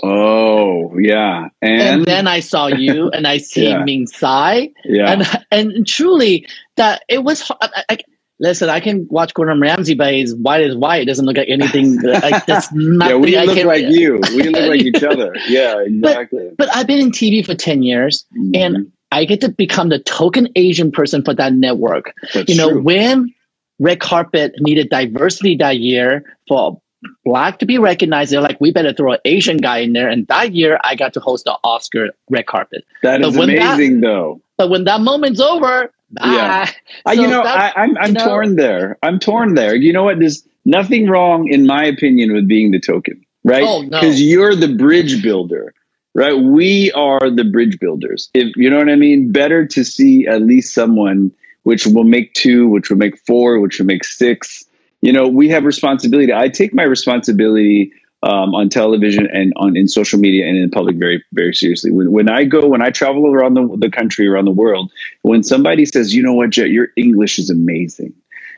Oh 0.03 0.97
yeah, 0.99 1.49
and, 1.61 1.81
and 1.83 2.05
then 2.05 2.27
I 2.27 2.41
saw 2.41 2.69
you, 2.69 3.11
and 3.15 3.27
I 3.27 3.39
see 3.39 3.69
yeah. 3.69 3.85
Ming 3.85 4.07
Tsai, 4.07 4.71
yeah, 4.85 5.13
and 5.13 5.45
and 5.51 5.87
truly 5.87 6.47
that 6.77 7.03
it 7.09 7.25
was. 7.25 7.51
I, 7.61 7.85
I, 7.89 7.99
listen, 8.39 8.71
I 8.71 8.81
can 8.81 9.07
watch 9.11 9.35
Gordon 9.35 9.61
Ramsay, 9.61 9.95
but 9.95 10.15
he's 10.15 10.35
white 10.35 10.63
as 10.63 10.75
white. 10.75 11.03
It 11.03 11.05
doesn't 11.05 11.27
look 11.27 11.37
like 11.37 11.49
anything. 11.49 12.01
like 12.03 12.47
that's 12.47 12.69
yeah, 12.73 13.15
we 13.15 13.37
I 13.37 13.45
look 13.45 13.65
like 13.65 13.85
you. 13.89 14.21
We 14.35 14.45
look 14.45 14.69
like 14.69 14.81
each 14.81 15.05
other. 15.05 15.35
Yeah, 15.49 15.81
exactly. 15.81 16.49
But, 16.57 16.69
but 16.69 16.77
I've 16.77 16.87
been 16.87 17.01
in 17.01 17.11
TV 17.11 17.45
for 17.45 17.55
ten 17.55 17.83
years, 17.83 18.25
mm-hmm. 18.37 18.53
and 18.55 18.93
I 19.13 19.25
get 19.25 19.41
to 19.43 19.51
become 19.51 19.91
the 19.91 19.99
token 19.99 20.49
Asian 20.57 20.91
person 20.91 21.23
for 21.23 21.35
that 21.35 21.53
network. 21.53 22.15
That's 22.33 22.49
you 22.49 22.57
know, 22.57 22.71
true. 22.71 22.83
when 22.83 23.35
red 23.79 24.01
carpet 24.01 24.55
needed 24.61 24.89
diversity 24.91 25.57
that 25.57 25.79
year 25.79 26.25
for 26.49 26.81
black 27.25 27.59
to 27.59 27.67
be 27.67 27.79
recognized. 27.79 28.33
They're 28.33 28.41
like, 28.41 28.61
we 28.61 28.73
better 28.73 28.93
throw 28.93 29.13
an 29.13 29.19
Asian 29.25 29.57
guy 29.57 29.79
in 29.79 29.93
there. 29.93 30.09
And 30.09 30.27
that 30.29 30.55
year, 30.55 30.79
I 30.85 30.95
got 30.95 31.13
to 31.15 31.21
host 31.21 31.45
the 31.45 31.57
Oscar 31.65 32.11
red 32.29 32.47
carpet. 32.47 32.85
That 33.03 33.23
is 33.23 33.37
amazing, 33.37 34.01
that, 34.01 34.07
though. 34.07 34.41
But 34.57 34.71
when 34.71 34.85
that 34.85 35.01
moment's 35.01 35.41
over, 35.41 35.93
yeah, 36.25 36.67
ah, 36.67 36.75
so 37.15 37.23
you 37.23 37.29
know, 37.29 37.43
I, 37.43 37.69
am 37.69 37.73
I'm, 37.77 37.99
I'm 37.99 38.13
know, 38.13 38.25
torn 38.25 38.57
there. 38.57 38.99
I'm 39.03 39.19
torn 39.19 39.55
there. 39.55 39.75
You 39.75 39.93
know 39.93 40.05
what? 40.05 40.19
There's 40.19 40.47
nothing 40.65 41.09
wrong, 41.09 41.49
in 41.49 41.67
my 41.67 41.85
opinion, 41.85 42.33
with 42.33 42.49
being 42.49 42.71
the 42.71 42.81
token, 42.81 43.25
right? 43.45 43.61
Because 43.89 44.17
oh, 44.17 44.23
no. 44.23 44.27
you're 44.27 44.57
the 44.57 44.75
bridge 44.75 45.23
builder. 45.23 45.75
Right, 46.13 46.37
we 46.37 46.91
are 46.93 47.31
the 47.31 47.45
bridge 47.45 47.79
builders. 47.79 48.31
If 48.35 48.57
you 48.57 48.69
know 48.69 48.79
what 48.79 48.89
I 48.89 48.97
mean, 48.97 49.31
better 49.31 49.65
to 49.65 49.85
see 49.85 50.27
at 50.27 50.43
least 50.43 50.75
someone 50.75 51.31
which 51.63 51.87
will 51.87 52.03
make 52.03 52.35
two, 52.35 52.69
which 52.69 52.91
will 52.91 52.97
make 52.97 53.17
four, 53.17 53.61
which 53.61 53.79
will 53.79 53.87
make 53.87 54.03
six, 54.03 54.65
you 55.03 55.13
know, 55.13 55.27
we 55.29 55.49
have 55.49 55.65
responsibility. 55.65 56.33
I 56.33 56.49
take 56.49 56.75
my 56.75 56.83
responsibility 56.83 57.93
um, 58.23 58.55
on 58.55 58.69
television 58.69 59.27
and 59.33 59.53
on 59.57 59.77
in 59.77 59.89
social 59.89 60.19
media 60.19 60.47
and 60.47 60.57
in 60.57 60.71
public 60.71 60.97
very 60.97 61.25
very 61.33 61.55
seriously. 61.55 61.91
When 61.91 62.13
when 62.13 62.29
I 62.29 62.45
go 62.45 62.67
when 62.67 62.83
I 62.83 62.91
travel 62.91 63.27
around 63.33 63.55
the, 63.55 63.77
the 63.79 63.91
country 63.91 64.27
around 64.27 64.45
the 64.45 64.51
world, 64.51 64.93
when 65.23 65.43
somebody 65.43 65.87
says, 65.87 66.15
you 66.15 66.23
know 66.23 66.35
what, 66.35 66.51
Jet, 66.51 66.71
your 66.71 66.89
English 66.97 67.39
is 67.39 67.49
amazing. 67.51 68.13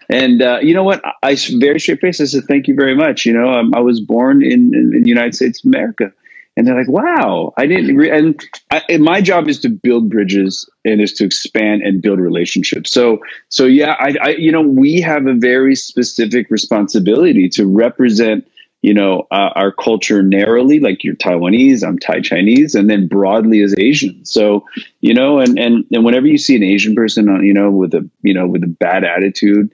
And 0.09 0.43
uh, 0.43 0.59
you 0.61 0.75
know 0.75 0.83
what? 0.83 1.01
I, 1.05 1.13
I 1.23 1.37
very 1.59 1.79
straight 1.79 2.01
face. 2.01 2.21
I 2.21 2.25
said, 2.25 2.45
"Thank 2.45 2.67
you 2.67 2.75
very 2.75 2.97
much." 2.97 3.25
You 3.25 3.33
know, 3.33 3.53
um, 3.53 3.73
I 3.73 3.81
was 3.81 4.01
born 4.01 4.43
in, 4.43 4.75
in, 4.75 4.95
in 4.95 5.03
the 5.05 5.09
United 5.09 5.35
States 5.35 5.65
of 5.65 5.69
America 5.69 6.13
and 6.57 6.67
they're 6.67 6.77
like, 6.77 6.89
"Wow, 6.89 7.55
I 7.57 7.67
didn't." 7.67 7.97
Re-. 7.97 8.11
And, 8.11 8.41
I, 8.71 8.83
and 8.89 9.03
my 9.03 9.21
job 9.21 9.49
is 9.49 9.59
to 9.61 9.69
build 9.69 10.11
bridges 10.11 10.69
and 10.85 11.01
is 11.01 11.13
to 11.15 11.25
expand 11.25 11.83
and 11.83 12.03
build 12.03 12.21
relationships. 12.21 12.91
So, 12.91 13.21
so 13.49 13.65
yeah, 13.65 13.97
I, 13.99 14.15
I, 14.23 14.29
you 14.31 14.53
know, 14.53 14.63
we 14.63 15.01
have 15.01 15.27
a 15.27 15.35
very 15.35 15.75
specific 15.75 16.51
responsibility 16.51 17.49
to 17.51 17.67
represent, 17.67 18.47
you 18.83 18.93
know, 18.93 19.27
uh, 19.31 19.51
our 19.55 19.73
culture 19.73 20.23
narrowly. 20.23 20.79
Like 20.79 21.05
you're 21.05 21.15
Taiwanese, 21.15 21.87
I'm 21.87 21.99
Thai 21.99 22.21
Chinese, 22.21 22.75
and 22.75 22.91
then 22.91 23.09
broadly 23.09 23.63
as 23.63 23.75
Asian. 23.79 24.25
So, 24.27 24.65
you 25.01 25.15
know, 25.15 25.39
and 25.39 25.59
and 25.59 25.87
and 25.91 26.05
whenever 26.05 26.27
you 26.27 26.39
see 26.39 26.57
an 26.57 26.63
Asian 26.63 26.95
person 26.95 27.29
on, 27.29 27.45
you 27.45 27.55
know, 27.55 27.71
with 27.71 27.95
a 27.95 28.09
you 28.23 28.35
know 28.35 28.47
with 28.47 28.63
a 28.63 28.69
bad 28.69 29.05
attitude, 29.05 29.71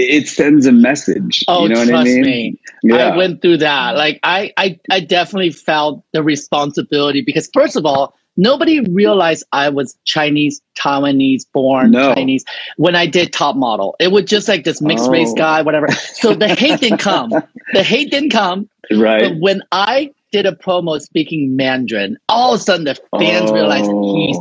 it 0.00 0.28
sends 0.28 0.66
a 0.66 0.72
message. 0.72 1.44
Oh, 1.48 1.64
you 1.64 1.70
know 1.70 1.84
trust 1.84 2.00
I 2.00 2.04
mean? 2.04 2.22
me. 2.22 2.60
Yeah. 2.82 3.08
I 3.08 3.16
went 3.16 3.42
through 3.42 3.58
that. 3.58 3.96
Like 3.96 4.20
I, 4.22 4.52
I, 4.56 4.78
I 4.90 5.00
definitely 5.00 5.50
felt 5.50 6.04
the 6.12 6.22
responsibility 6.22 7.22
because 7.22 7.48
first 7.52 7.76
of 7.76 7.84
all, 7.86 8.14
nobody 8.36 8.80
realized 8.80 9.44
I 9.52 9.68
was 9.68 9.96
Chinese, 10.04 10.60
Taiwanese 10.78 11.44
born 11.52 11.90
no. 11.90 12.14
Chinese 12.14 12.44
when 12.76 12.96
I 12.96 13.06
did 13.06 13.32
top 13.32 13.56
model. 13.56 13.96
It 14.00 14.12
was 14.12 14.24
just 14.24 14.48
like 14.48 14.64
this 14.64 14.80
mixed 14.80 15.06
oh. 15.06 15.10
race 15.10 15.32
guy, 15.34 15.62
whatever. 15.62 15.90
So 15.92 16.34
the 16.34 16.54
hate 16.54 16.80
didn't 16.80 16.98
come. 17.10 17.30
The 17.72 17.82
hate 17.82 18.10
didn't 18.10 18.30
come. 18.30 18.68
Right. 18.90 19.22
But 19.22 19.40
when 19.40 19.62
I 19.72 20.12
did 20.32 20.46
a 20.46 20.52
promo 20.52 21.00
speaking 21.00 21.56
Mandarin, 21.56 22.16
all 22.28 22.54
of 22.54 22.60
a 22.60 22.62
sudden 22.62 22.84
the 22.84 22.94
fans 23.18 23.50
oh. 23.50 23.54
realized 23.54 23.90
he's 23.90 24.38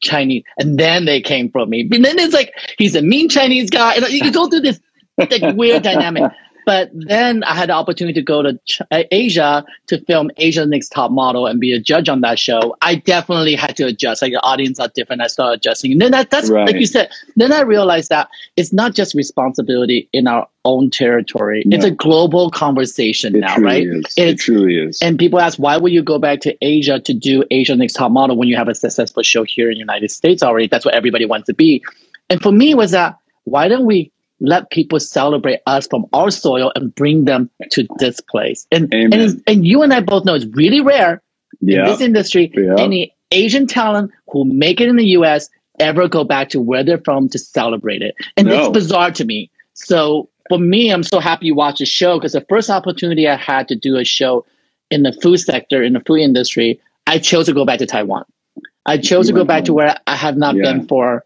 Chinese. 0.00 0.42
And 0.58 0.78
then 0.78 1.04
they 1.04 1.20
came 1.20 1.50
from 1.50 1.70
me. 1.70 1.88
And 1.92 2.04
then 2.04 2.18
it's 2.18 2.34
like, 2.34 2.52
he's 2.78 2.94
a 2.94 3.02
mean 3.02 3.28
Chinese 3.28 3.70
guy. 3.70 3.94
And 3.94 4.08
you 4.08 4.32
go 4.32 4.48
through 4.48 4.60
this 4.60 4.80
like 5.30 5.56
weird 5.56 5.82
dynamic. 5.82 6.32
But 6.66 6.90
then 6.92 7.42
I 7.44 7.54
had 7.54 7.68
the 7.68 7.72
opportunity 7.72 8.20
to 8.20 8.24
go 8.24 8.42
to 8.42 8.58
Ch- 8.64 8.82
uh, 8.90 9.02
Asia 9.10 9.64
to 9.88 10.00
film 10.04 10.30
Asia 10.36 10.66
Next 10.66 10.90
Top 10.90 11.10
Model 11.10 11.46
and 11.46 11.60
be 11.60 11.72
a 11.72 11.80
judge 11.80 12.08
on 12.08 12.20
that 12.20 12.38
show. 12.38 12.76
I 12.82 12.96
definitely 12.96 13.54
had 13.54 13.76
to 13.78 13.86
adjust. 13.86 14.22
Like 14.22 14.32
the 14.32 14.42
audience 14.42 14.78
are 14.78 14.88
different. 14.94 15.22
I 15.22 15.26
started 15.26 15.60
adjusting. 15.60 15.92
And 15.92 16.00
then 16.00 16.12
that, 16.12 16.30
that's 16.30 16.50
right. 16.50 16.66
like 16.66 16.76
you 16.76 16.86
said, 16.86 17.10
then 17.36 17.52
I 17.52 17.62
realized 17.62 18.10
that 18.10 18.28
it's 18.56 18.72
not 18.72 18.94
just 18.94 19.14
responsibility 19.14 20.08
in 20.12 20.26
our 20.26 20.46
own 20.64 20.90
territory. 20.90 21.62
No. 21.66 21.76
It's 21.76 21.84
a 21.84 21.90
global 21.90 22.50
conversation 22.50 23.34
it 23.34 23.40
now, 23.40 23.56
right? 23.56 23.86
Is. 23.86 24.14
it 24.16 24.38
truly 24.38 24.76
is. 24.76 25.00
And 25.02 25.18
people 25.18 25.40
ask, 25.40 25.58
why 25.58 25.76
would 25.76 25.92
you 25.92 26.02
go 26.02 26.18
back 26.18 26.40
to 26.42 26.56
Asia 26.60 27.00
to 27.00 27.14
do 27.14 27.44
Asia 27.50 27.74
Next 27.74 27.94
Top 27.94 28.12
Model 28.12 28.36
when 28.36 28.48
you 28.48 28.56
have 28.56 28.68
a 28.68 28.74
successful 28.74 29.22
show 29.22 29.44
here 29.44 29.70
in 29.70 29.74
the 29.74 29.80
United 29.80 30.10
States 30.10 30.42
already? 30.42 30.68
That's 30.68 30.84
what 30.84 30.94
everybody 30.94 31.24
wants 31.24 31.46
to 31.46 31.54
be. 31.54 31.82
And 32.28 32.40
for 32.40 32.52
me 32.52 32.74
was 32.74 32.90
that, 32.92 33.16
why 33.44 33.68
don't 33.68 33.86
we 33.86 34.12
let 34.40 34.70
people 34.70 34.98
celebrate 34.98 35.60
us 35.66 35.86
from 35.86 36.06
our 36.12 36.30
soil 36.30 36.72
and 36.74 36.94
bring 36.94 37.24
them 37.24 37.50
to 37.70 37.86
this 37.98 38.20
place. 38.20 38.66
And 38.72 38.92
and, 38.92 39.42
and 39.46 39.66
you 39.66 39.82
and 39.82 39.92
I 39.92 40.00
both 40.00 40.24
know 40.24 40.34
it's 40.34 40.46
really 40.46 40.80
rare 40.80 41.22
yeah. 41.60 41.80
in 41.80 41.84
this 41.86 42.00
industry. 42.00 42.52
Yeah. 42.54 42.74
Any 42.78 43.14
Asian 43.30 43.66
talent 43.66 44.10
who 44.28 44.44
make 44.44 44.80
it 44.80 44.88
in 44.88 44.96
the 44.96 45.06
US 45.06 45.48
ever 45.78 46.08
go 46.08 46.24
back 46.24 46.48
to 46.50 46.60
where 46.60 46.84
they're 46.84 46.98
from 47.04 47.28
to 47.30 47.38
celebrate 47.38 48.02
it. 48.02 48.14
And 48.36 48.48
no. 48.48 48.58
it's 48.58 48.68
bizarre 48.70 49.10
to 49.12 49.24
me. 49.24 49.50
So 49.74 50.28
for 50.48 50.58
me, 50.58 50.90
I'm 50.90 51.02
so 51.02 51.20
happy 51.20 51.46
you 51.46 51.54
watch 51.54 51.78
the 51.78 51.86
show 51.86 52.18
because 52.18 52.32
the 52.32 52.44
first 52.48 52.70
opportunity 52.70 53.28
I 53.28 53.36
had 53.36 53.68
to 53.68 53.76
do 53.76 53.96
a 53.96 54.04
show 54.04 54.44
in 54.90 55.04
the 55.04 55.12
food 55.12 55.38
sector, 55.38 55.82
in 55.82 55.92
the 55.92 56.00
food 56.00 56.20
industry, 56.20 56.80
I 57.06 57.18
chose 57.18 57.46
to 57.46 57.52
go 57.52 57.64
back 57.64 57.78
to 57.78 57.86
Taiwan. 57.86 58.24
I 58.86 58.98
chose 58.98 59.28
you 59.28 59.34
to 59.34 59.40
go 59.40 59.44
back 59.44 59.60
home. 59.60 59.66
to 59.66 59.72
where 59.74 59.96
I 60.06 60.16
have 60.16 60.36
not 60.36 60.56
yeah. 60.56 60.62
been 60.62 60.88
for 60.88 61.24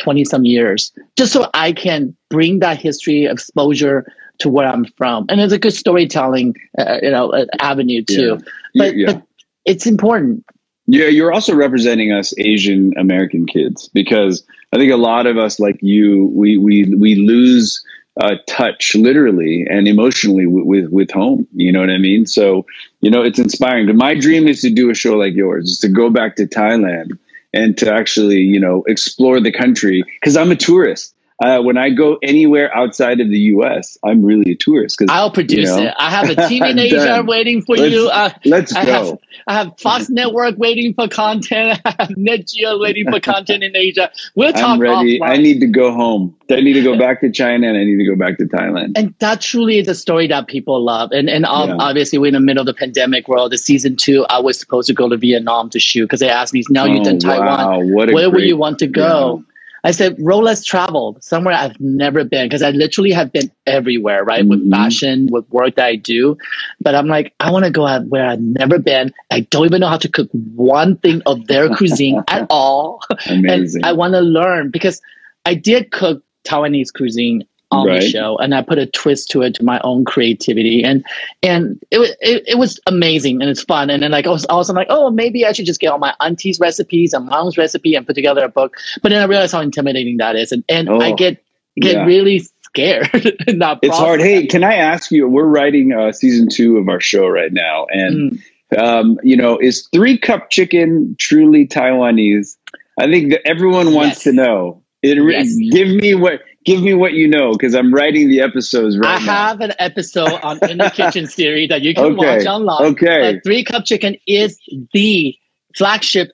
20 0.00 0.24
some 0.24 0.44
years, 0.44 0.92
just 1.16 1.32
so 1.32 1.48
I 1.54 1.72
can 1.72 2.16
bring 2.28 2.60
that 2.60 2.78
history 2.78 3.24
exposure 3.24 4.06
to 4.38 4.48
where 4.48 4.66
I'm 4.66 4.86
from, 4.96 5.26
and 5.28 5.40
it's 5.40 5.52
a 5.52 5.58
good 5.58 5.74
storytelling, 5.74 6.54
uh, 6.78 6.98
you 7.02 7.10
know, 7.10 7.30
uh, 7.30 7.46
avenue 7.58 8.02
too. 8.02 8.38
Yeah. 8.72 8.84
But, 8.84 8.96
yeah. 8.96 9.12
but 9.12 9.22
it's 9.64 9.86
important. 9.86 10.44
Yeah, 10.86 11.06
you're 11.06 11.32
also 11.32 11.54
representing 11.54 12.12
us 12.12 12.34
Asian 12.38 12.92
American 12.96 13.46
kids 13.46 13.88
because 13.94 14.44
I 14.72 14.76
think 14.76 14.90
a 14.90 14.96
lot 14.96 15.26
of 15.26 15.38
us, 15.38 15.60
like 15.60 15.78
you, 15.80 16.32
we 16.34 16.56
we 16.56 16.92
we 16.96 17.14
lose 17.14 17.80
uh, 18.20 18.36
touch 18.48 18.94
literally 18.94 19.66
and 19.70 19.86
emotionally 19.86 20.46
with, 20.46 20.64
with, 20.64 20.90
with 20.90 21.10
home. 21.10 21.46
You 21.54 21.70
know 21.70 21.80
what 21.80 21.90
I 21.90 21.98
mean? 21.98 22.26
So 22.26 22.66
you 23.00 23.10
know, 23.10 23.22
it's 23.22 23.38
inspiring. 23.38 23.94
My 23.96 24.14
dream 24.14 24.48
is 24.48 24.62
to 24.62 24.70
do 24.70 24.90
a 24.90 24.94
show 24.94 25.16
like 25.16 25.34
yours, 25.34 25.70
is 25.70 25.78
to 25.80 25.88
go 25.88 26.10
back 26.10 26.36
to 26.36 26.46
Thailand 26.46 27.18
and 27.52 27.76
to 27.78 27.92
actually 27.92 28.38
you 28.38 28.60
know 28.60 28.82
explore 28.86 29.40
the 29.40 29.52
country 29.52 30.02
because 30.20 30.36
I'm 30.36 30.50
a 30.50 30.56
tourist 30.56 31.14
uh, 31.40 31.60
when 31.62 31.78
I 31.78 31.88
go 31.88 32.18
anywhere 32.22 32.74
outside 32.76 33.18
of 33.20 33.30
the 33.30 33.38
U.S., 33.38 33.96
I'm 34.04 34.22
really 34.22 34.52
a 34.52 34.56
tourist. 34.56 34.98
Because 34.98 35.14
I'll 35.14 35.30
produce 35.30 35.70
you 35.70 35.76
know, 35.76 35.88
it. 35.88 35.94
I 35.98 36.10
have 36.10 36.28
a 36.28 36.34
TV 36.34 36.70
in 36.70 36.78
Asia 36.78 37.24
waiting 37.26 37.62
for 37.62 37.76
let's, 37.76 37.94
you. 37.94 38.08
Uh, 38.10 38.30
let's 38.44 38.76
I 38.76 38.84
go. 38.84 38.92
Have, 38.92 39.18
I 39.46 39.54
have 39.54 39.80
Fox 39.80 40.08
Network 40.10 40.58
waiting 40.58 40.92
for 40.92 41.08
content. 41.08 41.80
I 41.86 41.94
have 41.98 42.16
Net 42.16 42.46
Geo 42.46 42.78
waiting 42.78 43.10
for 43.10 43.20
content 43.20 43.64
in 43.64 43.74
Asia. 43.74 44.10
We'll 44.34 44.52
talk. 44.52 44.62
I'm 44.62 44.80
ready. 44.80 45.18
Offline. 45.18 45.28
I 45.28 45.36
need 45.38 45.60
to 45.60 45.66
go 45.66 45.92
home. 45.92 46.36
I 46.50 46.60
need 46.60 46.74
to 46.74 46.82
go 46.82 46.98
back 46.98 47.20
to 47.22 47.30
China 47.30 47.68
and 47.68 47.76
I 47.76 47.84
need 47.84 47.96
to 47.96 48.04
go 48.04 48.16
back 48.16 48.36
to 48.38 48.44
Thailand. 48.44 48.92
And 48.96 49.14
that 49.20 49.40
truly 49.40 49.78
is 49.78 49.88
a 49.88 49.94
story 49.94 50.26
that 50.26 50.46
people 50.46 50.84
love. 50.84 51.10
And 51.12 51.30
and 51.30 51.44
yeah. 51.44 51.76
obviously 51.78 52.18
we're 52.18 52.28
in 52.28 52.34
the 52.34 52.40
middle 52.40 52.60
of 52.60 52.66
the 52.66 52.74
pandemic 52.74 53.28
world. 53.28 53.52
The 53.52 53.58
season 53.58 53.96
two, 53.96 54.26
I 54.28 54.40
was 54.40 54.58
supposed 54.58 54.88
to 54.88 54.94
go 54.94 55.08
to 55.08 55.16
Vietnam 55.16 55.70
to 55.70 55.80
shoot 55.80 56.04
because 56.04 56.20
they 56.20 56.28
asked 56.28 56.52
me, 56.52 56.64
"Now 56.68 56.84
oh, 56.84 56.86
you're 56.86 57.08
in 57.08 57.18
Taiwan. 57.18 57.46
Wow. 57.46 58.06
Where 58.12 58.30
would 58.30 58.42
you 58.42 58.56
want 58.56 58.78
to 58.80 58.86
go?" 58.86 59.38
Yeah. 59.38 59.49
I 59.84 59.92
said, 59.92 60.16
Rolex 60.18 60.64
travel 60.64 61.16
somewhere 61.20 61.54
I've 61.54 61.78
never 61.80 62.24
been 62.24 62.46
because 62.46 62.62
I 62.62 62.70
literally 62.70 63.12
have 63.12 63.32
been 63.32 63.50
everywhere, 63.66 64.24
right? 64.24 64.42
Mm-hmm. 64.42 64.50
With 64.50 64.70
fashion, 64.70 65.28
with 65.30 65.48
work 65.50 65.76
that 65.76 65.86
I 65.86 65.96
do. 65.96 66.36
But 66.80 66.94
I'm 66.94 67.06
like, 67.06 67.34
I 67.40 67.50
want 67.50 67.64
to 67.64 67.70
go 67.70 67.86
out 67.86 68.06
where 68.06 68.26
I've 68.26 68.40
never 68.40 68.78
been. 68.78 69.12
I 69.30 69.40
don't 69.40 69.64
even 69.64 69.80
know 69.80 69.88
how 69.88 69.96
to 69.98 70.08
cook 70.08 70.28
one 70.32 70.96
thing 70.98 71.22
of 71.26 71.46
their 71.46 71.68
cuisine 71.76 72.22
at 72.28 72.46
all. 72.50 73.00
Amazing. 73.26 73.82
And 73.82 73.86
I 73.86 73.92
want 73.92 74.14
to 74.14 74.20
learn 74.20 74.70
because 74.70 75.00
I 75.46 75.54
did 75.54 75.90
cook 75.92 76.22
Taiwanese 76.44 76.92
cuisine 76.92 77.44
on 77.70 77.86
right. 77.86 78.00
the 78.00 78.08
show 78.08 78.36
and 78.38 78.54
I 78.54 78.62
put 78.62 78.78
a 78.78 78.86
twist 78.86 79.30
to 79.30 79.42
it 79.42 79.54
to 79.54 79.64
my 79.64 79.80
own 79.84 80.04
creativity 80.04 80.82
and 80.82 81.04
and 81.42 81.80
it, 81.90 82.16
it, 82.20 82.42
it 82.46 82.58
was 82.58 82.80
amazing 82.86 83.40
and 83.40 83.48
it's 83.48 83.62
fun 83.62 83.90
and 83.90 84.02
then 84.02 84.10
like 84.10 84.26
I 84.26 84.30
was 84.30 84.44
also 84.46 84.72
like 84.72 84.88
oh 84.90 85.10
maybe 85.10 85.46
I 85.46 85.52
should 85.52 85.66
just 85.66 85.80
get 85.80 85.88
all 85.88 85.98
my 85.98 86.14
auntie's 86.20 86.58
recipes 86.58 87.12
and 87.12 87.26
mom's 87.26 87.56
recipe 87.56 87.94
and 87.94 88.06
put 88.06 88.14
together 88.14 88.44
a 88.44 88.48
book 88.48 88.76
but 89.02 89.10
then 89.10 89.22
I 89.22 89.26
realized 89.26 89.52
how 89.52 89.60
intimidating 89.60 90.16
that 90.16 90.34
is 90.34 90.50
and, 90.50 90.64
and 90.68 90.88
oh, 90.88 91.00
I 91.00 91.12
get 91.12 91.42
get 91.76 91.94
yeah. 91.94 92.04
really 92.04 92.40
scared 92.62 93.08
it's 93.14 93.96
hard 93.96 94.20
hey 94.20 94.46
can 94.46 94.64
I 94.64 94.74
ask 94.74 95.12
you 95.12 95.28
we're 95.28 95.44
writing 95.44 95.92
uh, 95.92 96.10
season 96.10 96.48
two 96.48 96.76
of 96.76 96.88
our 96.88 97.00
show 97.00 97.28
right 97.28 97.52
now 97.52 97.86
and 97.90 98.32
mm. 98.72 98.78
um, 98.78 99.18
you 99.22 99.36
know 99.36 99.58
is 99.58 99.88
three 99.92 100.18
cup 100.18 100.50
chicken 100.50 101.14
truly 101.20 101.68
Taiwanese 101.68 102.56
I 102.98 103.06
think 103.06 103.30
that 103.30 103.46
everyone 103.46 103.94
wants 103.94 104.16
yes. 104.16 104.22
to 104.24 104.32
know 104.32 104.82
it 105.02 105.18
yes. 105.30 105.54
give 105.72 105.88
me 105.88 106.14
what 106.14 106.40
give 106.64 106.82
me 106.82 106.94
what 106.94 107.12
you 107.14 107.28
know 107.28 107.52
because 107.52 107.74
I'm 107.74 107.92
writing 107.92 108.28
the 108.28 108.40
episodes 108.40 108.98
right 108.98 109.20
I 109.20 109.24
now. 109.24 109.32
have 109.32 109.60
an 109.60 109.72
episode 109.78 110.38
on 110.42 110.58
In 110.70 110.78
the 110.78 110.90
Kitchen 110.90 111.26
series 111.38 111.68
that 111.68 111.82
you 111.82 111.94
can 111.94 112.18
okay. 112.18 112.38
watch 112.38 112.46
online. 112.46 112.92
Okay. 112.92 113.34
But 113.34 113.44
Three 113.44 113.64
Cup 113.64 113.84
Chicken 113.84 114.16
is 114.26 114.58
the 114.92 115.36
flagship 115.76 116.32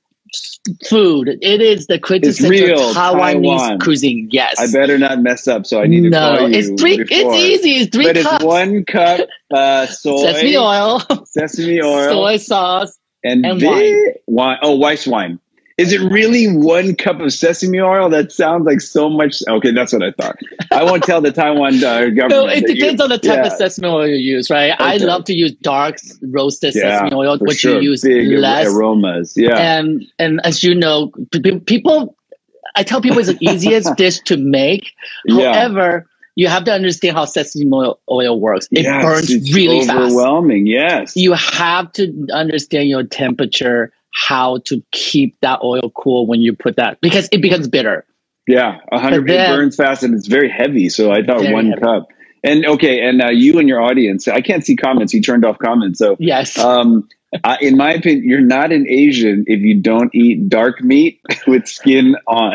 food. 0.89 1.39
It 1.41 1.61
is 1.61 1.87
the 1.87 1.99
quintessential 1.99 2.93
Taiwanese 2.93 3.59
Taiwan. 3.59 3.79
cuisine. 3.79 4.29
Yes. 4.31 4.57
I 4.59 4.71
better 4.73 4.99
not 4.99 5.21
mess 5.21 5.47
up, 5.47 5.67
so 5.67 5.81
I 5.81 5.87
need 5.87 6.03
to 6.03 6.11
no, 6.11 6.37
call 6.37 6.51
you. 6.51 6.59
it's 6.59 6.81
three. 6.81 6.97
before. 6.99 7.35
It's 7.35 7.37
easy. 7.37 7.71
It's 7.77 7.95
three 7.95 8.07
but 8.07 8.17
cups. 8.17 8.35
it's 8.37 8.45
one 8.45 8.85
cup 8.85 9.29
uh, 9.53 9.87
soy, 9.87 10.23
sesame 10.33 10.57
oil, 10.57 11.01
sesame 11.27 11.81
oil, 11.83 12.09
soy 12.11 12.37
sauce, 12.39 12.99
and, 13.25 13.47
and 13.47 13.63
wine. 13.63 14.15
wine. 14.27 14.59
Oh, 14.63 14.75
white 14.77 15.07
wine. 15.07 15.39
Is 15.79 15.93
it 15.93 16.01
really 16.11 16.47
one 16.47 16.95
cup 16.95 17.21
of 17.21 17.31
sesame 17.35 17.81
oil? 17.81 18.09
That 18.09 18.33
sounds 18.33 18.65
like 18.65 18.81
so 18.81 19.11
much. 19.11 19.43
Okay, 19.47 19.73
that's 19.73 19.93
what 19.93 20.03
I 20.03 20.11
thought. 20.13 20.37
I 20.73 20.83
won't 20.83 21.03
tell 21.03 21.21
the 21.21 21.31
Taiwan 21.33 21.75
uh, 21.85 22.07
government. 22.07 22.31
No, 22.31 22.47
it 22.47 22.67
depends 22.67 22.99
you- 22.99 23.05
on 23.05 23.11
the 23.11 23.19
type 23.19 23.45
yeah. 23.45 23.47
of 23.47 23.53
sesame 23.53 23.89
oil 23.89 24.07
you 24.07 24.17
use, 24.17 24.49
right? 24.49 24.75
I 24.81 24.97
love 24.97 25.25
to 25.25 25.35
use 25.35 25.53
dark 25.53 25.97
roasted 26.23 26.75
Yeah, 26.75 27.01
sesame 27.01 27.15
oil, 27.15 27.37
which 27.41 27.59
sure. 27.59 27.75
you 27.83 27.91
use 27.91 28.01
Big 28.03 28.27
less. 28.39 28.67
aromas. 28.69 29.35
Yeah. 29.37 29.59
And 29.59 30.07
and 30.19 30.41
as 30.45 30.65
you 30.65 30.75
know, 30.75 31.13
people, 31.67 32.17
I 32.75 32.83
tell 32.83 33.03
people 33.03 33.19
it's 33.19 33.29
the 33.29 33.39
easiest 33.43 33.95
dish 33.99 34.21
to 34.21 34.39
make. 34.39 34.93
Yeah. 35.27 35.53
However, 35.53 36.07
you 36.37 36.49
have 36.49 36.65
to 36.65 36.73
understand 36.73 37.17
how 37.19 37.27
sesame 37.27 37.71
oil, 37.71 37.99
oil 38.11 38.41
works. 38.41 38.67
It 38.71 38.85
Yes, 38.85 39.05
burns 39.05 39.53
really 39.55 39.87
fast. 39.87 39.99
overwhelming. 39.99 40.67
Yes. 40.67 41.15
You 41.17 41.35
have 41.35 41.93
to 41.93 42.27
understand 42.33 42.89
your 42.89 43.05
temperature, 43.05 43.93
how 44.17 44.57
to 44.65 44.83
keep 44.93 45.39
that 45.43 45.61
oil 45.63 45.93
cool 45.95 46.27
when 46.27 46.41
you 46.41 46.55
put 46.55 46.77
that 46.77 46.99
because 47.03 47.29
it 47.33 47.43
becomes 47.43 47.69
bitter. 47.69 48.07
Yeah, 48.49 48.79
a 48.91 48.99
hundred. 48.99 49.29
It 49.29 49.49
burns 49.49 49.77
fast 49.77 50.03
and 50.03 50.15
it's 50.15 50.27
very 50.27 50.49
heavy. 50.49 50.89
So 50.89 51.13
I 51.13 51.23
thought 51.23 51.43
one 51.53 51.67
heavy. 51.67 51.81
cup. 51.83 52.09
And 52.43 52.65
okay, 52.65 53.07
and 53.07 53.21
uh, 53.21 53.31
you 53.31 53.59
and 53.59 53.69
your 53.69 53.83
audience. 53.83 54.27
I 54.27 54.41
can't 54.41 54.65
see 54.65 54.75
comments. 54.75 55.13
He 55.13 55.21
turned 55.21 55.45
off 55.45 55.59
comments. 55.59 55.99
So 55.99 56.17
Yes. 56.19 56.57
um, 56.59 57.07
I, 57.45 57.59
in 57.61 57.77
my 57.77 57.93
opinion, 57.93 58.27
you're 58.27 58.41
not 58.41 58.73
an 58.73 58.87
Asian 58.89 59.45
if 59.49 59.61
you 59.61 59.79
don't 59.79 60.15
eat 60.15 60.49
dark 60.49 60.83
meat 60.83 61.21
with 61.47 61.67
skin 61.69 62.17
on. 62.27 62.55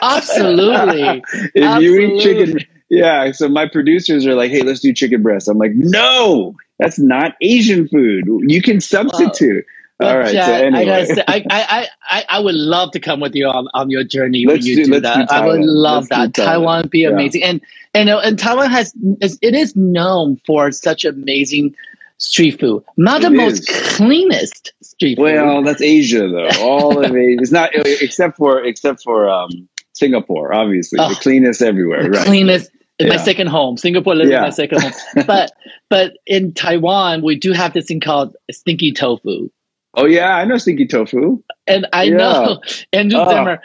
Absolutely. 0.00 1.22
if 1.54 1.82
you 1.82 1.98
eat 1.98 2.22
chicken, 2.22 2.60
yeah. 2.88 3.30
So 3.32 3.48
my 3.48 3.68
producers 3.68 4.26
are 4.26 4.34
like, 4.34 4.50
"Hey, 4.50 4.62
let's 4.62 4.80
do 4.80 4.94
chicken 4.94 5.22
breast." 5.22 5.48
I'm 5.48 5.58
like, 5.58 5.72
"No, 5.74 6.54
that's 6.78 6.98
not 6.98 7.32
Asian 7.42 7.88
food. 7.88 8.24
You 8.46 8.62
can 8.62 8.80
substitute." 8.80 9.64
All 9.66 9.70
But, 9.98 10.16
right. 10.18 10.32
so 10.32 10.40
anyway, 10.52 11.06
I 11.28 11.34
I, 11.34 11.44
I, 11.50 11.88
I, 12.10 12.24
I 12.28 12.40
would 12.40 12.54
love 12.56 12.90
to 12.92 13.00
come 13.00 13.20
with 13.20 13.34
you 13.36 13.46
on, 13.46 13.68
on 13.74 13.90
your 13.90 14.02
journey 14.02 14.44
Let's 14.44 14.58
when 14.60 14.66
you 14.66 14.76
do- 14.84 14.92
do, 14.94 15.00
that. 15.00 15.28
do 15.28 15.34
I 15.34 15.46
would 15.46 15.60
love 15.60 16.08
Let's 16.10 16.32
that. 16.36 16.44
Taiwan. 16.44 16.82
Would 16.82 16.90
be 16.90 17.00
Yeah. 17.00 17.10
amazing, 17.10 17.44
and 17.44 17.60
and 17.94 18.10
uh, 18.10 18.18
and 18.24 18.36
Taiwan 18.38 18.70
has 18.70 18.92
it 19.40 19.54
is 19.54 19.76
known 19.76 20.40
for 20.46 20.72
such 20.72 21.04
amazing 21.04 21.76
street 22.18 22.58
food. 22.58 22.82
Not 22.96 23.20
the 23.20 23.28
It 23.28 23.34
most 23.34 23.68
cleanest 23.68 24.72
street 24.82 25.16
Well, 25.18 25.32
food. 25.44 25.46
Well, 25.46 25.62
that's 25.62 25.80
Asia 25.82 26.26
though. 26.28 26.48
All 26.60 26.98
of 26.98 27.14
Asia. 27.16 27.40
It's 27.40 27.52
not 27.52 27.70
except 27.74 28.36
for 28.36 28.64
except 28.64 29.02
for 29.02 29.30
um, 29.30 29.68
Singapore, 29.92 30.52
obviously. 30.52 30.98
Oh, 30.98 31.08
the 31.08 31.14
cleanest 31.14 31.62
everywhere, 31.62 32.02
The 32.02 32.10
right? 32.10 32.26
cleanest. 32.26 32.70
It's 32.98 33.08
my 33.10 33.16
second 33.16 33.46
home. 33.48 33.76
Singapore 33.76 34.14
is 34.20 34.28
Yeah. 34.28 34.40
my 34.42 34.50
second 34.50 34.80
home. 34.82 34.92
but 35.26 35.52
but 35.88 36.14
in 36.26 36.52
Taiwan, 36.52 37.22
we 37.22 37.36
do 37.36 37.52
have 37.52 37.72
this 37.74 37.86
thing 37.86 38.00
called 38.00 38.34
stinky 38.50 38.90
tofu. 38.92 39.50
Oh 39.96 40.06
yeah, 40.06 40.36
I 40.36 40.44
know 40.44 40.56
stinky 40.58 40.86
tofu. 40.86 41.42
And 41.66 41.86
I 41.92 42.04
Yeah. 42.04 42.16
know 42.16 42.60
Andrew 42.92 43.20
Oh. 43.20 43.28
Zimmer 43.30 43.60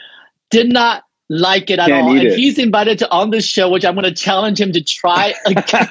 did 0.50 0.70
not 0.72 1.04
like 1.32 1.70
it 1.70 1.78
at 1.78 1.88
Can't 1.90 2.06
all. 2.08 2.18
And 2.18 2.28
it. 2.28 2.38
he's 2.38 2.58
invited 2.58 2.98
to 3.00 3.10
on 3.12 3.30
this 3.30 3.46
show, 3.46 3.70
which 3.70 3.86
I'm 3.86 3.94
going 3.94 4.04
to 4.06 4.14
challenge 4.14 4.60
him 4.60 4.72
to 4.72 4.84
try 4.84 5.34
again. 5.46 5.88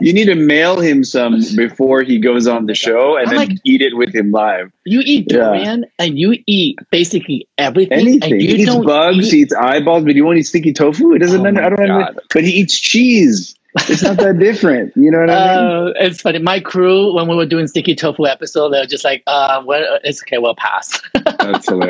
You 0.00 0.12
need 0.12 0.24
to 0.24 0.34
mail 0.34 0.80
him 0.80 1.04
some 1.04 1.40
before 1.54 2.02
he 2.02 2.18
goes 2.18 2.48
on 2.48 2.66
the 2.66 2.74
show, 2.74 3.16
and 3.16 3.28
I'm 3.28 3.36
then 3.36 3.48
like- 3.50 3.58
eat 3.64 3.80
it 3.82 3.96
with 3.96 4.12
him 4.12 4.32
live. 4.32 4.72
you 4.84 5.00
eat 5.04 5.26
Yeah. 5.30 5.76
and 6.00 6.18
you 6.18 6.36
eat 6.48 6.78
basically 6.90 7.46
everything. 7.58 8.00
Anything. 8.00 8.32
And 8.32 8.42
you 8.42 8.56
he 8.56 8.62
eats 8.64 8.74
bugs. 8.74 9.28
eat- 9.28 9.32
he 9.32 9.40
eats 9.42 9.54
eyeballs, 9.54 10.02
but 10.04 10.16
you 10.16 10.24
won't 10.24 10.38
eat 10.38 10.42
stinky 10.48 10.72
tofu. 10.72 11.12
It 11.14 11.20
doesn't. 11.20 11.46
Oh 11.46 11.52
my 11.52 11.64
I 11.64 11.68
don't. 11.68 11.90
Under, 11.90 12.20
but 12.32 12.42
he 12.42 12.50
eats 12.50 12.78
cheese. 12.78 13.54
It's 13.88 14.02
not 14.02 14.18
that 14.18 14.38
different. 14.38 14.92
You 14.96 15.10
know 15.10 15.18
what 15.20 15.30
I 15.30 15.56
mean? 15.56 15.66
Uh, 15.88 15.92
it's 15.96 16.20
funny. 16.20 16.38
My 16.38 16.60
crew, 16.60 17.12
when 17.14 17.28
we 17.28 17.34
were 17.34 17.46
doing 17.46 17.66
sticky 17.66 17.94
tofu 17.96 18.26
episode, 18.26 18.70
they 18.70 18.78
were 18.78 18.86
just 18.86 19.04
like, 19.04 19.22
uh, 19.26 19.62
well, 19.66 19.98
it's 20.04 20.22
okay, 20.22 20.38
we'll 20.38 20.54
pass. 20.54 21.00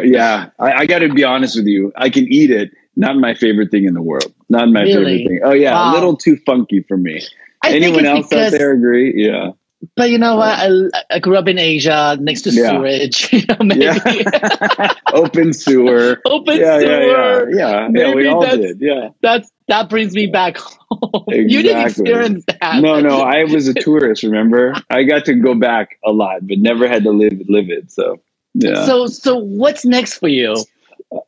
Yeah, 0.04 0.50
I, 0.58 0.72
I 0.72 0.86
got 0.86 1.00
to 1.00 1.12
be 1.12 1.24
honest 1.24 1.56
with 1.56 1.66
you. 1.66 1.92
I 1.96 2.08
can 2.10 2.26
eat 2.32 2.50
it. 2.50 2.70
Not 2.96 3.16
my 3.16 3.34
favorite 3.34 3.70
thing 3.70 3.84
in 3.84 3.94
the 3.94 4.02
world. 4.02 4.32
Not 4.48 4.68
my 4.68 4.82
Really? 4.82 4.94
favorite 4.94 5.28
thing. 5.28 5.40
Oh 5.44 5.52
yeah, 5.52 5.72
Wow. 5.74 5.90
a 5.90 5.94
little 5.94 6.16
too 6.16 6.36
funky 6.46 6.82
for 6.82 6.96
me. 6.96 7.20
I 7.62 7.72
Anyone 7.74 8.06
else 8.06 8.28
because, 8.28 8.54
out 8.54 8.58
there 8.58 8.72
agree? 8.72 9.12
Yeah. 9.16 9.50
But 9.96 10.10
you 10.10 10.16
know 10.18 10.36
what? 10.36 10.58
I, 10.58 10.70
I 11.10 11.18
grew 11.18 11.36
up 11.36 11.46
in 11.48 11.58
Asia 11.58 12.16
next 12.20 12.42
to 12.42 12.50
Yeah. 12.50 12.70
sewage. 12.70 13.28
You 13.32 13.42
know, 13.48 13.56
maybe. 13.60 13.84
Yeah. 13.84 14.92
Open 15.12 15.52
sewer. 15.52 16.20
Open 16.26 16.56
yeah, 16.58 16.78
sewer. 16.78 17.50
yeah, 17.50 17.56
yeah, 17.56 17.80
yeah. 17.82 17.88
Maybe 17.88 18.14
We 18.14 18.26
all 18.28 18.40
did. 18.46 18.80
Yeah. 18.80 19.08
That's 19.22 19.50
that 19.68 19.88
brings 19.88 20.14
me 20.14 20.26
back 20.26 20.56
home. 20.58 20.80
You 21.28 21.62
didn't 21.62 21.86
experience 21.86 22.44
that. 22.46 22.80
No, 22.80 23.00
no. 23.00 23.20
I 23.20 23.44
was 23.44 23.66
a 23.66 23.74
tourist. 23.80 24.22
Remember, 24.22 24.74
I 24.90 25.02
got 25.02 25.24
to 25.26 25.34
go 25.34 25.54
back 25.54 25.98
a 26.04 26.12
lot, 26.12 26.46
but 26.46 26.58
never 26.58 26.86
had 26.86 27.02
to 27.04 27.10
live 27.10 27.40
live 27.48 27.68
it. 27.68 27.90
So 27.90 28.20
yeah. 28.54 28.86
So, 28.86 29.06
so 29.06 29.36
what's 29.36 29.84
next 29.84 30.18
for 30.18 30.28
you? 30.28 30.54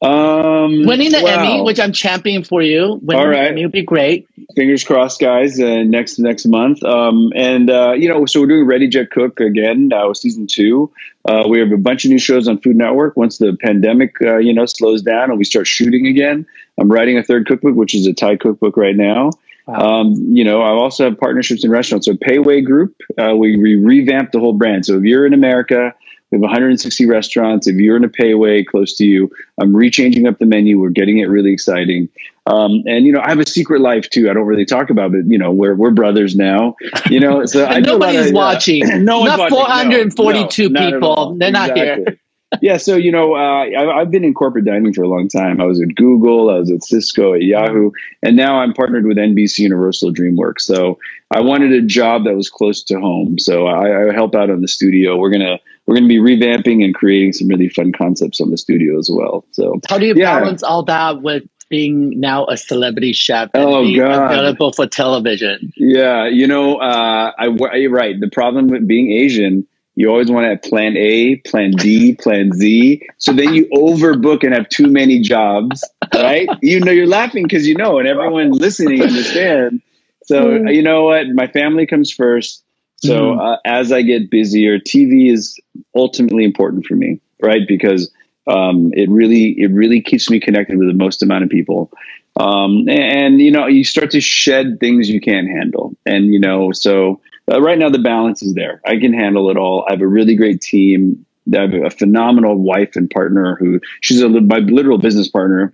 Um, 0.02 0.84
Winning 0.84 1.12
the 1.12 1.20
wow. 1.22 1.38
Emmy, 1.38 1.62
which 1.62 1.78
I'm 1.78 1.92
championing 1.92 2.44
for 2.44 2.60
you. 2.60 2.98
Winning 3.02 3.24
All 3.24 3.30
the 3.30 3.38
Emmy 3.38 3.64
would 3.64 3.72
be 3.72 3.82
great. 3.82 4.28
fingers 4.56 4.82
crossed, 4.82 5.20
guys. 5.20 5.60
Uh, 5.60 5.84
next 5.84 6.18
next 6.18 6.46
month, 6.46 6.82
um, 6.82 7.32
and 7.36 7.70
uh, 7.70 7.92
you 7.92 8.08
know, 8.08 8.26
so 8.26 8.40
we're 8.40 8.48
doing 8.48 8.66
Ready 8.66 8.88
Jet 8.88 9.10
Cook 9.10 9.38
again, 9.38 9.90
uh, 9.92 10.12
season 10.12 10.46
two. 10.46 10.90
Uh, 11.24 11.44
we 11.48 11.58
have 11.60 11.70
a 11.72 11.76
bunch 11.76 12.04
of 12.04 12.10
new 12.10 12.18
shows 12.18 12.48
on 12.48 12.58
Food 12.60 12.76
Network. 12.76 13.16
Once 13.16 13.38
the 13.38 13.56
pandemic, 13.60 14.16
uh, 14.22 14.38
you 14.38 14.52
know, 14.52 14.66
slows 14.66 15.02
down 15.02 15.30
and 15.30 15.38
we 15.38 15.44
start 15.44 15.66
shooting 15.66 16.06
again, 16.06 16.46
I'm 16.78 16.90
writing 16.90 17.18
a 17.18 17.22
third 17.22 17.46
cookbook, 17.46 17.74
which 17.74 17.94
is 17.94 18.06
a 18.06 18.12
Thai 18.12 18.36
cookbook 18.36 18.76
right 18.76 18.96
now. 18.96 19.30
Wow. 19.66 20.00
Um, 20.00 20.14
you 20.14 20.44
know, 20.44 20.62
I 20.62 20.68
also 20.68 21.04
have 21.04 21.18
partnerships 21.18 21.64
in 21.64 21.70
restaurants. 21.70 22.06
So 22.06 22.16
Pei 22.16 22.38
Wei 22.38 22.60
Group, 22.60 22.94
uh, 23.18 23.34
we, 23.36 23.56
we 23.56 23.74
revamped 23.74 24.32
the 24.32 24.38
whole 24.38 24.52
brand. 24.52 24.86
So 24.86 24.96
if 24.96 25.02
you're 25.02 25.26
in 25.26 25.34
America, 25.34 25.92
we 26.30 26.36
have 26.36 26.42
160 26.42 27.06
restaurants. 27.06 27.66
If 27.66 27.76
you're 27.76 27.96
in 27.96 28.04
a 28.04 28.08
Pei 28.08 28.34
Wei 28.34 28.64
close 28.64 28.94
to 28.96 29.04
you, 29.04 29.30
I'm 29.60 29.72
rechanging 29.72 30.28
up 30.28 30.38
the 30.38 30.46
menu. 30.46 30.80
We're 30.80 30.90
getting 30.90 31.18
it 31.18 31.28
really 31.28 31.52
exciting. 31.52 32.08
Um, 32.46 32.82
and 32.86 33.06
you 33.06 33.12
know, 33.12 33.20
I 33.20 33.28
have 33.28 33.38
a 33.38 33.48
secret 33.48 33.80
life 33.80 34.10
too. 34.10 34.30
I 34.30 34.32
don't 34.32 34.46
really 34.46 34.64
talk 34.64 34.90
about 34.90 35.14
it. 35.14 35.26
You 35.26 35.38
know, 35.38 35.52
we're 35.52 35.74
we're 35.74 35.90
brothers 35.90 36.36
now. 36.36 36.76
You 37.08 37.20
know, 37.20 37.46
so 37.46 37.64
I 37.66 37.80
nobody's 37.80 38.28
of, 38.28 38.34
watching. 38.34 38.84
Uh, 38.84 38.96
no 38.98 39.20
one's 39.20 39.36
not 39.36 39.50
442 39.50 40.68
no, 40.68 40.90
people. 40.90 41.36
They're 41.36 41.48
exactly. 41.48 41.80
not 41.80 41.96
here 41.96 42.18
yeah, 42.62 42.76
so 42.76 42.96
you 42.96 43.10
know, 43.10 43.34
uh, 43.34 43.64
I, 43.64 43.98
have 43.98 44.10
been 44.10 44.24
in 44.24 44.32
corporate 44.32 44.64
dining 44.64 44.92
for 44.92 45.02
a 45.02 45.08
long 45.08 45.28
time. 45.28 45.60
I 45.60 45.64
was 45.64 45.80
at 45.80 45.94
Google, 45.94 46.50
I 46.50 46.58
was 46.58 46.70
at 46.70 46.82
Cisco, 46.84 47.34
at 47.34 47.42
Yahoo, 47.42 47.90
and 48.22 48.36
now 48.36 48.60
I'm 48.60 48.72
partnered 48.72 49.06
with 49.06 49.16
NBC 49.16 49.60
Universal 49.60 50.12
DreamWorks. 50.12 50.60
So 50.60 50.98
I 51.34 51.40
wanted 51.40 51.72
a 51.72 51.82
job 51.82 52.24
that 52.24 52.36
was 52.36 52.48
close 52.48 52.82
to 52.84 53.00
home. 53.00 53.38
So 53.38 53.66
I, 53.66 54.08
I 54.08 54.12
help 54.12 54.34
out 54.34 54.50
on 54.50 54.60
the 54.60 54.68
studio. 54.68 55.16
We're 55.16 55.30
gonna 55.30 55.58
we're 55.86 55.94
gonna 55.94 56.08
be 56.08 56.18
revamping 56.18 56.84
and 56.84 56.94
creating 56.94 57.32
some 57.32 57.48
really 57.48 57.68
fun 57.68 57.92
concepts 57.92 58.40
on 58.40 58.50
the 58.50 58.58
studio 58.58 58.98
as 58.98 59.10
well. 59.10 59.44
So 59.52 59.80
how 59.88 59.98
do 59.98 60.06
you 60.06 60.14
yeah. 60.16 60.38
balance 60.38 60.62
all 60.62 60.82
that 60.84 61.22
with 61.22 61.44
being 61.68 62.18
now 62.20 62.46
a 62.46 62.56
celebrity 62.56 63.12
chef 63.12 63.50
and 63.54 63.64
oh, 63.64 63.82
being 63.82 63.98
God. 63.98 64.32
available 64.32 64.72
for 64.72 64.86
television? 64.86 65.72
Yeah, 65.76 66.26
you 66.26 66.46
know, 66.46 66.76
uh, 66.76 67.32
I, 67.38 67.46
you're 67.76 67.90
right. 67.90 68.18
The 68.20 68.30
problem 68.30 68.68
with 68.68 68.86
being 68.86 69.10
Asian 69.12 69.66
you 69.96 70.10
always 70.10 70.30
want 70.30 70.44
to 70.44 70.50
have 70.50 70.62
plan 70.62 70.94
A, 70.98 71.36
plan 71.36 71.70
D, 71.70 72.14
plan 72.16 72.52
Z. 72.52 73.02
So 73.16 73.32
then 73.32 73.54
you 73.54 73.66
overbook 73.72 74.44
and 74.44 74.52
have 74.52 74.68
too 74.68 74.88
many 74.88 75.20
jobs, 75.20 75.82
right? 76.14 76.46
you 76.62 76.80
know, 76.80 76.92
you're 76.92 77.06
laughing 77.06 77.44
because 77.44 77.66
you 77.66 77.74
know, 77.74 77.98
and 77.98 78.06
everyone 78.06 78.52
listening 78.52 79.02
understand. 79.02 79.80
So 80.24 80.48
mm. 80.48 80.74
you 80.74 80.82
know 80.82 81.04
what? 81.04 81.28
My 81.28 81.46
family 81.46 81.86
comes 81.86 82.12
first. 82.12 82.62
So 82.96 83.32
mm. 83.32 83.40
uh, 83.40 83.58
as 83.64 83.90
I 83.90 84.02
get 84.02 84.30
busier, 84.30 84.78
TV 84.78 85.32
is 85.32 85.58
ultimately 85.96 86.44
important 86.44 86.86
for 86.86 86.94
me, 86.94 87.20
right? 87.42 87.66
Because 87.66 88.10
um, 88.46 88.92
it 88.94 89.10
really, 89.10 89.56
it 89.58 89.72
really 89.72 90.00
keeps 90.00 90.30
me 90.30 90.38
connected 90.38 90.78
with 90.78 90.88
the 90.88 90.94
most 90.94 91.22
amount 91.22 91.44
of 91.44 91.50
people. 91.50 91.90
Um, 92.38 92.88
and, 92.88 93.40
you 93.40 93.50
know, 93.50 93.66
you 93.66 93.82
start 93.82 94.10
to 94.10 94.20
shed 94.20 94.78
things 94.78 95.08
you 95.08 95.20
can't 95.20 95.48
handle, 95.48 95.96
and 96.04 96.26
you 96.26 96.38
know, 96.38 96.70
so 96.72 97.20
uh, 97.50 97.60
right 97.60 97.78
now 97.78 97.88
the 97.88 97.98
balance 97.98 98.42
is 98.42 98.54
there. 98.54 98.80
I 98.84 98.98
can 98.98 99.12
handle 99.12 99.50
it 99.50 99.56
all. 99.56 99.84
I 99.88 99.92
have 99.92 100.00
a 100.00 100.06
really 100.06 100.34
great 100.34 100.60
team. 100.60 101.24
I 101.54 101.60
have 101.60 101.74
a 101.74 101.90
phenomenal 101.90 102.56
wife 102.56 102.96
and 102.96 103.08
partner 103.08 103.56
who 103.56 103.80
she's 104.00 104.20
a, 104.20 104.28
my 104.28 104.58
literal 104.58 104.98
business 104.98 105.28
partner. 105.28 105.72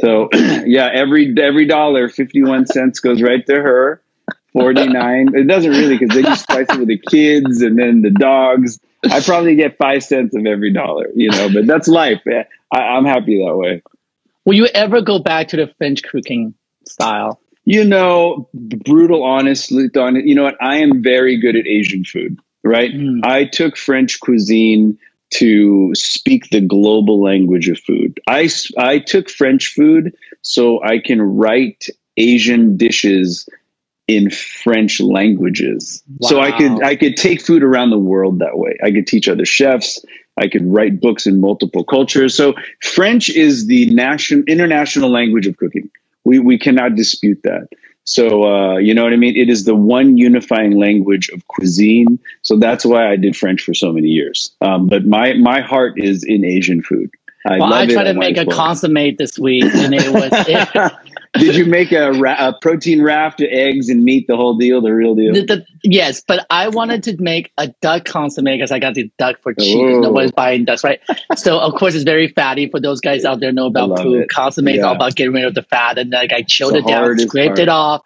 So 0.00 0.30
yeah, 0.32 0.88
every 0.92 1.34
every 1.38 1.66
dollar, 1.66 2.08
fifty 2.08 2.42
one 2.42 2.66
cents 2.66 3.00
goes 3.00 3.20
right 3.20 3.44
to 3.46 3.54
her. 3.54 4.02
Forty 4.52 4.88
nine. 4.88 5.28
It 5.34 5.46
doesn't 5.46 5.70
really 5.70 5.98
because 5.98 6.14
then 6.14 6.24
you 6.24 6.36
slice 6.36 6.66
it 6.70 6.78
with 6.78 6.88
the 6.88 6.98
kids 6.98 7.60
and 7.62 7.78
then 7.78 8.02
the 8.02 8.10
dogs. 8.10 8.80
I 9.08 9.20
probably 9.20 9.54
get 9.54 9.78
five 9.78 10.02
cents 10.02 10.34
of 10.36 10.46
every 10.46 10.72
dollar, 10.72 11.06
you 11.14 11.30
know. 11.30 11.48
But 11.52 11.66
that's 11.66 11.88
life. 11.88 12.20
I, 12.72 12.78
I'm 12.78 13.04
happy 13.04 13.42
that 13.44 13.56
way. 13.56 13.82
Will 14.44 14.54
you 14.54 14.66
ever 14.66 15.00
go 15.00 15.18
back 15.18 15.48
to 15.48 15.56
the 15.56 15.72
French 15.78 16.02
cooking 16.02 16.54
style? 16.86 17.40
You 17.64 17.84
know, 17.84 18.48
brutal, 18.54 19.22
honestly, 19.22 19.88
you 19.94 20.34
know 20.34 20.42
what? 20.42 20.56
I 20.60 20.76
am 20.76 21.02
very 21.02 21.38
good 21.38 21.56
at 21.56 21.66
Asian 21.66 22.04
food, 22.04 22.38
right? 22.64 22.92
Mm. 22.92 23.24
I 23.24 23.44
took 23.44 23.76
French 23.76 24.18
cuisine 24.20 24.98
to 25.34 25.94
speak 25.94 26.50
the 26.50 26.60
global 26.60 27.22
language 27.22 27.68
of 27.68 27.78
food. 27.78 28.18
I, 28.26 28.48
I 28.78 28.98
took 28.98 29.30
French 29.30 29.68
food 29.68 30.14
so 30.42 30.82
I 30.82 30.98
can 30.98 31.22
write 31.22 31.86
Asian 32.16 32.76
dishes 32.76 33.48
in 34.10 34.28
French 34.28 35.00
languages. 35.00 36.02
Wow. 36.18 36.28
So 36.28 36.40
I 36.40 36.50
could 36.50 36.82
I 36.82 36.96
could 36.96 37.16
take 37.16 37.40
food 37.40 37.62
around 37.62 37.90
the 37.90 37.98
world 37.98 38.40
that 38.40 38.58
way. 38.58 38.76
I 38.82 38.90
could 38.90 39.06
teach 39.06 39.28
other 39.28 39.44
chefs. 39.44 40.04
I 40.36 40.48
could 40.48 40.66
write 40.66 41.00
books 41.00 41.26
in 41.26 41.40
multiple 41.40 41.84
cultures. 41.84 42.36
So 42.36 42.54
French 42.82 43.28
is 43.28 43.66
the 43.68 43.86
national 43.94 44.42
international 44.48 45.10
language 45.10 45.46
of 45.46 45.56
cooking. 45.58 45.88
We 46.24 46.40
we 46.40 46.58
cannot 46.58 46.96
dispute 46.96 47.40
that. 47.44 47.68
So 48.02 48.44
uh, 48.44 48.78
you 48.78 48.92
know 48.92 49.04
what 49.04 49.12
I 49.12 49.16
mean. 49.16 49.36
It 49.36 49.48
is 49.48 49.64
the 49.64 49.76
one 49.76 50.16
unifying 50.16 50.76
language 50.76 51.28
of 51.28 51.46
cuisine. 51.46 52.18
So 52.42 52.56
that's 52.56 52.84
why 52.84 53.08
I 53.12 53.14
did 53.14 53.36
French 53.36 53.62
for 53.62 53.74
so 53.74 53.92
many 53.92 54.08
years. 54.08 54.50
Um, 54.60 54.88
but 54.88 55.06
my 55.06 55.34
my 55.34 55.60
heart 55.60 55.94
is 55.98 56.24
in 56.24 56.44
Asian 56.44 56.82
food. 56.82 57.10
I 57.46 57.58
well, 57.58 57.72
I 57.72 57.86
tried 57.86 58.04
to 58.04 58.14
make 58.14 58.36
a 58.36 58.44
consomme 58.44 59.14
this 59.16 59.38
week, 59.38 59.64
and 59.64 59.94
it 59.94 60.12
was. 60.12 60.30
It, 60.48 60.92
Did 61.34 61.54
you 61.54 61.64
make 61.64 61.92
a, 61.92 62.10
ra- 62.12 62.36
a, 62.38 62.52
protein 62.60 63.02
raft, 63.02 63.40
of 63.40 63.48
eggs 63.50 63.88
and 63.88 64.04
meat, 64.04 64.26
the 64.26 64.36
whole 64.36 64.56
deal, 64.56 64.80
the 64.80 64.92
real 64.92 65.14
deal? 65.14 65.32
The, 65.32 65.42
the, 65.42 65.66
yes, 65.84 66.22
but 66.26 66.44
I 66.50 66.68
wanted 66.68 67.04
to 67.04 67.16
make 67.22 67.52
a 67.56 67.68
duck 67.80 68.04
consomme 68.04 68.46
because 68.46 68.72
I 68.72 68.80
got 68.80 68.94
the 68.94 69.10
duck 69.16 69.40
for 69.40 69.54
cheap. 69.54 69.78
Oh. 69.78 70.00
Nobody's 70.00 70.32
buying 70.32 70.64
ducks, 70.64 70.82
right? 70.82 71.00
so 71.36 71.60
of 71.60 71.74
course 71.74 71.94
it's 71.94 72.02
very 72.02 72.28
fatty. 72.28 72.68
For 72.68 72.80
those 72.80 73.00
guys 73.00 73.24
out 73.24 73.38
there 73.38 73.52
know 73.52 73.66
about 73.66 74.00
food, 74.00 74.28
consomme 74.28 74.68
yeah. 74.68 74.74
is 74.74 74.82
all 74.82 74.96
about 74.96 75.14
getting 75.14 75.32
rid 75.32 75.44
of 75.44 75.54
the 75.54 75.62
fat, 75.62 75.98
and 75.98 76.10
like 76.10 76.32
I 76.32 76.42
chilled 76.42 76.74
it 76.74 76.86
down, 76.86 77.16
scraped 77.18 77.60
it 77.60 77.68
off, 77.68 78.02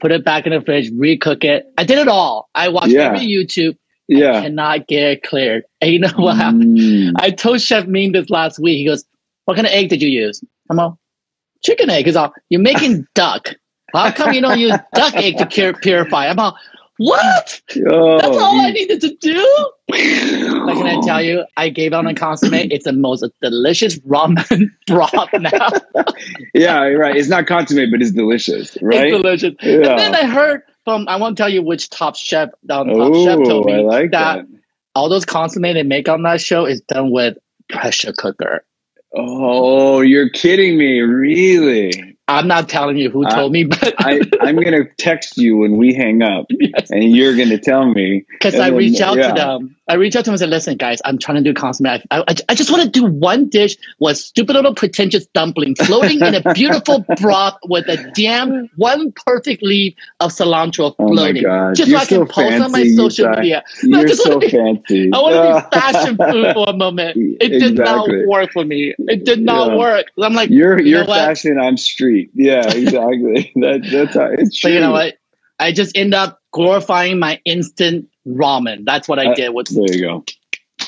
put 0.00 0.12
it 0.12 0.24
back 0.24 0.46
in 0.46 0.52
the 0.52 0.60
fridge, 0.60 0.92
recook 0.92 1.42
it. 1.42 1.66
I 1.76 1.84
did 1.84 1.98
it 1.98 2.08
all. 2.08 2.48
I 2.54 2.68
watched 2.68 2.88
yeah. 2.88 3.06
every 3.06 3.26
YouTube. 3.26 3.76
Yeah. 4.06 4.38
I 4.38 4.42
cannot 4.42 4.86
get 4.86 5.02
it 5.02 5.22
cleared. 5.22 5.64
And 5.80 5.92
you 5.92 5.98
know 6.00 6.12
what 6.16 6.36
happened? 6.36 6.78
Mm. 6.78 7.12
I 7.16 7.30
told 7.30 7.60
Chef 7.60 7.86
Ming 7.86 8.12
this 8.12 8.30
last 8.30 8.58
week. 8.58 8.78
He 8.78 8.84
goes, 8.84 9.04
What 9.44 9.54
kind 9.54 9.66
of 9.66 9.72
egg 9.72 9.90
did 9.90 10.02
you 10.02 10.08
use? 10.08 10.42
I'm 10.70 10.80
all, 10.80 10.98
chicken 11.62 11.90
egg. 11.90 12.08
Is 12.08 12.16
all, 12.16 12.32
You're 12.48 12.60
making 12.60 13.06
duck. 13.14 13.54
How 13.94 14.10
come 14.10 14.34
you 14.34 14.40
don't 14.42 14.58
use 14.58 14.76
duck 14.94 15.14
egg 15.16 15.38
to 15.38 15.46
purify? 15.80 16.28
I'm 16.28 16.38
all, 16.38 16.58
what? 16.98 17.62
Oh, 17.90 18.18
That's 18.18 18.36
all 18.36 18.60
I 18.60 18.70
needed 18.72 19.00
to 19.02 19.14
do? 19.14 19.70
Like, 19.88 20.76
can 20.76 20.86
I 20.86 21.00
tell 21.00 21.22
you, 21.22 21.44
I 21.56 21.68
gave 21.68 21.92
out 21.92 22.06
a 22.06 22.12
consomme. 22.12 22.54
It's 22.54 22.84
the 22.84 22.92
most 22.92 23.24
delicious 23.40 23.98
ramen 24.00 24.66
broth 24.86 25.32
now. 25.32 25.68
yeah, 26.54 26.82
right. 26.82 27.16
It's 27.16 27.28
not 27.28 27.46
consomme, 27.46 27.90
but 27.90 28.02
it's 28.02 28.10
delicious, 28.10 28.76
right? 28.82 29.06
It's 29.06 29.16
delicious. 29.16 29.54
Yeah. 29.62 29.90
And 29.90 29.98
then 29.98 30.14
I 30.14 30.26
heard 30.26 30.62
from, 30.84 31.06
I 31.08 31.16
won't 31.16 31.38
tell 31.38 31.48
you 31.48 31.62
which 31.62 31.88
top 31.88 32.16
chef, 32.16 32.50
um, 32.68 32.88
top 32.88 33.14
Ooh, 33.14 33.24
chef 33.24 33.38
told 33.44 33.66
me 33.66 33.80
like 33.80 34.10
that, 34.10 34.38
that 34.38 34.46
all 34.96 35.08
those 35.08 35.24
consomme 35.24 35.62
they 35.62 35.82
make 35.84 36.08
on 36.08 36.22
that 36.22 36.40
show 36.40 36.66
is 36.66 36.80
done 36.82 37.12
with 37.12 37.38
pressure 37.68 38.12
cooker. 38.12 38.64
Oh, 39.14 40.00
you're 40.00 40.30
kidding 40.30 40.76
me. 40.76 41.00
Really? 41.00 42.17
I'm 42.28 42.46
not 42.46 42.68
telling 42.68 42.98
you 42.98 43.08
who 43.08 43.24
told 43.30 43.52
me, 43.52 43.64
but 43.64 43.94
I, 43.98 44.20
am 44.46 44.56
going 44.56 44.72
to 44.72 44.84
text 44.98 45.38
you 45.38 45.56
when 45.56 45.78
we 45.78 45.94
hang 45.94 46.22
up, 46.22 46.46
yes. 46.50 46.90
and 46.90 47.04
you're 47.04 47.34
going 47.34 47.48
to 47.48 47.58
tell 47.58 47.86
me. 47.86 48.26
Because 48.30 48.54
I 48.56 48.68
reached 48.68 49.00
out 49.00 49.16
yeah. 49.16 49.28
to 49.28 49.34
them. 49.34 49.76
I 49.88 49.94
reached 49.94 50.16
out 50.16 50.20
to 50.20 50.24
them 50.26 50.34
and 50.34 50.40
said, 50.40 50.50
"Listen, 50.50 50.76
guys, 50.76 51.00
I'm 51.06 51.16
trying 51.16 51.42
to 51.42 51.42
do 51.42 51.54
consomme. 51.54 51.86
I, 51.86 52.02
I, 52.10 52.34
I 52.50 52.54
just 52.54 52.70
want 52.70 52.82
to 52.82 52.90
do 52.90 53.06
one 53.06 53.48
dish 53.48 53.78
with 53.98 54.18
stupid 54.18 54.52
little 54.52 54.74
pretentious 54.74 55.24
dumpling 55.28 55.74
floating 55.76 56.20
in 56.20 56.34
a 56.34 56.52
beautiful 56.54 57.06
broth 57.18 57.56
with 57.64 57.88
a 57.88 58.12
damn 58.14 58.68
one 58.76 59.12
perfect 59.24 59.62
leaf 59.62 59.94
of 60.20 60.30
cilantro 60.30 60.94
oh 60.98 61.08
floating, 61.08 61.46
oh 61.46 61.72
just 61.74 61.88
you're 61.88 61.98
so 62.00 62.04
I 62.04 62.06
can 62.06 62.26
so 62.26 62.32
post 62.32 62.62
on 62.62 62.72
my 62.72 62.86
social 62.88 63.30
media. 63.30 63.64
No, 63.84 64.00
you're 64.02 64.08
so 64.10 64.38
be, 64.38 64.50
fancy. 64.50 65.10
I 65.14 65.18
want 65.18 65.34
to 65.34 65.70
be 65.70 65.80
fashion 65.80 66.16
food 66.18 66.52
for 66.52 66.68
a 66.68 66.76
moment. 66.76 67.16
It 67.16 67.52
exactly. 67.52 67.58
did 67.60 67.74
not 67.78 68.08
work 68.26 68.52
for 68.52 68.66
me. 68.66 68.94
It 68.98 69.24
did 69.24 69.40
not 69.40 69.70
yeah. 69.70 69.76
work. 69.78 70.06
I'm 70.22 70.34
like, 70.34 70.50
you're 70.50 70.78
you 70.78 70.98
you're 70.98 71.06
fashion. 71.06 71.58
I'm 71.58 71.78
street. 71.78 72.17
Yeah, 72.34 72.68
exactly. 72.68 73.52
that, 73.56 73.88
that's 73.90 74.14
how 74.14 74.28
it's 74.30 74.58
true. 74.58 74.70
But 74.70 74.74
you 74.74 74.80
know 74.80 74.92
what? 74.92 75.14
I 75.58 75.72
just 75.72 75.96
end 75.96 76.14
up 76.14 76.40
glorifying 76.52 77.18
my 77.18 77.40
instant 77.44 78.08
ramen. 78.26 78.84
That's 78.84 79.08
what 79.08 79.18
I 79.18 79.32
uh, 79.32 79.34
did 79.34 79.50
with. 79.50 79.68
There 79.68 79.96
you 79.96 80.00
go. 80.02 80.24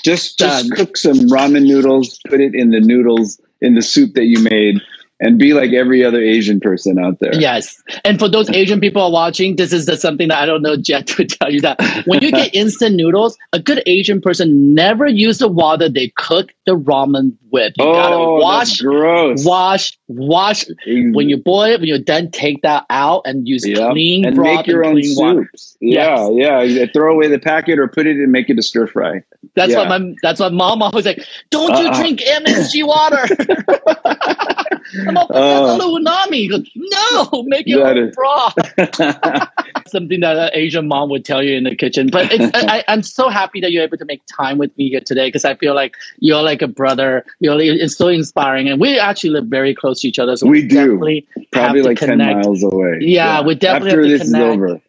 Just 0.04 0.38
just 0.38 0.72
cook 0.72 0.96
some 0.96 1.18
ramen 1.28 1.66
noodles. 1.66 2.20
Put 2.28 2.40
it 2.40 2.54
in 2.54 2.70
the 2.70 2.80
noodles 2.80 3.40
in 3.60 3.74
the 3.74 3.82
soup 3.82 4.14
that 4.14 4.24
you 4.24 4.40
made 4.40 4.80
and 5.20 5.38
be 5.38 5.52
like 5.52 5.72
every 5.72 6.02
other 6.02 6.20
Asian 6.20 6.60
person 6.60 6.98
out 6.98 7.18
there. 7.20 7.34
Yes. 7.34 7.80
And 8.04 8.18
for 8.18 8.28
those 8.28 8.50
Asian 8.50 8.80
people 8.84 9.12
watching, 9.12 9.56
this 9.56 9.72
is 9.72 9.86
the, 9.86 9.96
something 9.96 10.28
that 10.28 10.38
I 10.38 10.46
don't 10.46 10.62
know 10.62 10.76
Jet 10.76 11.16
would 11.18 11.28
tell 11.40 11.52
you 11.52 11.60
that 11.60 11.80
when 12.06 12.22
you 12.22 12.32
get 12.32 12.54
instant 12.54 12.96
noodles, 12.96 13.36
a 13.52 13.60
good 13.60 13.82
Asian 13.86 14.20
person 14.20 14.74
never 14.74 15.06
use 15.06 15.38
the 15.38 15.48
water 15.48 15.88
they 15.88 16.12
cook 16.16 16.52
the 16.66 16.76
ramen 16.76 17.36
with. 17.50 17.74
You 17.76 17.84
oh, 17.84 17.92
gotta 17.92 18.42
wash, 18.42 18.80
gross. 18.80 19.44
wash, 19.44 19.98
wash. 20.11 20.64
When 20.86 21.28
you 21.28 21.36
boil 21.36 21.64
it, 21.64 21.80
when 21.80 21.88
you're 21.88 21.98
done, 21.98 22.30
take 22.30 22.62
that 22.62 22.84
out 22.90 23.22
and 23.24 23.46
use 23.48 23.66
yep. 23.66 23.92
clean 23.92 24.24
and 24.24 24.36
broth 24.36 24.58
make 24.58 24.66
your 24.66 24.82
and 24.82 24.96
own 24.98 25.02
soups. 25.02 25.76
Yeah, 25.80 26.28
yes. 26.30 26.70
yeah. 26.70 26.86
Throw 26.92 27.14
away 27.14 27.28
the 27.28 27.38
packet 27.38 27.78
or 27.78 27.88
put 27.88 28.06
it 28.06 28.16
and 28.16 28.32
make 28.32 28.50
it 28.50 28.58
a 28.58 28.62
stir 28.62 28.86
fry. 28.86 29.22
That's 29.54 29.72
Yeah. 29.72 29.88
what 29.88 30.00
my 30.00 30.14
that's 30.22 30.40
what 30.40 30.52
mom 30.52 30.82
always 30.82 31.06
like. 31.06 31.24
Don't 31.50 31.70
you 31.78 31.88
Uh-uh. 31.88 31.98
drink 31.98 32.20
MSG 32.20 32.86
water? 32.86 33.26
I'm 35.06 35.14
that's 35.14 35.30
all 35.30 36.00
unami. 36.00 36.50
Goes, 36.50 36.68
no, 36.74 37.42
make 37.44 37.66
your 37.66 37.86
own 37.86 37.98
is- 37.98 38.16
broth. 38.16 38.54
Something 39.88 40.20
that 40.20 40.36
an 40.36 40.50
Asian 40.52 40.86
mom 40.88 41.11
would 41.11 41.24
tell 41.24 41.42
you 41.42 41.56
in 41.56 41.64
the 41.64 41.74
kitchen. 41.74 42.08
But 42.11 42.28
I, 42.54 42.84
I'm 42.88 43.02
so 43.02 43.28
happy 43.28 43.61
that 43.61 43.72
you're 43.72 43.82
able 43.82 43.96
to 43.98 44.04
make 44.04 44.22
time 44.26 44.58
with 44.58 44.76
me 44.76 44.88
here 44.90 45.00
today 45.00 45.28
because 45.28 45.44
I 45.44 45.54
feel 45.56 45.74
like 45.74 45.94
you're 46.18 46.42
like 46.42 46.62
a 46.62 46.68
brother. 46.68 47.24
You're 47.40 47.58
it's 47.61 47.96
so 47.96 48.08
inspiring, 48.08 48.68
and 48.68 48.80
we 48.80 48.98
actually 48.98 49.30
live 49.30 49.46
very 49.46 49.74
close 49.74 49.99
to 50.01 50.09
each 50.09 50.18
other. 50.18 50.36
So 50.36 50.46
We 50.46 50.62
do. 50.62 50.68
definitely 50.76 51.26
Probably 51.53 51.82
like 51.82 51.98
ten 51.98 52.18
miles 52.18 52.62
away. 52.62 52.98
Yeah, 53.01 53.42
we 53.42 53.55
definitely 53.55 53.90
After 53.90 54.01
have 54.03 54.07
to 54.11 54.18
this 54.18 54.32
connect. 54.32 54.48
is 54.48 54.55
over. 54.55 54.80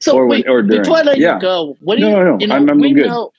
So 0.00 0.16
Or 0.16 0.26
wait, 0.26 0.48
or 0.48 0.62
during. 0.62 0.82
before 0.82 0.98
I 0.98 1.02
let 1.02 1.18
Yeah. 1.18 1.36
you 1.36 1.40
go, 1.40 1.76
what 1.80 1.96
do 1.96 2.02
No, 2.02 2.08
you, 2.10 2.16
no, 2.16 2.24
no. 2.24 2.36
you 2.40 2.46
know? 2.46 2.54
I'm- 2.54 2.68
I'm 2.70 2.80
we 2.80 2.92
good. 2.92 3.06
know 3.06 3.32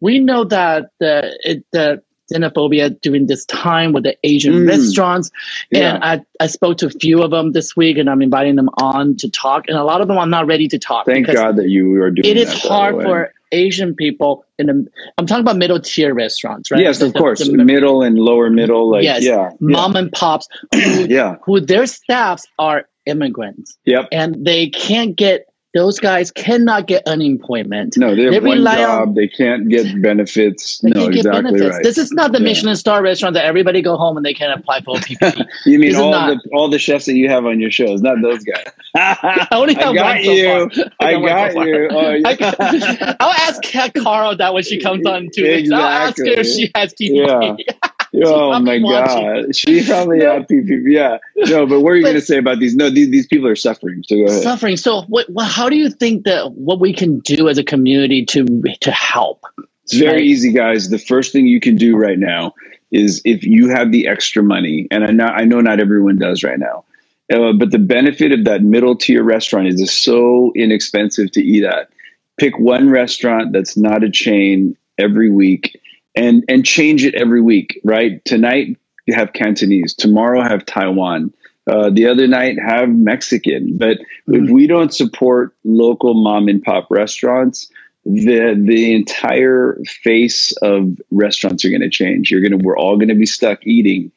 we 0.00 0.18
know 0.18 0.44
that 0.44 0.90
the 0.98 1.36
it, 1.44 1.64
the 1.72 2.00
xenophobia 2.32 2.98
during 3.02 3.26
this 3.26 3.44
time 3.46 3.92
with 3.92 4.04
the 4.04 4.16
Asian 4.22 4.54
Mm. 4.54 4.68
restaurants, 4.68 5.30
Yeah. 5.72 5.94
and 5.96 6.04
I 6.04 6.20
I 6.38 6.46
spoke 6.46 6.78
to 6.78 6.86
a 6.86 6.90
few 6.90 7.22
of 7.22 7.32
them 7.32 7.52
this 7.52 7.76
week, 7.76 7.98
and 7.98 8.08
I'm 8.08 8.22
inviting 8.22 8.54
them 8.56 8.70
on 8.78 9.16
to 9.16 9.28
talk, 9.28 9.64
and 9.68 9.76
a 9.76 9.82
lot 9.84 10.00
of 10.00 10.08
them 10.08 10.16
are 10.16 10.26
not 10.26 10.46
ready 10.46 10.68
to 10.68 10.78
talk. 10.78 11.06
Thank 11.06 11.26
God 11.26 11.56
that 11.56 11.68
you 11.68 12.00
are 12.00 12.10
doing. 12.10 12.24
It 12.24 12.36
is 12.36 12.48
that, 12.48 12.58
hard 12.68 13.02
for 13.02 13.32
Asian 13.52 13.94
people 13.94 14.44
in 14.58 14.66
the. 14.66 14.86
I'm 15.18 15.26
talking 15.26 15.42
about 15.42 15.56
middle 15.56 15.80
tier 15.80 16.14
restaurants, 16.14 16.70
right? 16.70 16.80
Yes, 16.82 16.98
The- 16.98 17.06
of 17.06 17.14
course. 17.14 17.46
the 17.46 17.52
middle 17.64 18.02
and 18.02 18.18
lower 18.18 18.50
middle. 18.50 18.90
Like 18.90 19.04
Yes. 19.04 19.22
yeah, 19.24 19.50
mom 19.60 19.96
and 19.96 20.12
pops, 20.12 20.48
who, 20.74 20.78
yeah, 20.80 21.06
yeah. 21.08 21.36
who 21.44 21.60
their 21.60 21.86
staffs 21.86 22.46
are 22.58 22.88
immigrants, 23.06 23.76
Yep. 23.84 24.08
and 24.12 24.44
they 24.44 24.68
can't 24.68 25.16
get. 25.16 25.46
Those 25.72 26.00
guys 26.00 26.32
cannot 26.32 26.88
get 26.88 27.04
unemployment. 27.06 27.96
No, 27.96 28.16
they 28.16 28.28
They 28.28 28.40
rely 28.40 28.76
job. 28.78 29.08
on- 29.10 29.14
they 29.14 29.28
can't 29.28 29.68
get 29.68 29.86
benefits. 30.02 30.78
They 30.78 30.90
no, 30.90 31.02
can't 31.02 31.12
get 31.12 31.18
exactly 31.26 31.42
benefits. 31.42 31.74
right. 31.76 31.82
This 31.84 31.96
is 31.96 32.10
not 32.10 32.32
the 32.32 32.38
Yeah. 32.38 32.44
Michelin 32.48 32.74
star 32.76 33.02
restaurant 33.04 33.34
that 33.34 33.44
everybody 33.44 33.80
go 33.80 33.96
home 33.96 34.16
and 34.16 34.26
they 34.26 34.34
can't 34.34 34.58
apply 34.58 34.80
for 34.80 34.96
PPP. 34.96 35.46
you 35.66 35.78
mean 35.78 35.94
all 35.94 36.10
the 36.10 36.40
all 36.52 36.68
the 36.68 36.78
chefs 36.80 37.06
that 37.06 37.14
you 37.14 37.28
have 37.28 37.46
on 37.46 37.60
your 37.60 37.70
shows, 37.70 38.00
not 38.02 38.16
those 38.20 38.42
guys. 38.42 38.64
I 38.96 39.46
only 39.52 39.74
have 39.74 39.92
I 39.92 39.94
got 39.94 40.16
one 40.16 40.24
so 40.24 40.30
you. 40.32 40.44
far. 40.70 40.90
I 41.00 41.16
one 41.16 41.22
so 41.22 41.28
got 41.28 41.52
far. 41.52 41.66
you. 41.68 41.88
Oh, 41.92 41.98
I 42.00 42.16
yeah. 42.16 42.34
got- 42.34 43.16
I'll 43.20 43.32
ask 43.48 43.62
Carl 44.02 44.36
that 44.38 44.52
when 44.52 44.64
she 44.64 44.80
comes 44.80 45.06
on 45.06 45.28
too. 45.32 45.46
I'll 45.72 45.80
ask 45.82 46.18
her 46.18 46.24
if 46.24 46.46
she 46.48 46.70
has 46.74 46.92
PPP. 47.00 47.64
Oh 48.14 48.58
my 48.60 48.78
god, 48.78 49.54
she 49.56 49.84
probably 49.86 50.18
No. 50.24 50.34
had 50.34 50.48
PPP. 50.48 50.82
Yeah, 50.86 51.18
no, 51.36 51.66
but 51.66 51.80
what 51.80 51.90
are 51.90 51.96
you 51.96 52.02
going 52.02 52.14
to 52.16 52.20
say 52.20 52.38
about 52.38 52.58
these? 52.58 52.74
No, 52.74 52.90
these, 52.90 53.10
these 53.10 53.26
people 53.26 53.48
are 53.48 53.56
suffering. 53.56 54.02
So 54.06 54.16
go 54.16 54.26
ahead. 54.26 54.42
Suffering. 54.42 54.76
So, 54.76 55.02
what, 55.02 55.28
what? 55.30 55.46
How 55.46 55.68
do 55.68 55.76
you 55.76 55.90
think 55.90 56.24
that 56.24 56.52
what 56.52 56.80
we 56.80 56.92
can 56.94 57.20
do 57.20 57.48
as 57.48 57.58
a 57.58 57.64
community 57.64 58.24
to 58.26 58.44
to 58.80 58.90
help? 58.92 59.44
It's 59.84 59.94
very 59.94 60.12
Right. 60.14 60.22
easy, 60.22 60.52
guys. 60.52 60.88
The 60.90 60.98
first 60.98 61.32
thing 61.32 61.46
you 61.46 61.60
can 61.60 61.76
do 61.76 61.96
right 61.96 62.18
now 62.18 62.54
is 62.92 63.22
if 63.24 63.44
you 63.44 63.68
have 63.68 63.92
the 63.92 64.08
extra 64.08 64.42
money, 64.42 64.88
and 64.90 65.04
I 65.04 65.10
know 65.12 65.26
I 65.26 65.44
know 65.44 65.60
not 65.60 65.80
everyone 65.80 66.18
does 66.18 66.42
right 66.42 66.58
now, 66.58 66.84
uh, 67.32 67.52
but 67.52 67.70
the 67.70 67.78
benefit 67.78 68.32
of 68.32 68.44
that 68.44 68.62
middle 68.62 68.96
tier 68.96 69.22
restaurant 69.22 69.68
is 69.68 69.80
it's 69.80 69.92
so 69.92 70.52
inexpensive 70.56 71.30
to 71.32 71.40
eat 71.42 71.64
at. 71.64 71.88
Pick 72.38 72.58
one 72.58 72.88
restaurant 72.90 73.52
that's 73.52 73.76
not 73.76 74.02
a 74.02 74.10
chain 74.10 74.76
every 74.98 75.30
week, 75.30 75.78
and 76.14 76.44
and 76.48 76.64
change 76.64 77.04
it 77.04 77.14
every 77.14 77.40
week. 77.40 77.80
Right 77.84 78.24
tonight 78.24 78.76
you 79.06 79.14
have 79.14 79.32
Cantonese, 79.32 79.94
tomorrow 79.94 80.42
have 80.42 80.64
Taiwan. 80.66 81.32
Uh, 81.66 81.90
the 81.90 82.06
other 82.06 82.26
night 82.26 82.58
have 82.58 82.88
Mexican, 82.88 83.76
but 83.76 83.98
if 84.28 84.42
Mhm. 84.42 84.50
we 84.50 84.66
don't 84.66 84.92
support 84.94 85.54
local 85.64 86.14
mom 86.14 86.48
and 86.48 86.62
pop 86.62 86.86
restaurants, 86.90 87.70
the 88.04 88.60
the 88.60 88.92
entire 88.94 89.78
face 90.02 90.52
of 90.62 90.98
restaurants 91.10 91.64
are 91.64 91.68
going 91.70 91.82
to 91.82 91.90
change. 91.90 92.30
You're 92.30 92.40
going 92.40 92.58
to 92.58 92.64
we're 92.64 92.78
all 92.78 92.96
going 92.96 93.08
to 93.08 93.14
be 93.14 93.26
stuck 93.26 93.64
eating 93.66 94.10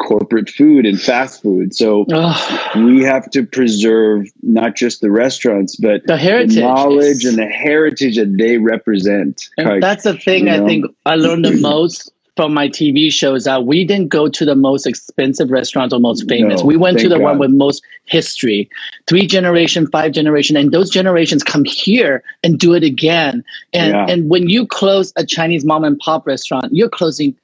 corporate 0.00 0.48
food 0.50 0.86
and 0.86 1.00
fast 1.00 1.42
food. 1.42 1.74
So 1.74 2.06
Ugh, 2.12 2.76
we 2.84 3.02
have 3.04 3.30
to 3.30 3.44
preserve 3.44 4.28
not 4.42 4.74
just 4.74 5.00
the 5.00 5.10
restaurants, 5.10 5.76
but 5.76 6.02
the 6.06 6.16
heritage, 6.16 6.54
the 6.56 6.62
knowledge 6.62 7.24
and 7.24 7.38
the 7.38 7.46
heritage 7.46 8.16
that 8.16 8.36
they 8.36 8.58
represent. 8.58 9.48
And 9.58 9.68
Like, 9.68 9.80
that's 9.82 10.04
the 10.04 10.16
thing 10.18 10.48
I 10.48 10.56
know? 10.56 10.66
think 10.66 10.86
I 11.06 11.16
learned 11.16 11.44
the 11.44 11.52
most 11.52 12.10
from 12.36 12.54
my 12.54 12.68
TV 12.68 13.12
shows 13.12 13.44
that 13.44 13.66
we 13.66 13.84
didn't 13.84 14.08
go 14.08 14.26
to 14.26 14.44
the 14.46 14.54
most 14.54 14.86
expensive 14.86 15.50
restaurants 15.50 15.92
or 15.92 16.00
most 16.00 16.26
famous. 16.26 16.62
No, 16.62 16.66
we 16.66 16.76
went 16.76 16.98
to 17.00 17.08
the 17.08 17.18
one 17.18 17.38
with 17.38 17.50
most 17.50 17.82
history, 18.06 18.70
three 19.06 19.26
generation, 19.26 19.86
five 19.88 20.12
generation, 20.12 20.56
and 20.56 20.72
those 20.72 20.88
generations 20.88 21.42
come 21.42 21.64
here 21.64 22.22
and 22.42 22.58
do 22.58 22.72
it 22.72 22.82
again. 22.82 23.44
And 23.74 23.90
Yeah. 23.90 24.06
and 24.08 24.30
when 24.30 24.48
you 24.48 24.66
close 24.66 25.12
a 25.16 25.26
Chinese 25.26 25.66
mom 25.66 25.84
and 25.84 25.98
pop 25.98 26.26
restaurant, 26.26 26.72
you're 26.72 26.88
closing 26.88 27.36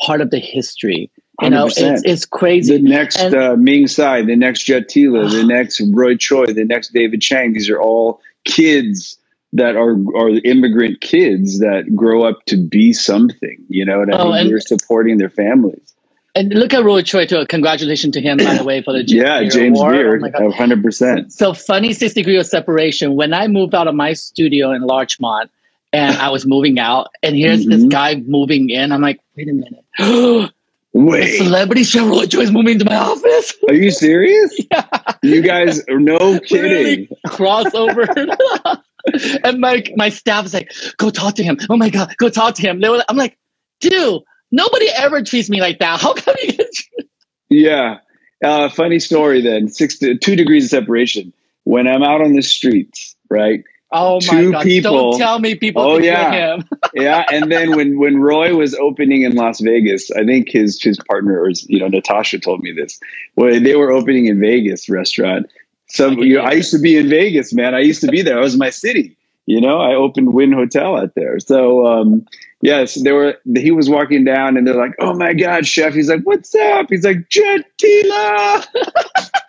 part 0.00 0.20
of 0.20 0.30
the 0.30 0.38
history. 0.38 1.10
You 1.42 1.50
know, 1.50 1.66
100%. 1.66 1.92
it's 1.94 2.02
it's 2.04 2.24
crazy. 2.26 2.76
the 2.76 2.82
next 2.82 3.18
And- 3.18 3.34
uh, 3.34 3.56
Ming 3.56 3.86
Tsai, 3.88 4.22
the 4.22 4.36
next 4.36 4.62
Jet 4.64 4.88
Tila, 4.88 5.30
the 5.30 5.44
next 5.56 5.80
Roy 5.92 6.16
Choi, 6.16 6.46
the 6.46 6.64
next 6.64 6.92
David 6.92 7.20
Chang. 7.20 7.52
These 7.54 7.68
are 7.70 7.80
all 7.80 8.20
kids 8.44 9.18
that 9.52 9.74
are 9.76 9.96
are 10.16 10.28
immigrant 10.44 11.00
kids 11.00 11.58
that 11.60 11.94
grow 11.94 12.22
up 12.24 12.44
to 12.46 12.56
be 12.56 12.92
something. 12.92 13.56
You 13.68 13.84
know, 13.84 14.02
and 14.02 14.14
I 14.14 14.18
Oh, 14.18 14.32
and- 14.32 14.48
they're 14.48 14.60
supporting 14.60 15.18
their 15.18 15.30
families. 15.30 15.90
And 16.36 16.52
look 16.52 16.74
at 16.74 16.82
Roy 16.84 17.02
Choi 17.02 17.26
too. 17.26 17.46
Congratulations 17.48 18.12
to 18.14 18.20
him, 18.20 18.38
by 18.38 18.54
the 18.56 18.64
way, 18.64 18.82
for 18.82 18.92
the 18.92 19.04
James 19.04 19.12
yeah, 19.22 19.38
Beard 19.40 19.52
James 19.52 19.78
Award. 19.78 19.94
Oh 19.94 19.98
Beard, 19.98 20.20
my 20.20 20.56
hundred 20.56 20.82
percent. 20.82 21.32
So 21.32 21.52
funny 21.54 21.92
six 21.92 22.14
degree 22.14 22.36
of 22.38 22.46
separation. 22.46 23.14
When 23.14 23.32
I 23.32 23.46
moved 23.46 23.72
out 23.74 23.86
of 23.86 23.94
my 23.94 24.14
studio 24.14 24.72
in 24.72 24.82
Larchmont 24.82 25.48
and 25.92 26.16
I 26.16 26.30
was 26.30 26.44
moving 26.44 26.80
out, 26.80 27.10
and 27.22 27.36
here's 27.36 27.64
this 27.66 27.84
Mhm. 27.84 27.88
guy 27.90 28.16
moving 28.26 28.68
in, 28.70 28.90
I'm 28.90 29.00
like, 29.00 29.20
wait 29.36 29.48
a 29.48 29.52
minute. 29.52 30.50
Wait, 30.94 31.38
celebrity 31.38 31.82
chef 31.82 32.08
Roy 32.08 32.24
Choi 32.26 32.42
is 32.42 32.52
moving 32.52 32.74
into 32.74 32.84
my 32.84 32.94
office. 32.94 33.52
are 33.68 33.74
you 33.74 33.90
serious? 33.90 34.58
You 35.22 35.40
guys 35.40 35.80
are 35.88 35.98
no 35.98 36.38
kidding. 36.40 36.70
Really 36.70 37.08
crossover. 37.28 38.06
and 39.44 39.58
my 39.58 39.82
my 39.96 40.10
staff 40.10 40.44
is 40.44 40.52
like, 40.52 40.70
go 40.98 41.08
talk 41.08 41.34
to 41.36 41.42
him. 41.42 41.56
Oh 41.70 41.78
my 41.78 41.88
god, 41.88 42.14
go 42.18 42.28
talk 42.28 42.54
to 42.56 42.62
him. 42.62 42.80
They 42.80 42.90
were, 42.90 43.02
I'm 43.08 43.16
like, 43.16 43.38
dude, 43.80 44.22
nobody 44.52 44.88
ever 44.90 45.22
treats 45.22 45.48
me 45.48 45.62
like 45.62 45.78
that. 45.78 45.98
How 46.00 46.12
come 46.12 46.34
you 46.42 46.52
get 46.52 46.66
Yeah. 47.48 47.98
Uh, 48.44 48.68
funny 48.68 48.98
story 48.98 49.40
then. 49.40 49.68
Six 49.68 49.98
to 50.00 50.18
two 50.18 50.36
degrees 50.36 50.64
of 50.64 50.70
separation. 50.70 51.32
When 51.64 51.86
I'm 51.88 52.02
out 52.02 52.20
on 52.20 52.34
the 52.34 52.42
streets, 52.42 53.16
right? 53.30 53.64
Oh 53.96 54.14
my 54.16 54.20
Two 54.40 54.52
god! 54.52 54.62
people- 54.64 55.10
Don't 55.12 55.18
tell 55.20 55.38
me 55.38 55.54
people 55.54 55.82
Oh, 55.82 55.98
yeah. 55.98 56.56
him. 56.56 56.68
yeah, 56.94 57.24
and 57.32 57.50
then 57.52 57.76
when 57.76 57.98
when 57.98 58.18
Roy 58.18 58.54
was 58.56 58.74
opening 58.74 59.22
in 59.22 59.36
Las 59.36 59.60
Vegas, 59.60 60.10
I 60.10 60.24
think 60.24 60.50
his 60.50 60.82
his 60.82 60.98
partner 61.08 61.40
or 61.40 61.50
you 61.68 61.78
know 61.78 61.88
Natasha 61.88 62.38
told 62.40 62.60
me 62.62 62.72
this. 62.72 62.98
When 63.36 63.62
they 63.62 63.76
were 63.76 63.92
opening 63.92 64.26
in 64.26 64.40
Vegas 64.40 64.88
restaurant, 64.88 65.46
some 65.88 66.18
you 66.18 66.34
know, 66.36 66.42
I 66.42 66.52
used 66.52 66.72
to 66.72 66.78
be 66.80 66.96
in 66.96 67.08
Vegas, 67.08 67.52
man. 67.54 67.74
I 67.74 67.80
used 67.80 68.00
to 68.00 68.08
be 68.08 68.20
there. 68.22 68.36
It 68.38 68.42
was 68.42 68.56
my 68.56 68.70
city. 68.70 69.16
You 69.46 69.60
know, 69.60 69.78
I 69.78 69.94
opened 69.94 70.32
Wynn 70.32 70.52
Hotel 70.52 70.96
out 70.96 71.14
there. 71.14 71.38
So 71.38 71.86
um, 71.86 72.26
yes, 72.62 72.94
they 73.02 73.12
were. 73.12 73.36
He 73.56 73.70
was 73.70 73.88
walking 73.90 74.24
down, 74.24 74.56
and 74.56 74.66
they're 74.66 74.74
like, 74.74 74.94
"Oh 74.98 75.14
my 75.14 75.34
God, 75.34 75.66
chef!" 75.66 75.94
He's 75.94 76.08
like, 76.08 76.22
"What's 76.22 76.54
up?" 76.54 76.86
He's 76.88 77.04
like, 77.04 77.28
"Jet 77.28 77.64
Tila." 77.78 78.66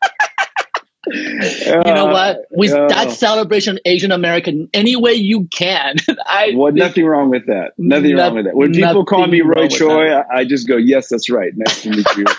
you 1.07 1.93
know 1.93 2.05
what? 2.05 2.45
We 2.55 2.71
Uh, 2.71 2.87
that 2.87 3.11
celebration 3.11 3.79
Asian 3.85 4.11
American 4.11 4.69
any 4.73 4.95
way 4.95 5.13
you 5.13 5.47
can. 5.51 5.95
I 6.25 6.53
Well, 6.55 6.73
nothing 6.73 7.05
wrong 7.05 7.29
with 7.29 7.45
that. 7.47 7.73
Nothing 7.77 8.15
No- 8.15 8.23
wrong 8.23 8.35
with 8.35 8.45
that. 8.45 8.55
When 8.55 8.73
people 8.73 9.05
call 9.05 9.27
me 9.27 9.41
Roy 9.41 9.67
Choi, 9.67 10.11
I, 10.11 10.39
I 10.39 10.45
just 10.45 10.67
go, 10.67 10.77
"Yes, 10.77 11.09
that's 11.09 11.29
right. 11.29 11.51
Nice 11.55 11.83
to 11.83 11.89
meet 11.89 12.07
you." 12.17 12.25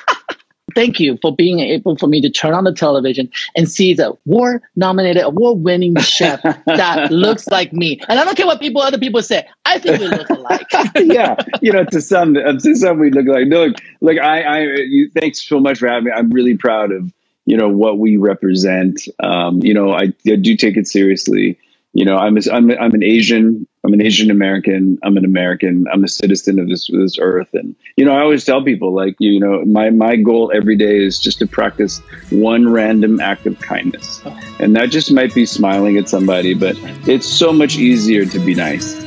thank 0.77 1.01
you 1.01 1.19
for 1.23 1.35
being 1.35 1.59
able 1.59 1.97
for 1.97 2.07
me 2.07 2.21
to 2.21 2.31
turn 2.31 2.53
on 2.53 2.63
the 2.63 2.73
television 2.73 3.29
and 3.57 3.69
see 3.69 3.95
the 3.95 4.17
war-nominated, 4.27 5.25
award 5.25 5.61
winning 5.61 5.97
chef 5.97 6.41
that 6.67 7.11
looks 7.11 7.49
like 7.49 7.73
me. 7.73 7.99
And 8.09 8.21
I 8.21 8.25
don't 8.25 8.37
care 8.37 8.47
what 8.47 8.61
people 8.61 8.83
other 8.83 8.99
people 8.99 9.23
say. 9.23 9.49
I 9.65 9.79
think 9.81 9.99
we 9.99 10.07
look 10.09 10.29
alike. 10.29 10.67
yeah, 10.97 11.35
you 11.63 11.73
know, 11.73 11.85
to 11.85 12.01
some, 12.01 12.35
to 12.35 12.77
some, 12.77 12.99
we 13.01 13.11
look 13.11 13.27
like. 13.27 13.49
No, 13.49 13.65
look, 13.65 13.77
look, 14.03 14.19
I, 14.19 14.43
I, 14.43 14.61
you, 14.87 15.11
thanks 15.19 15.43
so 15.43 15.59
much 15.59 15.79
for 15.79 15.89
having 15.89 16.05
me. 16.05 16.13
I'm 16.13 16.31
really 16.31 16.57
proud 16.57 16.93
of, 16.93 17.11
you 17.47 17.57
know, 17.57 17.69
what 17.69 17.99
we 17.99 18.17
represent. 18.17 19.09
Um, 19.21 19.63
you 19.63 19.73
know, 19.73 19.93
I, 19.93 20.13
I 20.27 20.37
do 20.37 20.57
take 20.57 20.77
it 20.77 20.87
seriously. 20.87 21.59
You 21.93 22.05
know, 22.05 22.17
I'm, 22.17 22.37
a, 22.37 22.41
I'm, 22.53 22.71
a, 22.71 22.77
I'm 22.77 22.93
an 22.93 23.03
Asian, 23.03 23.67
I'm 23.83 23.95
an 23.95 24.03
Asian 24.03 24.31
American. 24.31 24.99
I'm 25.03 25.17
an 25.17 25.25
American. 25.25 25.87
I'm 25.91 26.05
a 26.05 26.09
citizen 26.09 26.59
of 26.59 26.69
this, 26.69 26.91
this 26.93 27.17
earth. 27.19 27.49
And, 27.55 27.75
you 27.97 28.05
know, 28.05 28.15
I 28.15 28.21
always 28.21 28.45
tell 28.45 28.63
people 28.63 28.93
like, 28.93 29.15
you 29.19 29.41
know, 29.41 29.65
my, 29.65 29.89
my 29.91 30.17
goal 30.17 30.53
every 30.55 30.77
day 30.77 30.99
is 30.99 31.19
just 31.19 31.39
to 31.39 31.47
practice 31.47 32.03
one 32.31 32.69
random 32.69 33.19
act 33.21 33.47
of 33.47 33.59
kindness. 33.61 34.21
And 34.59 34.77
that 34.77 34.91
just 34.91 35.11
might 35.11 35.33
be 35.35 35.47
smiling 35.47 35.97
at 35.97 36.09
somebody, 36.09 36.53
but 36.53 36.77
it's 37.09 37.27
so 37.27 37.53
much 37.53 37.77
easier 37.77 38.27
to 38.27 38.39
be 38.41 38.55
nice. 38.55 39.03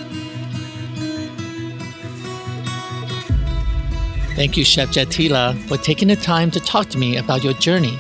Thank 4.35 4.55
you, 4.55 4.63
Chef 4.63 4.89
Jet 4.91 5.09
Tila, 5.09 5.59
for 5.67 5.75
taking 5.75 6.07
the 6.07 6.15
time 6.15 6.49
to 6.51 6.61
talk 6.61 6.87
to 6.89 6.97
me 6.97 7.17
about 7.17 7.43
your 7.43 7.53
journey 7.53 7.99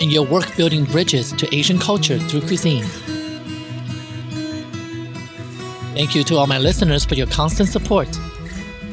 and 0.00 0.12
your 0.12 0.26
work 0.26 0.56
building 0.56 0.84
bridges 0.84 1.32
to 1.32 1.54
Asian 1.54 1.78
culture 1.78 2.18
through 2.18 2.42
cuisine. 2.42 2.84
Thank 5.94 6.14
you 6.14 6.24
to 6.24 6.36
all 6.36 6.46
my 6.46 6.58
listeners 6.58 7.04
for 7.04 7.14
your 7.14 7.28
constant 7.28 7.68
support. 7.68 8.08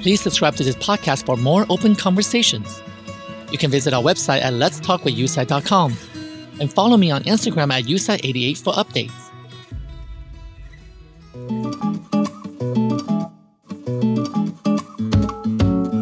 Please 0.02 0.22
subscribe 0.22 0.56
to 0.56 0.64
this 0.64 0.76
podcast 0.76 1.26
for 1.26 1.36
more 1.38 1.66
open 1.70 1.96
conversations. 1.96 2.82
You 3.52 3.58
can 3.58 3.72
visit 3.72 3.94
our 3.94 4.02
website 4.02 4.42
at 4.42 4.54
letstalkwithyutsai.com 4.54 5.98
and 6.60 6.72
follow 6.72 6.98
me 6.98 7.12
on 7.12 7.24
Instagram 7.24 7.72
at 7.72 7.86
yutsai88 7.86 8.64
for 8.64 8.74
updates. 8.74 9.12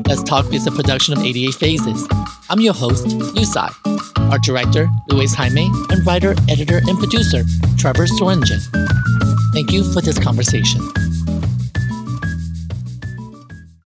Let's 0.07 0.23
Talk 0.23 0.53
is 0.53 0.67
a 0.67 0.71
production 0.71 1.17
of 1.17 1.23
88 1.23 1.53
Phases. 1.55 2.07
I'm 2.49 2.59
your 2.59 2.73
host, 2.73 3.07
Yu 3.07 3.45
Tsai. 3.45 3.69
Our 4.31 4.39
director, 4.39 4.89
Luis 5.07 5.33
Jaime, 5.33 5.71
and 5.89 6.05
writer, 6.05 6.35
editor, 6.47 6.77
and 6.87 6.97
producer, 6.99 7.43
Trevor 7.77 8.05
Sorenjen. 8.05 8.61
Thank 9.53 9.71
you 9.71 9.83
for 9.91 10.01
this 10.01 10.19
conversation. 10.19 10.81